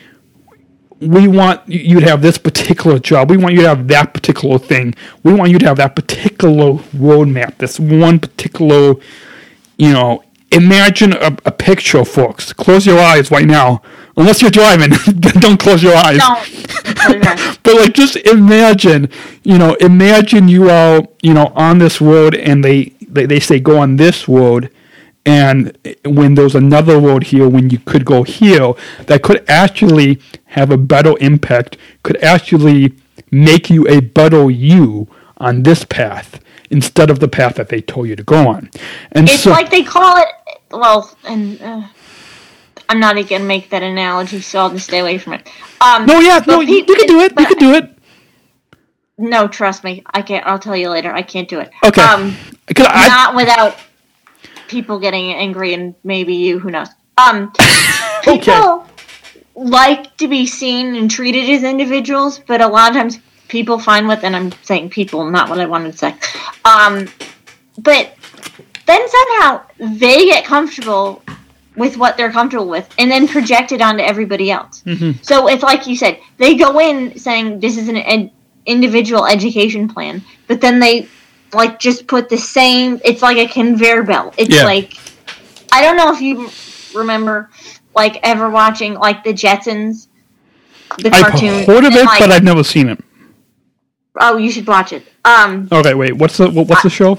we 1.00 1.28
want 1.28 1.68
you 1.68 2.00
to 2.00 2.06
have 2.06 2.22
this 2.22 2.38
particular 2.38 3.00
job. 3.00 3.30
We 3.30 3.38
want 3.38 3.56
you 3.56 3.62
to 3.62 3.68
have 3.70 3.88
that 3.90 4.14
particular 4.14 4.58
thing. 4.58 4.94
We 5.24 5.34
want 5.34 5.52
you 5.52 5.60
to 5.60 5.66
have 5.66 5.78
that 5.78 5.96
particular 5.96 6.74
roadmap. 6.96 7.58
This 7.58 7.80
one 7.80 8.20
particular, 8.20 8.96
you 9.78 9.92
know. 9.94 10.24
Imagine 10.54 11.14
a, 11.14 11.36
a 11.46 11.52
picture, 11.52 12.06
folks. 12.06 12.54
Close 12.54 12.86
your 12.86 13.00
eyes 13.00 13.32
right 13.32 13.46
now. 13.46 13.82
Unless 14.16 14.42
you're 14.42 14.52
driving, 14.52 14.90
don't 15.40 15.60
close 15.60 15.82
your 15.82 15.96
eyes 15.96 16.20
Don't. 16.20 16.64
but 17.64 17.76
like 17.76 17.94
just 17.94 18.16
imagine 18.18 19.10
you 19.44 19.58
know 19.58 19.74
imagine 19.76 20.48
you 20.48 20.70
are 20.70 21.02
you 21.22 21.34
know 21.34 21.52
on 21.56 21.80
this 21.80 22.00
road 22.00 22.36
and 22.36 22.64
they 22.64 22.94
they, 23.02 23.26
they 23.26 23.40
say 23.40 23.60
go 23.60 23.80
on 23.80 23.96
this 23.96 24.28
road 24.28 24.70
and 25.26 25.78
when 26.06 26.36
there's 26.36 26.56
another 26.56 27.00
road 27.00 27.24
here 27.24 27.48
when 27.48 27.70
you 27.70 27.80
could 27.80 28.06
go 28.06 28.24
here 28.24 28.74
that 29.08 29.24
could 29.24 29.44
actually 29.50 30.20
have 30.46 30.70
a 30.72 30.78
better 30.78 31.16
impact 31.20 31.78
could 32.04 32.22
actually 32.24 32.94
make 33.32 33.70
you 33.70 33.88
a 33.88 34.00
better 34.00 34.50
you 34.52 35.08
on 35.38 35.64
this 35.64 35.84
path 35.86 36.40
instead 36.70 37.10
of 37.10 37.20
the 37.20 37.28
path 37.28 37.56
that 37.56 37.70
they 37.70 37.82
told 37.82 38.08
you 38.08 38.16
to 38.16 38.24
go 38.24 38.48
on 38.48 38.70
and 39.12 39.30
It's 39.30 39.44
so 39.44 39.52
like 39.52 39.70
they 39.70 39.84
call 39.84 40.18
it. 40.18 40.28
Well, 40.72 41.16
and 41.24 41.62
uh, 41.62 41.88
I'm 42.90 43.00
not 43.00 43.18
even 43.18 43.30
gonna 43.30 43.44
make 43.46 43.70
that 43.70 43.84
analogy, 43.84 44.42
so 44.42 44.60
I'll 44.60 44.70
just 44.72 44.86
stay 44.88 45.00
away 45.00 45.18
from 45.18 45.34
it. 45.34 45.50
Um, 45.82 46.06
no 46.06 46.20
yeah 46.20 46.44
no 46.48 46.62
you, 46.62 46.78
you 46.78 46.86
can 46.86 47.08
do 47.08 47.20
it 47.20 47.40
you 47.40 47.46
can 47.46 47.58
do 47.58 47.74
it 47.74 47.90
No, 49.18 49.48
trust 49.48 49.84
me, 49.84 50.04
I 50.14 50.22
can't. 50.22 50.46
I'll 50.48 50.60
tell 50.60 50.76
you 50.76 50.90
later. 50.90 51.12
I 51.14 51.22
can't 51.22 51.48
do 51.48 51.60
it. 51.60 51.72
okay 51.84 52.02
Um, 52.02 52.36
I, 52.78 53.08
not 53.08 53.36
without 53.36 53.78
people 54.68 55.00
getting 55.00 55.34
angry 55.34 55.74
and 55.74 55.94
maybe 56.04 56.36
you. 56.36 56.60
Who 56.60 56.72
knows? 56.72 56.90
Um, 57.18 57.52
Okay. 58.26 58.40
people 58.40 58.88
like 59.56 60.16
to 60.18 60.28
be 60.30 60.46
seen 60.48 60.96
and 60.96 61.12
treated 61.12 61.50
as 61.50 61.64
individuals, 61.64 62.40
but 62.40 62.62
a 62.62 62.68
lot 62.68 62.92
of 62.92 62.96
times 62.98 63.20
people 63.54 63.80
find 63.80 64.08
what. 64.10 64.22
And 64.26 64.36
I'm 64.36 64.52
saying 64.64 64.90
people, 64.90 65.30
not 65.30 65.48
what 65.50 65.60
I 65.62 65.66
wanted 65.66 65.94
to 65.94 65.98
say. 65.98 66.16
Um, 66.66 67.08
but 67.78 68.14
then 68.86 69.02
somehow 69.08 69.62
they 69.80 70.26
get 70.26 70.44
comfortable 70.44 71.24
with 71.78 71.98
what 71.98 72.18
they're 72.18 72.32
comfortable 72.32 72.68
with 72.68 72.88
and 73.00 73.10
then 73.10 73.28
project 73.28 73.72
it 73.72 73.82
onto 73.82 74.04
everybody 74.04 74.52
else. 74.52 74.84
So 75.22 75.48
it's 75.48 75.64
like 75.64 75.88
you 75.88 75.96
said, 75.96 76.20
they 76.38 76.56
go 76.56 76.80
in 76.80 77.18
saying 77.18 77.60
this 77.62 77.78
is 77.78 77.88
an 77.88 77.98
ed- 77.98 78.32
individual 78.66 79.26
education 79.26 79.88
plan, 79.88 80.22
but 80.48 80.60
then 80.62 80.80
they 80.80 81.08
like 81.54 81.80
just 81.80 82.06
put 82.08 82.30
the 82.30 82.38
same 82.38 83.00
it's 83.06 83.22
like 83.22 83.38
a 83.38 83.48
conveyor 83.48 84.04
belt. 84.04 84.34
It's 84.38 84.56
Yeah. 84.56 84.66
like 84.66 84.94
I 85.72 85.82
don't 85.82 85.98
know 85.98 86.12
if 86.14 86.22
you 86.22 86.50
remember 87.00 87.50
like 87.96 88.20
ever 88.24 88.50
watching 88.50 88.94
like 88.96 89.24
the 89.24 89.34
Jetsons 89.34 90.08
the 91.00 91.10
I've 91.16 91.22
cartoon. 91.32 91.64
heard 91.66 91.86
of 91.86 91.94
it 91.96 92.06
like- 92.06 92.20
but 92.20 92.32
I've 92.32 92.44
never 92.44 92.64
seen 92.64 92.88
it 92.90 93.00
oh, 94.20 94.38
you 94.38 94.52
should 94.52 94.68
watch 94.68 94.94
it. 94.94 95.04
Um, 95.26 95.68
okay 95.72 95.94
wait 95.94 96.14
what's 96.18 96.38
the 96.38 96.50
what- 96.50 96.68
what's 96.68 96.84
the 96.84 96.90
show 96.90 97.18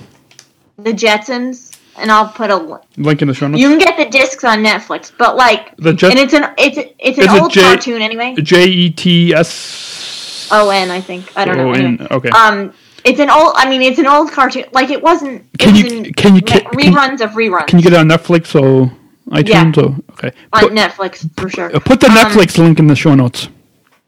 the 0.78 0.92
Jetsons, 0.92 1.76
and 1.96 2.10
I'll 2.10 2.28
put 2.28 2.50
a 2.50 2.56
link 2.96 3.22
in 3.22 3.28
the 3.28 3.34
show 3.34 3.46
notes 3.46 3.60
You 3.60 3.68
can 3.68 3.78
get 3.78 3.96
the 3.96 4.06
discs 4.06 4.42
on 4.42 4.58
Netflix, 4.64 5.12
but 5.16 5.36
like, 5.36 5.76
The 5.76 5.92
Jet- 5.92 6.10
and 6.10 6.18
it's 6.18 6.34
an 6.34 6.52
it's 6.58 6.76
it's 6.98 7.18
an 7.18 7.24
Is 7.24 7.32
it 7.34 7.40
old 7.40 7.52
J- 7.52 7.62
cartoon 7.62 8.02
anyway. 8.02 8.34
J 8.42 8.64
E 8.66 8.90
T 8.90 9.32
S 9.32 10.48
O 10.50 10.70
N, 10.70 10.90
I 10.90 11.00
think. 11.00 11.30
I 11.36 11.44
don't 11.44 11.56
know. 11.56 11.68
O 11.68 11.72
Anyway. 11.72 12.06
Okay. 12.10 12.28
Um, 12.30 12.74
it's 13.04 13.20
an 13.20 13.30
old. 13.30 13.52
I 13.56 13.68
mean, 13.70 13.82
it's 13.82 13.98
an 14.00 14.06
old 14.06 14.32
cartoon. 14.32 14.64
Like 14.72 14.90
it 14.90 15.00
wasn't. 15.00 15.42
It 15.54 15.58
Can 15.58 15.72
was 15.72 15.82
you- 15.82 16.12
can 16.12 16.34
you- 16.34 16.42
can- 16.42 16.60
can- 16.62 16.72
reruns 16.72 17.20
of 17.20 17.30
reruns 17.30 17.68
Can 17.68 17.78
you 17.78 17.84
get 17.84 17.92
it 17.92 17.98
on 18.00 18.08
Netflix 18.08 18.54
or 18.60 18.90
iTunes? 19.30 19.78
Or, 19.78 19.94
okay. 20.14 20.32
on 20.52 20.60
Put, 20.60 20.72
Netflix 20.72 21.30
for 21.40 21.48
sure. 21.48 21.70
put 21.80 22.00
the 22.00 22.08
Um, 22.08 22.16
Netflix 22.16 22.58
link 22.58 22.78
in 22.80 22.88
the 22.88 22.96
show 22.96 23.14
notes. 23.14 23.48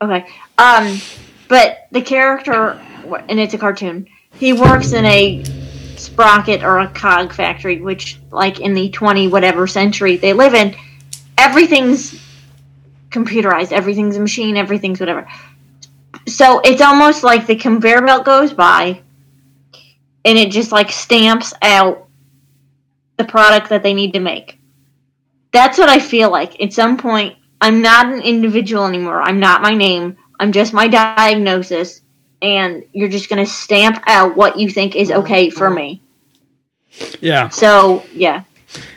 Okay. 0.02 0.26
Um, 0.58 1.00
but 1.48 1.86
the 1.92 2.02
character, 2.02 2.80
and 3.28 3.38
it's 3.38 3.54
a 3.54 3.58
cartoon. 3.58 4.08
He 4.34 4.52
works 4.52 4.92
in 4.92 5.04
a 5.04 5.44
sprocket 5.96 6.62
or 6.62 6.80
a 6.80 6.88
cog 6.88 7.32
factory, 7.32 7.80
which, 7.80 8.18
like 8.30 8.60
in 8.60 8.74
the 8.74 8.90
twenty 8.90 9.28
whatever 9.28 9.66
century 9.66 10.16
they 10.16 10.32
live 10.32 10.54
in, 10.54 10.76
everything's 11.38 12.22
computerized. 13.10 13.72
Everything's 13.72 14.16
a 14.16 14.20
machine. 14.20 14.56
Everything's 14.56 15.00
whatever. 15.00 15.26
So 16.26 16.60
it's 16.60 16.82
almost 16.82 17.22
like 17.22 17.46
the 17.46 17.56
conveyor 17.56 18.02
belt 18.02 18.24
goes 18.24 18.52
by, 18.52 19.00
and 20.24 20.38
it 20.38 20.50
just 20.50 20.72
like 20.72 20.90
stamps 20.90 21.54
out 21.62 22.08
the 23.16 23.24
product 23.24 23.70
that 23.70 23.82
they 23.82 23.94
need 23.94 24.12
to 24.12 24.20
make. 24.20 24.58
That's 25.52 25.78
what 25.78 25.88
I 25.88 25.98
feel 25.98 26.30
like. 26.30 26.60
At 26.60 26.72
some 26.74 26.98
point, 26.98 27.36
I'm 27.60 27.80
not 27.80 28.12
an 28.12 28.20
individual 28.20 28.84
anymore. 28.84 29.22
I'm 29.22 29.40
not 29.40 29.62
my 29.62 29.72
name. 29.72 30.18
I'm 30.40 30.52
just 30.52 30.72
my 30.72 30.88
diagnosis. 30.88 32.02
And 32.42 32.84
you're 32.92 33.08
just 33.08 33.30
going 33.30 33.44
to 33.44 33.50
stamp 33.50 34.02
out 34.06 34.36
what 34.36 34.58
you 34.58 34.68
think 34.68 34.94
is 34.94 35.10
okay 35.10 35.48
for 35.48 35.70
me. 35.70 36.02
Yeah. 37.20 37.48
So, 37.48 38.04
yeah. 38.12 38.44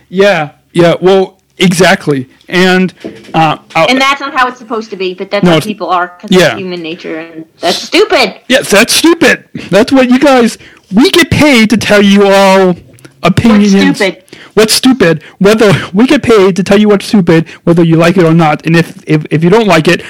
Yeah. 0.09 0.55
Yeah. 0.73 0.95
Well, 1.01 1.41
exactly. 1.57 2.29
And 2.49 2.93
uh, 3.33 3.57
And 3.75 3.99
that's 3.99 4.19
not 4.19 4.33
how 4.33 4.47
it's 4.49 4.57
supposed 4.57 4.89
to 4.89 4.97
be, 4.97 5.13
but 5.13 5.31
that's 5.31 5.45
No, 5.45 5.51
how 5.51 5.59
people 5.61 5.87
are 5.89 6.07
because 6.19 6.35
yeah. 6.37 6.57
human 6.57 6.81
nature. 6.81 7.19
And 7.19 7.45
that's 7.59 7.77
stupid. 7.77 8.41
yes, 8.49 8.69
that's 8.71 8.93
stupid. 8.93 9.47
That's 9.69 9.91
what 9.91 10.09
you 10.09 10.19
guys. 10.19 10.57
We 10.93 11.09
get 11.11 11.31
paid 11.31 11.69
to 11.69 11.77
tell 11.77 12.01
you 12.01 12.23
all 12.25 12.75
opinions. 13.23 13.73
What's 13.73 13.97
stupid? 13.99 14.23
What's 14.55 14.73
stupid? 14.73 15.23
Whether 15.37 15.71
we 15.93 16.07
get 16.07 16.23
paid 16.23 16.55
to 16.57 16.63
tell 16.63 16.79
you 16.79 16.89
what's 16.89 17.05
stupid, 17.05 17.47
whether 17.63 17.83
you 17.83 17.95
like 17.95 18.17
it 18.17 18.25
or 18.25 18.33
not. 18.33 18.65
And 18.65 18.75
if 18.75 19.01
if, 19.07 19.25
if 19.31 19.43
you 19.43 19.49
don't 19.49 19.67
like 19.67 19.87
it, 19.87 20.03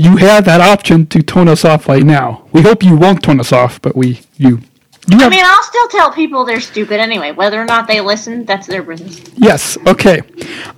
you 0.00 0.16
have 0.16 0.44
that 0.46 0.60
option 0.60 1.06
to 1.08 1.22
turn 1.22 1.46
us 1.48 1.64
off 1.64 1.86
right 1.86 2.02
now. 2.02 2.46
We 2.52 2.62
hope 2.62 2.82
you 2.82 2.96
won't 2.96 3.22
turn 3.22 3.38
us 3.38 3.52
off, 3.52 3.82
but 3.82 3.94
we 3.94 4.20
you 4.38 4.60
you 5.08 5.18
have, 5.18 5.32
I 5.32 5.36
mean, 5.36 5.44
I'll 5.44 5.62
still 5.62 5.88
tell 5.88 6.12
people 6.12 6.44
they're 6.44 6.60
stupid 6.60 7.00
anyway. 7.00 7.32
Whether 7.32 7.60
or 7.60 7.64
not 7.64 7.86
they 7.86 8.00
listen, 8.00 8.44
that's 8.44 8.66
their 8.66 8.82
business. 8.82 9.20
yes 9.36 9.76
okay. 9.86 10.22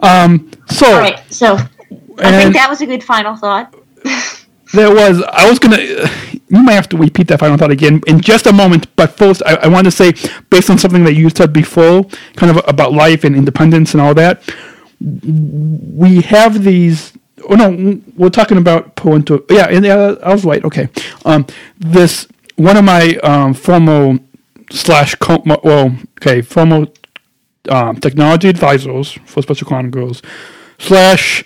Um, 0.00 0.50
so 0.66 0.86
All 0.86 1.00
right. 1.00 1.20
So, 1.32 1.56
I 2.18 2.42
think 2.42 2.54
that 2.54 2.68
was 2.68 2.80
a 2.80 2.86
good 2.86 3.04
final 3.04 3.36
thought. 3.36 3.74
there 4.74 4.92
was 4.92 5.22
I 5.22 5.48
was 5.48 5.58
gonna 5.60 5.78
you 5.78 6.62
might 6.62 6.72
have 6.72 6.88
to 6.88 6.96
repeat 6.96 7.28
that 7.28 7.38
final 7.38 7.56
thought 7.56 7.70
again 7.70 8.00
in 8.08 8.20
just 8.20 8.46
a 8.46 8.52
moment. 8.52 8.94
But 8.96 9.16
first, 9.16 9.42
I, 9.46 9.54
I 9.54 9.68
want 9.68 9.84
to 9.84 9.90
say 9.90 10.12
based 10.50 10.68
on 10.68 10.78
something 10.78 11.04
that 11.04 11.14
you 11.14 11.30
said 11.30 11.52
before, 11.52 12.04
kind 12.34 12.56
of 12.56 12.62
about 12.66 12.92
life 12.92 13.22
and 13.22 13.36
independence 13.36 13.94
and 13.94 14.00
all 14.00 14.14
that. 14.14 14.42
We 15.00 16.22
have 16.22 16.64
these. 16.64 17.12
Oh 17.48 17.54
no, 17.54 18.00
we're 18.16 18.30
talking 18.30 18.58
about 18.58 18.96
parental. 18.96 19.40
Yeah, 19.50 19.68
and, 19.68 19.86
I 19.86 20.32
was 20.32 20.44
right. 20.44 20.64
Okay, 20.64 20.88
um, 21.24 21.46
this 21.78 22.26
one 22.56 22.76
of 22.76 22.84
my 22.84 23.16
um, 23.22 23.54
former 23.54 24.18
slash 24.70 25.14
well, 25.46 25.96
okay, 26.20 26.42
former 26.42 26.86
um, 27.68 27.96
technology 27.96 28.48
advisors 28.48 29.12
for 29.24 29.42
Special 29.42 29.66
Chronicles 29.66 30.22
slash 30.78 31.44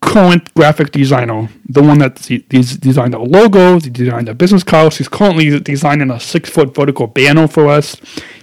current 0.00 0.52
graphic 0.54 0.90
designer, 0.90 1.48
the 1.68 1.82
one 1.82 1.98
that 1.98 2.16
des- 2.16 2.76
designed 2.78 3.14
our 3.14 3.24
logos, 3.24 3.84
he 3.84 3.90
designed 3.90 4.28
our 4.28 4.34
business 4.34 4.64
cards. 4.64 4.98
He's 4.98 5.08
currently 5.08 5.58
designing 5.60 6.10
a 6.10 6.20
six 6.20 6.50
foot 6.50 6.74
vertical 6.74 7.06
banner 7.06 7.46
for 7.46 7.68
us, 7.68 7.96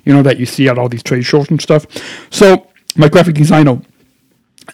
you 0.05 0.13
know, 0.13 0.23
that 0.23 0.39
you 0.39 0.45
see 0.45 0.67
at 0.69 0.77
all 0.77 0.89
these 0.89 1.03
trade 1.03 1.23
shows 1.23 1.49
and 1.49 1.61
stuff. 1.61 1.86
So, 2.32 2.67
my 2.95 3.09
graphic 3.09 3.36
designer 3.36 3.82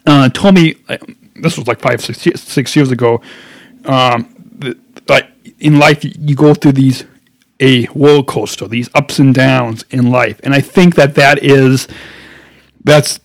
uh, 0.05 0.29
told 0.29 0.55
me, 0.55 0.75
uh, 0.87 0.97
this 1.35 1.57
was 1.57 1.67
like 1.67 1.79
five, 1.79 2.01
six, 2.01 2.75
years 2.75 2.91
ago, 2.91 3.21
um, 3.85 4.33
like 5.07 5.29
in 5.59 5.79
life, 5.79 6.03
you 6.03 6.35
go 6.35 6.53
through 6.53 6.73
these 6.73 7.05
a 7.59 7.87
roller 7.95 8.23
coaster, 8.23 8.67
these 8.67 8.89
ups 8.93 9.19
and 9.19 9.33
downs 9.33 9.85
in 9.89 10.11
life, 10.11 10.39
and 10.43 10.53
I 10.53 10.61
think 10.61 10.95
that 10.95 11.15
that 11.15 11.41
is 11.43 11.87
that's 12.83 13.19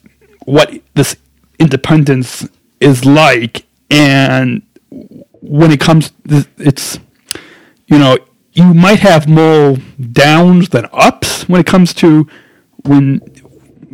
what 0.45 0.73
this 0.95 1.17
independence 1.59 2.49
is 2.81 3.05
like. 3.05 3.67
And 3.91 4.63
when 5.41 5.73
it 5.73 5.81
comes, 5.81 6.13
it's 6.59 6.99
you 7.87 7.99
know 7.99 8.19
you 8.53 8.75
might 8.75 9.01
have 9.01 9.29
more 9.29 9.77
downs 10.13 10.69
than 10.71 10.87
ups 10.93 11.49
when 11.49 11.61
it 11.61 11.67
comes 11.67 11.93
to 11.95 12.27
when 12.85 13.21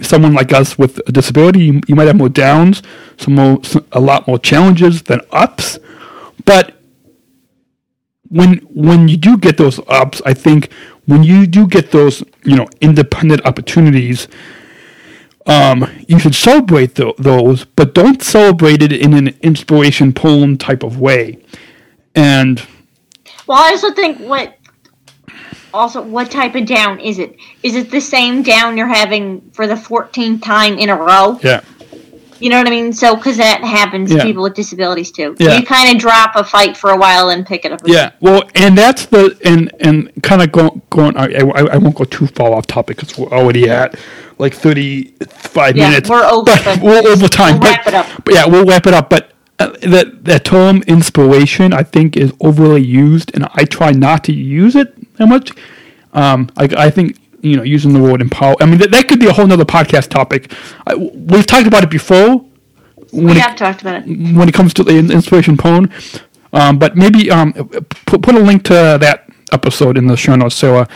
someone 0.03 0.35
like 0.35 0.53
us 0.53 0.79
with 0.79 1.01
a 1.07 1.13
disability, 1.13 1.65
you, 1.65 1.81
you 1.87 1.95
might 1.95 2.07
have 2.07 2.17
more 2.17 2.29
downs, 2.29 2.83
some 3.17 3.35
more, 3.35 3.61
a 3.93 4.01
lot 4.01 4.27
more 4.27 4.39
challenges 4.39 5.03
than 5.03 5.21
ups. 5.31 5.79
But 6.45 6.77
when 8.29 8.59
when 8.71 9.09
you 9.09 9.17
do 9.17 9.39
get 9.39 9.57
those 9.57 9.81
ups, 9.89 10.21
I 10.25 10.35
think 10.35 10.73
when 11.07 11.23
you 11.23 11.47
do 11.47 11.67
get 11.67 11.91
those 11.91 12.23
you 12.45 12.57
know 12.57 12.67
independent 12.81 13.45
opportunities, 13.47 14.29
um, 15.47 15.91
you 16.09 16.19
should 16.19 16.35
celebrate 16.35 16.97
th- 16.97 17.17
those, 17.19 17.65
but 17.65 17.95
don't 17.95 18.23
celebrate 18.23 18.83
it 18.83 18.93
in 18.93 19.15
an 19.15 19.29
inspiration 19.43 20.13
porn 20.13 20.59
type 20.59 20.83
of 20.83 20.99
way. 20.99 21.39
And 22.15 22.63
well, 23.47 23.59
I 23.59 23.71
also 23.71 23.93
think 23.93 24.19
what 24.19 24.57
also 25.73 26.03
what 26.03 26.31
type 26.31 26.55
of 26.55 26.67
down 26.67 27.01
is 27.01 27.19
it? 27.19 27.37
Is 27.63 27.77
it 27.77 27.91
the 27.91 28.01
same 28.01 28.43
down 28.43 28.77
you're 28.77 28.87
having 28.87 29.41
for 29.53 29.67
the 29.67 29.75
14th 29.75 30.43
time 30.43 30.79
in 30.79 30.89
a 30.89 30.97
row? 30.97 31.39
Yeah. 31.43 31.63
You 32.39 32.51
know 32.51 32.59
what 32.59 32.67
I 32.67 32.71
mean? 32.71 32.93
So, 32.93 33.17
because 33.17 33.39
that 33.39 33.63
happens 33.63 34.11
yeah. 34.11 34.19
to 34.19 34.25
people 34.25 34.43
with 34.43 34.55
disabilities 34.55 35.11
too. 35.11 35.35
Yeah. 35.39 35.57
You 35.57 35.65
kind 35.65 35.95
of 35.95 36.01
drop 36.01 36.37
a 36.37 36.45
fight 36.45 36.77
for 36.77 36.91
a 36.91 36.97
while 36.97 37.31
and 37.31 37.47
pick 37.47 37.65
it 37.65 37.73
up. 37.73 37.83
Again. 37.83 37.95
Yeah. 37.95 38.11
Well, 38.21 38.43
and 38.55 38.77
that's 38.77 39.07
the 39.07 39.39
and 39.45 39.73
and 39.81 40.13
kind 40.23 40.43
of 40.43 40.53
going 40.53 40.83
going. 40.91 41.17
I, 41.17 41.29
I, 41.29 41.67
I 41.73 41.77
won't 41.79 41.95
go 41.95 42.05
too 42.05 42.27
far 42.27 42.53
off 42.53 42.67
topic 42.67 42.99
because 42.99 43.17
we're 43.17 43.31
already 43.31 43.71
at 43.71 43.99
like 44.39 44.53
thirty 44.53 45.13
five 45.29 45.77
yeah, 45.77 45.89
minutes. 45.89 46.11
We're 46.11 46.25
over. 46.25 46.53
But 46.65 46.81
we're 46.83 47.09
over 47.09 47.27
time. 47.27 47.55
We'll 47.55 47.61
but, 47.61 47.77
wrap 47.79 47.87
it 47.87 47.95
up. 47.95 48.25
But 48.25 48.35
yeah, 48.35 48.47
we'll 48.47 48.67
wrap 48.67 48.87
it 48.87 48.93
up. 48.93 49.09
But 49.09 49.33
uh, 49.59 49.71
that 49.83 50.25
that 50.25 50.45
term 50.45 50.83
inspiration, 50.87 51.73
I 51.73 51.85
think, 51.85 52.19
is 52.19 52.35
overly 52.41 52.83
used, 52.83 53.35
and 53.35 53.49
I 53.55 53.65
try 53.65 53.93
not 53.93 54.25
to 54.25 54.33
use 54.33 54.77
it 54.77 54.95
that 55.17 55.27
much. 55.27 55.51
Um, 56.13 56.49
I, 56.57 56.69
I 56.77 56.91
think 56.91 57.19
you 57.43 57.57
know 57.57 57.63
using 57.63 57.93
the 57.93 58.01
word 58.01 58.21
empower. 58.21 58.57
I 58.61 58.67
mean, 58.67 58.79
that, 58.79 58.91
that 58.91 59.09
could 59.09 59.21
be 59.21 59.27
a 59.27 59.33
whole 59.33 59.47
nother 59.47 59.65
podcast 59.65 60.09
topic. 60.09 60.53
I, 60.87 60.95
we've 60.95 61.47
talked 61.47 61.67
about 61.67 61.85
it 61.85 61.91
before. 61.91 62.45
we 63.13 63.35
have 63.35 63.53
it, 63.53 63.59
talked 63.59 63.83
about 63.83 64.03
it 64.03 64.07
when 64.07 64.49
it 64.49 64.55
comes 64.55 64.75
to 64.75 64.85
the 64.85 64.97
inspiration 64.97 65.57
porn. 65.57 65.93
Um, 66.53 66.79
but 66.79 66.97
maybe 66.97 67.31
um, 67.31 67.53
put, 68.07 68.23
put 68.23 68.35
a 68.35 68.39
link 68.39 68.65
to 68.65 68.99
that 69.01 69.29
episode 69.53 69.99
in 69.99 70.07
the 70.07 70.17
show 70.17 70.35
notes 70.35 70.55
so 70.55 70.77
uh, 70.77 70.87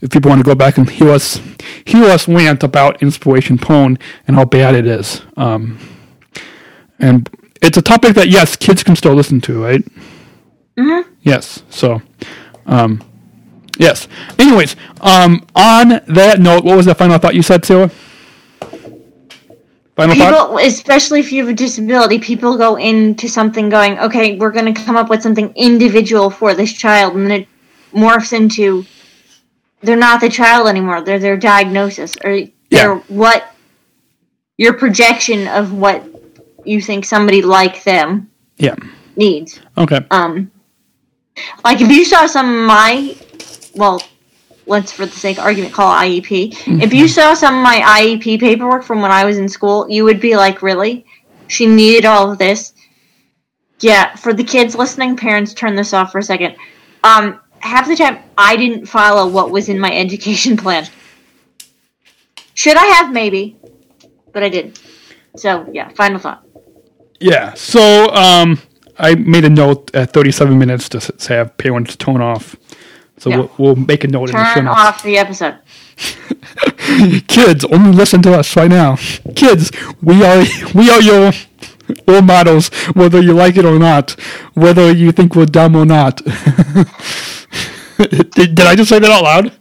if 0.00 0.10
people 0.10 0.30
want 0.30 0.40
to 0.40 0.44
go 0.44 0.54
back 0.54 0.78
and 0.78 0.88
hear 0.88 1.10
us 1.10 1.40
hear 1.84 2.04
us 2.04 2.26
rant 2.26 2.62
about 2.62 3.02
inspiration 3.02 3.58
porn 3.58 3.98
and 4.26 4.36
how 4.36 4.44
bad 4.44 4.74
it 4.74 4.86
is. 4.86 5.22
Um, 5.36 5.78
and 6.98 7.28
it's 7.62 7.76
a 7.76 7.82
topic 7.82 8.14
that 8.14 8.28
yes, 8.28 8.56
kids 8.56 8.82
can 8.82 8.96
still 8.96 9.14
listen 9.14 9.40
to, 9.42 9.62
right? 9.62 9.84
Mm-hmm. 10.76 11.12
Yes. 11.22 11.62
So, 11.68 12.00
um, 12.66 13.02
yes. 13.80 14.08
Anyways, 14.38 14.76
um, 15.00 15.46
on 15.54 16.00
that 16.06 16.38
note, 16.38 16.64
what 16.64 16.76
was 16.76 16.86
the 16.86 16.94
final 16.94 17.18
thought 17.18 17.34
you 17.34 17.42
said, 17.42 17.64
Sarah? 17.64 17.90
Final 19.96 20.14
people, 20.14 20.30
thought? 20.30 20.62
especially 20.62 21.20
if 21.20 21.32
you 21.32 21.42
have 21.44 21.52
a 21.52 21.56
disability, 21.56 22.18
people 22.18 22.56
go 22.56 22.76
into 22.76 23.28
something 23.28 23.68
going, 23.68 23.98
okay, 23.98 24.36
we're 24.36 24.52
going 24.52 24.72
to 24.72 24.84
come 24.84 24.96
up 24.96 25.10
with 25.10 25.22
something 25.22 25.52
individual 25.56 26.30
for 26.30 26.54
this 26.54 26.72
child, 26.72 27.16
and 27.16 27.30
then 27.30 27.40
it 27.42 27.48
morphs 27.92 28.32
into 28.32 28.84
they're 29.82 29.96
not 29.96 30.20
the 30.20 30.28
child 30.28 30.68
anymore; 30.68 31.02
they're 31.02 31.18
their 31.18 31.36
diagnosis 31.36 32.14
or 32.22 32.32
yeah. 32.32 32.50
they're 32.70 32.96
what 33.08 33.54
your 34.58 34.74
projection 34.74 35.48
of 35.48 35.72
what 35.72 36.04
you 36.64 36.80
think 36.80 37.04
somebody 37.04 37.42
like 37.42 37.82
them 37.84 38.30
yeah 38.58 38.76
needs. 39.16 39.60
Okay. 39.76 40.04
Um, 40.10 40.50
like 41.64 41.80
if 41.80 41.90
you 41.90 42.04
saw 42.04 42.26
some 42.26 42.48
of 42.48 42.66
my, 42.66 43.16
well, 43.74 44.02
let's 44.66 44.92
for 44.92 45.06
the 45.06 45.12
sake 45.12 45.38
of 45.38 45.44
argument 45.44 45.72
call 45.72 45.92
it 45.92 46.06
IEP. 46.06 46.52
Mm-hmm. 46.52 46.80
If 46.80 46.94
you 46.94 47.08
saw 47.08 47.34
some 47.34 47.56
of 47.56 47.62
my 47.62 47.80
IEP 47.80 48.40
paperwork 48.40 48.84
from 48.84 49.02
when 49.02 49.10
I 49.10 49.24
was 49.24 49.38
in 49.38 49.48
school, 49.48 49.88
you 49.88 50.04
would 50.04 50.20
be 50.20 50.36
like, 50.36 50.62
really? 50.62 51.04
She 51.48 51.66
needed 51.66 52.04
all 52.04 52.30
of 52.30 52.38
this. 52.38 52.74
Yeah, 53.80 54.14
for 54.14 54.32
the 54.32 54.44
kids 54.44 54.74
listening, 54.74 55.16
parents, 55.16 55.54
turn 55.54 55.74
this 55.74 55.92
off 55.92 56.12
for 56.12 56.18
a 56.18 56.22
second. 56.22 56.56
Um, 57.02 57.40
half 57.60 57.88
the 57.88 57.96
time, 57.96 58.18
I 58.36 58.56
didn't 58.56 58.86
follow 58.86 59.28
what 59.28 59.50
was 59.50 59.68
in 59.68 59.78
my 59.78 59.92
education 59.96 60.56
plan. 60.56 60.86
Should 62.54 62.76
I 62.76 62.84
have? 62.84 63.12
Maybe, 63.12 63.56
but 64.32 64.42
I 64.42 64.48
didn't. 64.48 64.80
So 65.36 65.68
yeah, 65.72 65.88
final 65.90 66.18
thought. 66.18 66.44
Yeah. 67.20 67.54
So 67.54 68.10
um, 68.14 68.58
I 68.98 69.14
made 69.14 69.44
a 69.44 69.50
note 69.50 69.94
at 69.94 70.12
37 70.12 70.58
minutes 70.58 70.88
to 70.90 71.00
say 71.00 71.36
have 71.36 71.56
parents 71.56 71.96
tone 71.96 72.20
off. 72.20 72.56
So 73.20 73.28
yeah. 73.28 73.36
we'll, 73.36 73.50
we'll, 73.58 73.76
make 73.76 74.02
a 74.04 74.08
note 74.08 74.30
Turn 74.30 74.40
in 74.40 74.44
the 74.44 74.54
show 74.54 74.62
notes. 74.62 74.80
off 74.80 75.02
the 75.02 75.18
episode. 75.18 75.58
Kids, 77.28 77.66
only 77.66 77.92
listen 77.92 78.22
to 78.22 78.32
us 78.32 78.56
right 78.56 78.70
now. 78.70 78.96
Kids, 79.36 79.70
we 80.00 80.24
are 80.24 80.42
we 80.74 80.88
are 80.88 81.02
your 81.02 81.32
role 82.08 82.22
models, 82.22 82.68
whether 82.94 83.20
you 83.20 83.34
like 83.34 83.58
it 83.58 83.66
or 83.66 83.78
not, 83.78 84.12
whether 84.54 84.90
you 84.90 85.12
think 85.12 85.36
we're 85.36 85.44
dumb 85.44 85.76
or 85.76 85.84
not. 85.84 86.16
did, 87.98 88.54
did 88.54 88.60
I 88.60 88.74
just 88.74 88.88
say 88.88 88.98
that 88.98 89.10
out 89.10 89.22
loud? 89.22 89.52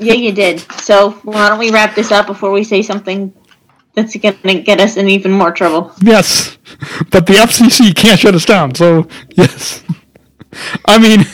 yeah, 0.00 0.14
you 0.14 0.32
did. 0.32 0.58
So 0.80 1.12
why 1.22 1.50
don't 1.50 1.60
we 1.60 1.70
wrap 1.70 1.94
this 1.94 2.10
up 2.10 2.26
before 2.26 2.50
we 2.50 2.64
say 2.64 2.82
something 2.82 3.32
that's 3.94 4.16
going 4.16 4.34
to 4.34 4.62
get 4.62 4.80
us 4.80 4.96
in 4.96 5.08
even 5.08 5.30
more 5.30 5.52
trouble? 5.52 5.92
Yes, 6.02 6.58
but 7.12 7.24
the 7.28 7.34
FCC 7.34 7.94
can't 7.94 8.18
shut 8.18 8.34
us 8.34 8.44
down. 8.44 8.74
So 8.74 9.06
yes, 9.36 9.84
I 10.86 10.98
mean, 10.98 11.24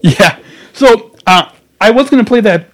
yeah. 0.00 0.38
So 0.74 1.16
uh, 1.26 1.50
I 1.80 1.90
was 1.90 2.10
going 2.10 2.22
to 2.22 2.28
play 2.28 2.40
that 2.42 2.70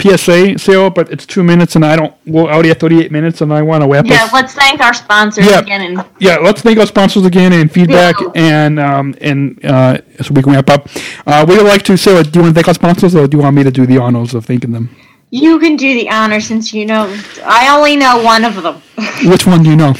PSA, 0.00 0.58
Sarah, 0.58 0.90
but 0.90 1.10
it's 1.10 1.24
two 1.24 1.42
minutes, 1.42 1.74
and 1.76 1.84
I 1.84 1.96
don't. 1.96 2.14
We're 2.26 2.50
already 2.50 2.70
at 2.70 2.80
38 2.80 3.10
minutes, 3.10 3.40
and 3.40 3.52
I 3.52 3.62
want 3.62 3.82
to 3.82 3.88
wrap. 3.88 4.06
Yeah, 4.06 4.24
us. 4.24 4.32
let's 4.32 4.54
thank 4.54 4.80
our 4.80 4.92
sponsors 4.92 5.46
yeah, 5.46 5.60
again. 5.60 5.80
And 5.80 6.06
yeah, 6.18 6.36
let's 6.36 6.60
thank 6.60 6.78
our 6.78 6.86
sponsors 6.86 7.24
again 7.24 7.52
and 7.52 7.70
feedback, 7.70 8.14
yeah. 8.20 8.28
and 8.34 8.78
um, 8.78 9.14
and 9.20 9.64
uh, 9.64 9.98
so 10.22 10.34
we 10.34 10.42
can 10.42 10.52
wrap 10.52 10.68
up. 10.68 10.88
Uh, 11.26 11.46
we 11.48 11.56
would 11.56 11.66
like 11.66 11.82
to, 11.84 11.96
Sarah? 11.96 12.22
Do 12.24 12.38
you 12.38 12.42
want 12.42 12.54
to 12.54 12.54
thank 12.54 12.68
our 12.68 12.74
sponsors, 12.74 13.14
or 13.14 13.26
do 13.26 13.38
you 13.38 13.42
want 13.42 13.56
me 13.56 13.62
to 13.64 13.70
do 13.70 13.86
the 13.86 13.98
honors 13.98 14.34
of 14.34 14.44
thanking 14.44 14.72
them? 14.72 14.94
You 15.30 15.58
can 15.58 15.76
do 15.76 15.94
the 15.94 16.10
honor 16.10 16.40
since 16.40 16.72
you 16.72 16.84
know. 16.84 17.04
I 17.44 17.74
only 17.74 17.96
know 17.96 18.22
one 18.22 18.44
of 18.44 18.62
them. 18.62 18.82
Which 19.30 19.46
one 19.46 19.62
do 19.62 19.70
you 19.70 19.76
know? 19.76 19.94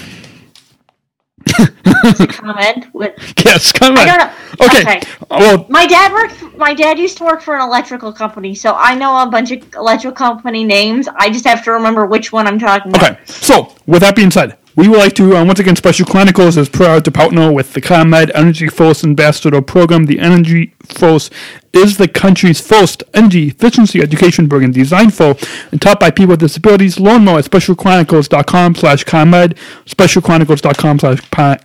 comment 2.29 2.93
with 2.95 3.15
yes 3.45 3.73
comment 3.73 4.01
I 4.01 4.07
don't 4.07 4.19
know. 4.19 4.67
okay. 4.67 4.81
okay 4.83 5.03
well 5.31 5.67
my 5.69 5.87
dad 5.87 6.13
worked 6.13 6.57
my 6.57 6.75
dad 6.75 6.99
used 6.99 7.17
to 7.19 7.25
work 7.25 7.41
for 7.41 7.57
an 7.57 7.63
electrical 7.63 8.13
company 8.13 8.55
so 8.55 8.75
i 8.75 8.95
know 8.95 9.23
a 9.23 9.27
bunch 9.27 9.51
of 9.53 9.63
electrical 9.75 10.17
company 10.17 10.65
names 10.65 11.09
i 11.17 11.31
just 11.31 11.45
have 11.45 11.65
to 11.65 11.73
remember 11.73 12.07
which 12.07 12.33
one 12.33 12.47
i'm 12.47 12.59
talking 12.59 12.95
okay 12.95 13.09
about 13.09 13.29
so 13.29 13.75
with 13.87 14.03
that 14.03 14.15
being 14.15 14.31
said 14.31 14.59
we 14.77 14.89
would 14.89 14.99
like 14.99 15.15
to, 15.15 15.35
uh, 15.35 15.43
once 15.43 15.59
again, 15.59 15.75
Special 15.75 16.05
Chronicles 16.05 16.59
is 16.59 16.69
proud 16.69 17.03
to 17.07 17.11
partner 17.11 17.51
with 17.51 17.73
the 17.73 17.81
ComEd 17.81 18.31
Energy 18.35 18.69
Force 18.69 19.03
Ambassador 19.03 19.63
Program. 19.63 20.05
The 20.05 20.21
Energy 20.21 20.75
Force 20.85 21.31
is 21.73 21.97
the 21.97 22.07
country's 22.07 22.61
first 22.61 23.03
energy 23.15 23.49
efficiency 23.49 24.03
education 24.03 24.51
program 24.51 24.73
designed 24.73 25.15
for 25.15 25.35
and 25.73 25.81
taught 25.81 25.99
by 25.99 26.11
people 26.11 26.33
with 26.33 26.41
disabilities. 26.41 27.01
Learn 27.01 27.25
more 27.25 27.39
at 27.39 27.47
specialchronicles.com 27.47 28.75
slash 28.75 29.05
ComEd, 29.05 29.57
specialchronicles.com 29.87 30.99
slash 30.99 31.21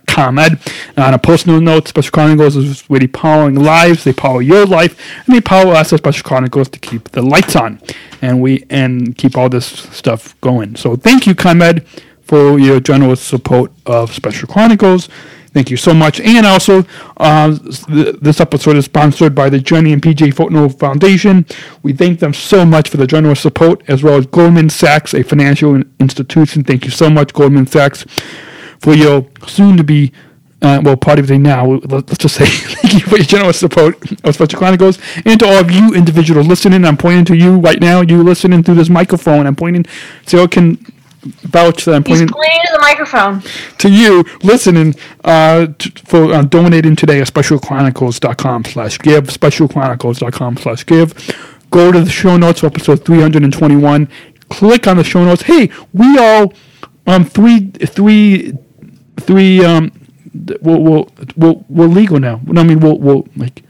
ComEd. 0.06 0.58
On 0.96 1.12
a 1.12 1.18
personal 1.18 1.60
note, 1.60 1.88
Special 1.88 2.12
Chronicles 2.12 2.56
is 2.56 2.88
really 2.88 3.08
powering 3.08 3.56
lives. 3.56 4.04
They 4.04 4.14
power 4.14 4.40
your 4.40 4.64
life, 4.64 4.98
and 5.26 5.36
they 5.36 5.42
power 5.42 5.74
us 5.74 5.92
at 5.92 5.98
Special 5.98 6.26
Chronicles 6.26 6.70
to 6.70 6.78
keep 6.78 7.10
the 7.10 7.20
lights 7.20 7.56
on 7.56 7.78
and 8.22 8.40
we 8.40 8.64
and 8.70 9.18
keep 9.18 9.36
all 9.36 9.50
this 9.50 9.66
stuff 9.66 10.40
going. 10.40 10.76
So 10.76 10.96
thank 10.96 11.26
you, 11.26 11.34
ComEd 11.34 11.84
for 12.32 12.58
your 12.58 12.80
generous 12.80 13.20
support 13.20 13.70
of 13.84 14.10
Special 14.10 14.48
Chronicles. 14.48 15.10
Thank 15.52 15.70
you 15.70 15.76
so 15.76 15.92
much. 15.92 16.18
And 16.18 16.46
also, 16.46 16.86
uh, 17.18 17.58
this 17.90 18.40
episode 18.40 18.76
is 18.76 18.86
sponsored 18.86 19.34
by 19.34 19.50
the 19.50 19.58
Jenny 19.58 19.92
and 19.92 20.00
PJ 20.00 20.32
Footnote 20.32 20.78
Foundation. 20.78 21.44
We 21.82 21.92
thank 21.92 22.20
them 22.20 22.32
so 22.32 22.64
much 22.64 22.88
for 22.88 22.96
the 22.96 23.06
generous 23.06 23.42
support, 23.42 23.82
as 23.86 24.02
well 24.02 24.14
as 24.14 24.24
Goldman 24.24 24.70
Sachs, 24.70 25.12
a 25.12 25.22
financial 25.22 25.82
institution. 26.00 26.64
Thank 26.64 26.86
you 26.86 26.90
so 26.90 27.10
much, 27.10 27.34
Goldman 27.34 27.66
Sachs, 27.66 28.06
for 28.78 28.94
your 28.94 29.26
soon 29.46 29.76
to 29.76 29.84
be 29.84 30.10
uh, 30.62 30.80
well, 30.82 30.96
part 30.96 31.18
of 31.18 31.30
it 31.30 31.38
now, 31.38 31.66
let's 31.66 32.16
just 32.16 32.36
say 32.36 32.46
thank 32.46 32.94
you 32.94 33.00
for 33.00 33.16
your 33.16 33.26
generous 33.26 33.58
support 33.58 34.00
of 34.24 34.34
Special 34.34 34.58
Chronicles. 34.58 34.98
And 35.26 35.38
to 35.40 35.46
all 35.46 35.58
of 35.58 35.70
you 35.70 35.92
individuals 35.92 36.46
listening, 36.46 36.84
I'm 36.84 36.96
pointing 36.96 37.24
to 37.26 37.36
you 37.36 37.58
right 37.58 37.80
now, 37.80 38.00
you 38.00 38.22
listening 38.22 38.62
through 38.62 38.76
this 38.76 38.88
microphone. 38.88 39.46
I'm 39.46 39.56
pointing 39.56 39.84
so 40.24 40.46
can 40.46 40.78
vouch 41.22 41.84
that 41.84 41.94
I'm 41.94 42.04
He's 42.04 42.18
pointing 42.18 42.34
pointing 42.34 42.60
to 42.66 42.72
the 42.72 42.78
microphone. 42.80 43.42
to 43.78 43.88
you 43.90 44.24
listening 44.42 44.94
uh, 45.24 45.68
t- 45.78 45.90
for 46.04 46.32
uh, 46.32 46.42
donating 46.42 46.96
today 46.96 47.20
at 47.20 47.28
specialchronicles.com 47.28 48.64
slash 48.64 48.98
give, 48.98 49.24
specialchronicles.com 49.24 50.56
slash 50.56 50.86
give. 50.86 51.14
Go 51.70 51.92
to 51.92 52.00
the 52.00 52.10
show 52.10 52.36
notes 52.36 52.60
for 52.60 52.66
episode 52.66 53.04
321. 53.04 54.08
Click 54.50 54.86
on 54.86 54.96
the 54.96 55.04
show 55.04 55.24
notes. 55.24 55.42
Hey, 55.42 55.70
we 55.92 56.18
all 56.18 56.52
um 57.06 57.24
three 57.24 57.70
three 57.70 58.52
three 59.20 59.64
um 59.64 59.90
th- 60.46 60.60
we're, 60.60 60.78
we're, 60.78 61.04
we're, 61.36 61.54
we're 61.68 61.86
legal 61.86 62.20
now. 62.20 62.40
No, 62.44 62.60
I 62.60 62.64
mean 62.64 62.80
we're, 62.80 62.94
we're 62.94 63.22
like 63.36 63.62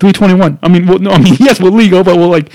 321. 0.00 0.58
I 0.62 0.68
mean, 0.68 0.86
well, 0.86 0.98
no, 0.98 1.10
I 1.10 1.18
mean 1.18 1.34
yes, 1.40 1.60
we're 1.60 1.70
legal, 1.70 2.02
but 2.04 2.16
we're 2.16 2.26
like 2.26 2.50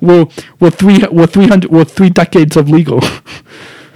we're 0.00 0.26
we're 0.60 0.70
three 0.70 0.98
we're 1.10 1.26
300 1.26 1.70
we're 1.70 1.84
three 1.84 2.10
decades 2.10 2.56
of 2.56 2.68
legal. 2.68 3.00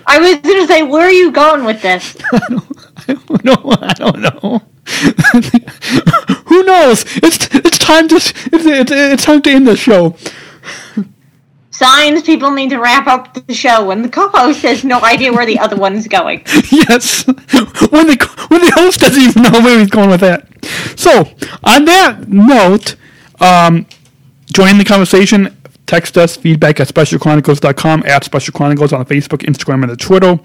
I 0.09 0.19
was 0.19 0.37
gonna 0.37 0.67
say, 0.67 0.83
where 0.83 1.07
are 1.07 1.13
you 1.13 1.31
going 1.31 1.65
with 1.65 1.83
this? 1.83 2.17
no, 3.45 3.55
I 3.81 3.93
don't 3.95 4.21
know. 4.21 4.63
Who 6.47 6.65
knows? 6.65 7.05
It's 7.19 7.55
it's 7.55 7.77
time 7.77 8.09
to 8.09 8.17
it's, 8.17 8.33
it's, 8.47 8.91
it's 8.91 9.25
time 9.25 9.43
to 9.43 9.51
end 9.51 9.67
the 9.69 9.77
show. 9.77 10.17
Signs 11.71 12.23
people 12.23 12.51
need 12.51 12.71
to 12.71 12.79
wrap 12.79 13.07
up 13.07 13.35
the 13.35 13.53
show 13.53 13.85
when 13.85 14.01
the 14.01 14.09
co-host 14.09 14.63
has 14.63 14.83
no 14.83 14.99
idea 15.03 15.31
where 15.31 15.45
the 15.45 15.59
other 15.59 15.77
one 15.77 15.95
is 15.95 16.09
going. 16.09 16.39
yes, 16.73 17.27
when 17.27 18.07
the 18.07 18.47
when 18.49 18.63
the 18.63 18.73
host 18.75 19.01
doesn't 19.01 19.23
even 19.23 19.43
know 19.43 19.61
where 19.61 19.79
he's 19.79 19.91
going 19.91 20.09
with 20.09 20.21
that. 20.21 20.49
So, 20.99 21.29
on 21.63 21.85
that 21.85 22.29
note, 22.29 22.97
um, 23.41 23.87
join 24.55 24.79
the 24.79 24.87
conversation. 24.87 25.58
Text 25.89 26.18
us 26.18 26.36
feedback 26.36 26.80
at 26.80 26.86
specialchronicles.com, 26.86 28.03
at 28.05 28.22
Special 28.22 28.53
Chronicles 28.53 28.93
on 28.93 29.07
Facebook, 29.07 29.39
Instagram, 29.39 29.82
and 29.82 29.91
the 29.91 29.97
Twitter. 29.97 30.39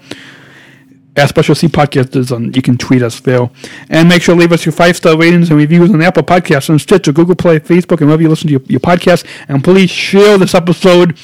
At 1.16 1.28
Special 1.28 1.54
C 1.54 1.68
Podcast 1.68 2.16
is 2.16 2.32
on. 2.32 2.54
You 2.54 2.62
can 2.62 2.78
tweet 2.78 3.02
us 3.02 3.20
there, 3.20 3.50
and 3.90 4.08
make 4.08 4.22
sure 4.22 4.34
to 4.34 4.40
leave 4.40 4.52
us 4.52 4.64
your 4.64 4.72
five 4.72 4.96
star 4.96 5.18
ratings 5.18 5.50
and 5.50 5.58
reviews 5.58 5.90
on 5.90 6.00
Apple 6.00 6.22
Podcasts, 6.22 6.70
and 6.70 6.80
Stitcher, 6.80 7.12
Google 7.12 7.36
Play, 7.36 7.60
Facebook, 7.60 7.98
and 7.98 8.06
wherever 8.06 8.22
you 8.22 8.30
listen 8.30 8.46
to 8.46 8.52
your, 8.52 8.62
your 8.68 8.80
podcast. 8.80 9.26
And 9.46 9.62
please 9.62 9.90
share 9.90 10.38
this 10.38 10.54
episode 10.54 11.18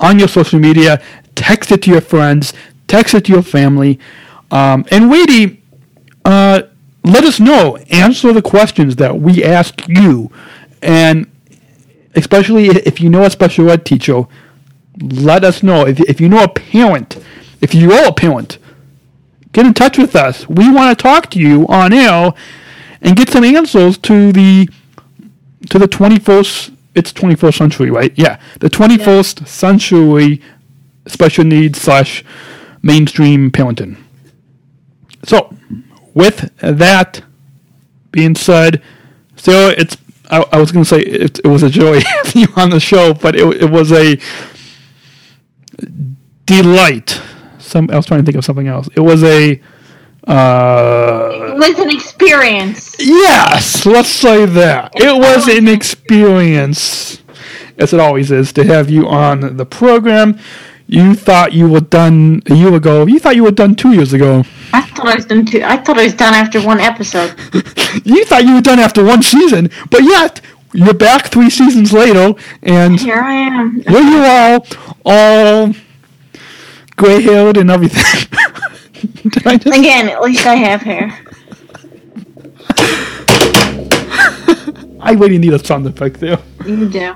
on 0.00 0.18
your 0.18 0.26
social 0.26 0.58
media. 0.58 1.00
Text 1.36 1.70
it 1.70 1.82
to 1.82 1.92
your 1.92 2.00
friends. 2.00 2.52
Text 2.88 3.14
it 3.14 3.26
to 3.26 3.32
your 3.32 3.42
family. 3.42 4.00
Um, 4.50 4.84
and 4.90 5.08
Wady, 5.08 5.62
uh, 6.24 6.62
let 7.04 7.22
us 7.22 7.38
know. 7.38 7.76
Answer 7.88 8.32
the 8.32 8.42
questions 8.42 8.96
that 8.96 9.20
we 9.20 9.44
ask 9.44 9.86
you, 9.86 10.32
and 10.82 11.29
especially 12.14 12.66
if 12.66 13.00
you 13.00 13.08
know 13.08 13.24
a 13.24 13.30
special 13.30 13.70
ed 13.70 13.84
teacher, 13.84 14.24
let 15.00 15.44
us 15.44 15.62
know. 15.62 15.86
If, 15.86 16.00
if 16.00 16.20
you 16.20 16.28
know 16.28 16.44
a 16.44 16.48
parent, 16.48 17.18
if 17.60 17.74
you 17.74 17.92
are 17.92 18.08
a 18.08 18.12
parent, 18.12 18.58
get 19.52 19.66
in 19.66 19.74
touch 19.74 19.98
with 19.98 20.16
us. 20.16 20.48
We 20.48 20.72
want 20.72 20.96
to 20.96 21.02
talk 21.02 21.30
to 21.30 21.38
you 21.38 21.66
on 21.68 21.92
air 21.92 22.32
and 23.00 23.16
get 23.16 23.30
some 23.30 23.44
answers 23.44 23.98
to 23.98 24.32
the 24.32 24.68
to 25.68 25.78
the 25.78 25.86
21st 25.86 26.76
it's 26.94 27.12
21st 27.12 27.56
century, 27.56 27.90
right? 27.90 28.12
Yeah, 28.16 28.40
the 28.58 28.68
21st 28.68 29.46
century 29.46 30.42
special 31.06 31.44
needs 31.44 31.80
slash 31.80 32.24
mainstream 32.82 33.50
parenting. 33.50 33.96
So, 35.24 35.54
with 36.14 36.50
that 36.58 37.22
being 38.10 38.34
said, 38.34 38.82
Sarah, 39.36 39.74
it's 39.78 39.96
I, 40.30 40.44
I 40.52 40.60
was 40.60 40.72
going 40.72 40.84
to 40.84 40.88
say 40.88 41.00
it, 41.00 41.38
it 41.40 41.48
was 41.48 41.62
a 41.62 41.70
joy 41.70 42.00
having 42.06 42.42
you 42.42 42.48
on 42.56 42.70
the 42.70 42.80
show, 42.80 43.14
but 43.14 43.34
it, 43.36 43.62
it 43.62 43.70
was 43.70 43.92
a 43.92 44.18
delight. 46.46 47.20
Some 47.58 47.88
I 47.90 47.96
was 47.96 48.06
trying 48.06 48.20
to 48.20 48.26
think 48.26 48.36
of 48.36 48.44
something 48.44 48.68
else. 48.68 48.88
It 48.94 49.00
was 49.00 49.22
a 49.22 49.60
uh, 50.26 51.30
It 51.32 51.58
was 51.58 51.78
an 51.78 51.90
experience. 51.90 52.94
yes, 52.98 53.86
let's 53.86 54.08
say 54.08 54.44
that 54.46 54.92
it 54.96 55.16
was 55.18 55.48
an 55.48 55.66
experience, 55.68 57.22
as 57.78 57.92
it 57.92 58.00
always 58.00 58.30
is, 58.30 58.52
to 58.54 58.64
have 58.64 58.90
you 58.90 59.08
on 59.08 59.56
the 59.56 59.66
program. 59.66 60.38
You 60.92 61.14
thought 61.14 61.52
you 61.52 61.68
were 61.68 61.80
done 61.80 62.42
a 62.46 62.54
year 62.54 62.74
ago. 62.74 63.06
You 63.06 63.20
thought 63.20 63.36
you 63.36 63.44
were 63.44 63.52
done 63.52 63.76
two 63.76 63.92
years 63.92 64.12
ago. 64.12 64.42
I 64.72 64.82
thought 64.82 65.06
I 65.06 65.14
was 65.14 65.24
done 65.24 65.46
too. 65.46 65.62
I 65.62 65.76
thought 65.76 65.96
I 65.96 66.02
was 66.02 66.14
done 66.14 66.34
after 66.34 66.60
one 66.60 66.80
episode. 66.80 67.34
You 68.04 68.24
thought 68.24 68.44
you 68.44 68.54
were 68.54 68.60
done 68.60 68.78
after 68.78 69.04
one 69.04 69.20
season, 69.22 69.68
but 69.90 70.02
yet 70.04 70.40
you're 70.72 70.94
back 70.94 71.26
three 71.26 71.50
seasons 71.50 71.92
later, 71.92 72.34
and 72.62 73.00
Here 73.00 73.20
I 73.20 73.34
am. 73.34 73.80
here 73.82 74.00
you 74.00 74.18
are, 74.18 74.60
all 75.04 75.74
gray-haired 76.96 77.56
and 77.56 77.68
everything. 77.70 78.28
Just? 79.32 79.66
Again, 79.66 80.08
at 80.08 80.22
least 80.22 80.46
I 80.46 80.54
have 80.54 80.82
hair. 80.82 81.06
I 85.00 85.12
really 85.12 85.38
need 85.38 85.52
a 85.52 85.58
sound 85.58 85.86
effect 85.88 86.20
there. 86.20 86.38
You 86.64 86.88
do. 86.88 87.14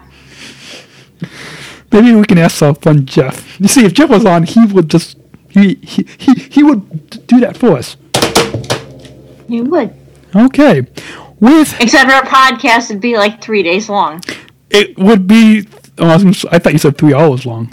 Maybe 1.95 2.13
we 2.13 2.25
can 2.25 2.39
ask 2.39 2.61
our 2.61 2.75
friend 2.75 3.07
Jeff. 3.07 3.59
You 3.61 3.69
see, 3.69 3.85
if 3.85 3.95
Jeff 3.95 4.11
was 4.11 4.27
on, 4.27 4.43
he 4.43 4.67
would 4.67 4.91
just 4.91 5.17
he 5.49 5.77
he 5.77 6.05
he, 6.19 6.35
he 6.35 6.63
would 6.65 7.27
do 7.29 7.39
that 7.39 7.57
for 7.57 7.79
us. 7.79 7.97
You 9.49 9.63
would. 9.65 9.95
Okay, 10.35 10.81
with 11.39 11.81
Except 11.81 12.11
our 12.11 12.23
podcast 12.25 12.89
would 12.91 13.01
be 13.01 13.17
like 13.17 13.41
three 13.41 13.63
days 13.63 13.89
long. 13.89 14.21
it 14.71 14.99
would 14.99 15.29
be. 15.29 15.69
Oh, 15.99 16.09
I, 16.09 16.19
gonna, 16.19 16.35
I 16.51 16.59
thought 16.59 16.73
you 16.73 16.79
said 16.81 16.99
three 16.99 17.15
hours 17.15 17.47
long. 17.47 17.73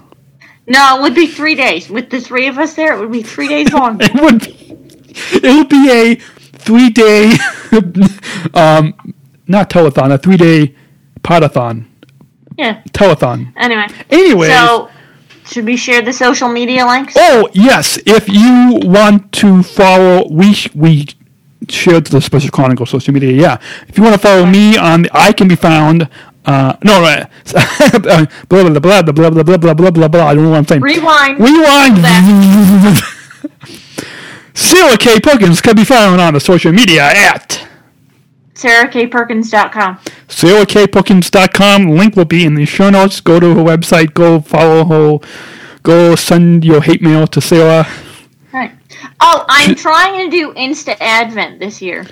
No, 0.67 0.99
it 0.99 1.01
would 1.01 1.15
be 1.15 1.25
three 1.25 1.55
days. 1.55 1.89
With 1.89 2.11
the 2.11 2.21
three 2.21 2.45
of 2.45 2.59
us 2.59 2.75
there, 2.75 2.93
it 2.95 2.99
would 2.99 3.11
be 3.11 3.23
three 3.23 3.47
days 3.47 3.73
long. 3.73 3.97
It 3.99 4.13
would 4.21 4.41
be. 4.41 4.77
It 5.33 5.55
would 5.57 5.67
be 5.67 5.89
a 5.91 6.15
three-day, 6.61 7.31
um, 8.53 8.93
not 9.47 9.69
telethon, 9.69 10.13
a 10.13 10.17
three-day 10.17 10.73
podathon, 11.23 11.85
Yeah. 12.61 12.81
telethon. 12.93 13.51
Anyway. 13.57 13.87
Anyways. 14.11 14.53
So, 14.53 14.89
should 15.45 15.65
we 15.65 15.75
share 15.75 16.01
the 16.03 16.13
social 16.13 16.47
media 16.47 16.85
links? 16.85 17.15
Oh 17.17 17.49
yes, 17.53 17.97
if 18.05 18.29
you 18.29 18.79
want 18.83 19.31
to 19.33 19.63
follow, 19.63 20.27
we 20.29 20.55
we 20.75 21.07
shared 21.67 22.05
the 22.07 22.21
Special 22.21 22.51
Chronicle 22.51 22.85
social 22.85 23.13
media. 23.13 23.31
Yeah, 23.31 23.57
if 23.87 23.97
you 23.97 24.03
want 24.03 24.13
to 24.13 24.21
follow 24.21 24.45
me 24.45 24.77
on, 24.77 25.07
I 25.11 25.33
can 25.33 25.47
be 25.47 25.55
found. 25.55 26.07
Uh, 26.45 26.75
no, 26.83 27.01
right. 27.01 27.27
blah 28.47 28.69
blah 28.69 28.79
blah 28.79 29.01
blah 29.01 29.01
blah 29.01 29.29
blah 29.29 29.43
blah 29.43 29.57
blah 29.57 29.73
blah 29.73 29.91
blah 29.91 30.07
blah. 30.07 30.27
I 30.27 30.33
don't 30.35 30.43
know 30.43 30.51
what 30.51 30.57
I'm 30.57 30.67
saying. 30.67 30.81
Rewind. 30.81 31.39
Rewind. 31.39 31.97
Sarah 34.53 34.97
K. 34.97 35.19
Perkins 35.19 35.61
can 35.61 35.75
be 35.75 35.83
found 35.83 36.21
on 36.21 36.33
the 36.33 36.39
social 36.39 36.71
media 36.71 37.03
at 37.03 37.60
SarahKPerkins.com. 38.61 39.99
sarahkperkins.com. 40.27 41.89
Link 41.89 42.15
will 42.15 42.25
be 42.25 42.45
in 42.45 42.55
the 42.55 42.65
show 42.65 42.89
notes. 42.89 43.19
Go 43.21 43.39
to 43.39 43.55
her 43.55 43.63
website. 43.63 44.13
Go 44.13 44.39
follow 44.41 44.85
her. 44.85 45.27
Go 45.83 46.15
send 46.15 46.63
your 46.63 46.81
hate 46.81 47.01
mail 47.01 47.25
to 47.27 47.41
Sarah. 47.41 47.87
Right. 48.53 48.71
Oh, 49.19 49.45
I'm 49.49 49.75
trying 49.75 50.29
to 50.29 50.35
do 50.35 50.53
Insta 50.53 50.95
Advent 50.99 51.59
this 51.59 51.81
year. 51.81 52.05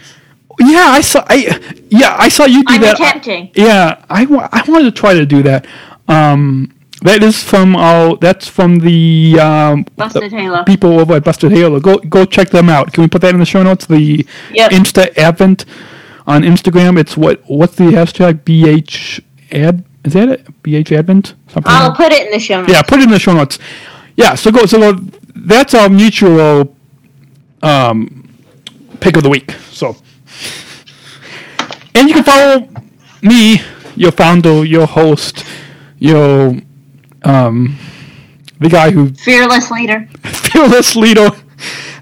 Yeah, 0.60 0.88
I 0.90 1.02
saw. 1.02 1.24
I 1.28 1.78
yeah, 1.90 2.16
I 2.18 2.28
saw 2.30 2.46
you 2.46 2.64
do 2.64 2.74
I'm 2.76 2.82
that. 2.82 2.96
attempting. 2.96 3.52
Yeah, 3.54 4.04
I, 4.10 4.24
I 4.52 4.64
wanted 4.70 4.86
to 4.86 4.92
try 4.92 5.14
to 5.14 5.26
do 5.26 5.42
that. 5.44 5.66
Um, 6.08 6.74
that 7.04 7.24
is 7.24 7.42
from 7.42 7.76
our. 7.78 8.18
That's 8.18 8.48
from 8.48 8.80
the 8.80 9.40
um, 9.40 9.86
Busted 9.96 10.32
Halo. 10.34 10.64
people 10.66 11.00
over 11.00 11.14
at 11.14 11.24
Busted 11.24 11.52
Halo. 11.52 11.80
Go 11.80 11.98
go 12.00 12.26
check 12.26 12.50
them 12.50 12.68
out. 12.70 12.92
Can 12.92 13.04
we 13.04 13.08
put 13.08 13.22
that 13.22 13.34
in 13.34 13.40
the 13.40 13.46
show 13.46 13.64
notes? 13.64 13.86
The 13.86 14.26
Yep. 14.52 14.72
Insta 14.72 15.18
Advent 15.18 15.64
on 16.30 16.44
Instagram. 16.44 16.98
It's 16.98 17.18
what 17.18 17.42
what's 17.48 17.76
the 17.76 17.86
hashtag? 17.86 18.44
BH 18.44 19.22
ad 19.52 19.84
is 20.06 20.14
that 20.14 20.30
it? 20.30 20.64
BH 20.64 20.98
Advent 20.98 21.34
something. 21.48 21.64
I'll 21.66 21.94
put 21.94 22.14
it 22.14 22.26
in 22.28 22.32
the 22.32 22.40
show 22.40 22.62
notes. 22.62 22.72
Yeah, 22.72 22.82
put 22.84 23.00
it 23.00 23.04
in 23.04 23.10
the 23.10 23.20
show 23.20 23.34
notes. 23.34 23.60
Yeah, 24.16 24.36
so 24.36 24.52
go. 24.52 24.66
So 24.66 24.94
go, 24.94 25.00
that's 25.36 25.74
our 25.74 25.90
mutual 25.90 26.76
um, 27.64 28.30
pick 29.00 29.18
of 29.18 29.24
the 29.24 29.30
week. 29.30 29.52
So, 29.72 29.98
and 31.96 32.08
you 32.08 32.14
can 32.14 32.24
follow 32.24 32.70
me, 33.22 33.62
your 33.96 34.12
founder, 34.12 34.64
your 34.64 34.86
host, 34.86 35.44
your 35.98 36.56
um, 37.24 37.78
the 38.60 38.70
guy 38.70 38.92
who 38.92 39.10
Fearless 39.14 39.72
leader. 39.72 40.08
fearless 40.24 40.96
leader. 40.96 41.30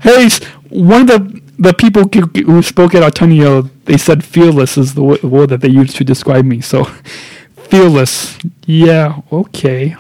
Hey, 0.02 0.30
one 0.70 1.02
of 1.02 1.08
the 1.08 1.42
the 1.58 1.74
people 1.74 2.04
who, 2.04 2.62
spoke 2.62 2.94
at 2.94 3.02
Artenio, 3.02 3.70
they 3.86 3.98
said 3.98 4.24
fearless 4.24 4.78
is 4.78 4.94
the 4.94 5.04
word 5.04 5.50
that 5.50 5.62
they 5.62 5.70
used 5.70 5.96
to 5.98 6.04
describe 6.04 6.46
me. 6.46 6.62
So, 6.62 6.84
fearless. 7.56 8.38
Yeah, 8.66 9.22
okay. 9.32 9.96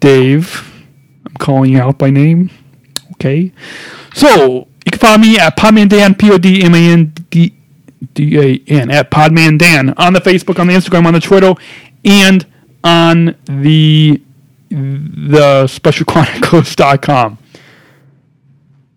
Dave, 0.00 0.84
I'm 1.26 1.34
calling 1.34 1.72
you 1.72 1.80
out 1.80 1.98
by 1.98 2.10
name. 2.10 2.50
Okay. 3.12 3.52
So, 4.14 4.68
you 4.84 4.90
can 4.90 4.98
find 4.98 5.22
me 5.22 5.38
at 5.38 5.56
Podman 5.56 5.88
Dan, 5.88 6.14
P 6.14 6.30
O 6.30 6.38
D 6.38 6.62
M 6.62 6.74
A 6.74 6.78
N 6.78 7.12
D 7.30 7.54
D 8.14 8.38
A 8.38 8.62
N, 8.72 8.90
at 8.90 9.10
Podman 9.10 9.58
Dan 9.58 9.94
on 9.96 10.12
the 10.12 10.20
Facebook, 10.20 10.58
on 10.58 10.66
the 10.66 10.74
Instagram, 10.74 11.06
on 11.06 11.14
the 11.14 11.20
Twitter, 11.20 11.54
and 12.04 12.46
on 12.84 13.36
the 13.44 14.20
the 14.70 15.64
specialchronicles.com. 15.66 17.38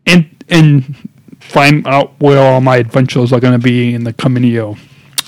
And, 0.07 0.29
and 0.49 0.95
find 1.49 1.87
out 1.87 2.13
where 2.19 2.39
all 2.39 2.61
my 2.61 2.77
adventures 2.77 3.31
are 3.33 3.39
going 3.39 3.59
to 3.59 3.63
be 3.63 3.93
in 3.93 4.03
the 4.03 4.13
coming 4.13 4.43
year. 4.43 4.73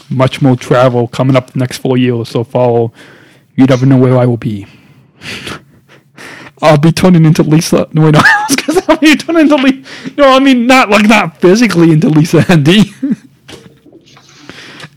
Much 0.10 0.42
more 0.42 0.56
travel 0.56 1.08
coming 1.08 1.36
up 1.36 1.52
the 1.52 1.60
next 1.60 1.78
four 1.78 1.98
years, 1.98 2.30
so 2.30 2.44
follow. 2.44 2.94
You 3.56 3.66
never 3.66 3.86
know 3.86 3.98
where 3.98 4.18
I 4.18 4.26
will 4.26 4.38
be. 4.38 4.68
I'll 6.62 6.78
be 6.78 6.92
turning 6.92 7.26
into 7.26 7.44
Lisa. 7.44 7.88
No, 7.94 8.04
wait, 8.04 8.14
no, 8.14 8.22
because 8.50 8.78
I'll 8.88 8.98
be 8.98 9.16
turning 9.16 9.44
into 9.44 9.56
Lisa. 9.56 9.84
No, 10.18 10.30
I 10.30 10.40
mean 10.40 10.66
not 10.66 10.90
like 10.90 11.08
not 11.08 11.38
physically 11.40 11.92
into 11.92 12.10
Lisa 12.10 12.42
Handy. 12.42 12.80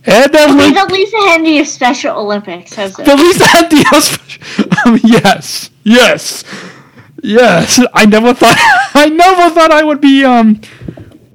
and 0.04 0.32
then 0.32 0.56
Lin- 0.56 0.74
the 0.74 0.86
Lisa 0.90 1.16
Handy 1.28 1.58
of 1.58 1.66
Special 1.78 2.16
Olympics. 2.16 2.74
How's 2.74 2.96
the? 2.96 3.14
Lisa 3.16 3.46
Handy 3.46 3.82
of 3.92 4.86
um, 4.86 4.98
yes, 5.04 5.70
yes, 5.84 6.44
yes. 7.22 7.80
I 7.92 8.06
never 8.06 8.32
thought. 8.32 8.56
I 8.94 9.08
never 9.08 9.54
thought 9.54 9.70
I 9.70 9.84
would 9.84 10.00
be 10.00 10.24
um 10.24 10.60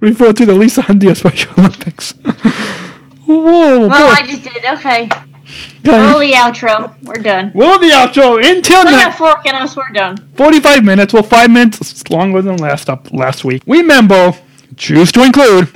referred 0.06 0.38
to 0.38 0.46
the 0.46 0.54
Lisa 0.54 0.82
Handy 0.84 1.10
of 1.10 1.18
Special 1.18 1.52
Olympics. 1.58 2.14
Whoa, 3.26 3.88
Well, 3.88 3.90
boy. 3.90 3.96
I 3.96 4.24
just 4.26 4.44
did. 4.44 4.64
Okay. 4.64 5.10
Okay. 5.88 6.12
Roll 6.12 6.20
the 6.20 6.32
outro. 6.34 6.96
We're 7.04 7.22
done. 7.22 7.52
Well, 7.54 7.78
the 7.80 7.90
outro 7.90 8.38
until 8.44 8.84
Put 8.84 8.94
a 8.94 8.98
next. 8.98 9.18
fork 9.18 9.46
in 9.46 9.56
us. 9.56 9.76
We're 9.76 9.90
done. 9.94 10.18
45 10.36 10.84
minutes. 10.84 11.14
Well, 11.14 11.24
five 11.24 11.50
minutes 11.52 12.10
longer 12.10 12.42
than 12.42 12.58
last 12.58 12.90
up 12.90 13.12
last 13.14 13.44
week. 13.46 13.62
We 13.68 13.80
remember, 13.80 14.34
choose 14.78 15.12
to 15.14 15.24
include. 15.24 15.70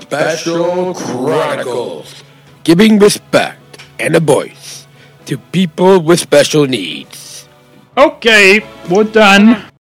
Special 0.00 0.94
Chronicles. 0.94 2.22
Giving 2.64 2.98
respect 2.98 3.82
and 3.98 4.16
a 4.16 4.20
voice 4.20 4.86
to 5.26 5.36
people 5.36 6.00
with 6.00 6.20
special 6.20 6.66
needs. 6.66 7.46
Okay, 7.96 8.64
we're 8.88 9.04
done. 9.04 9.64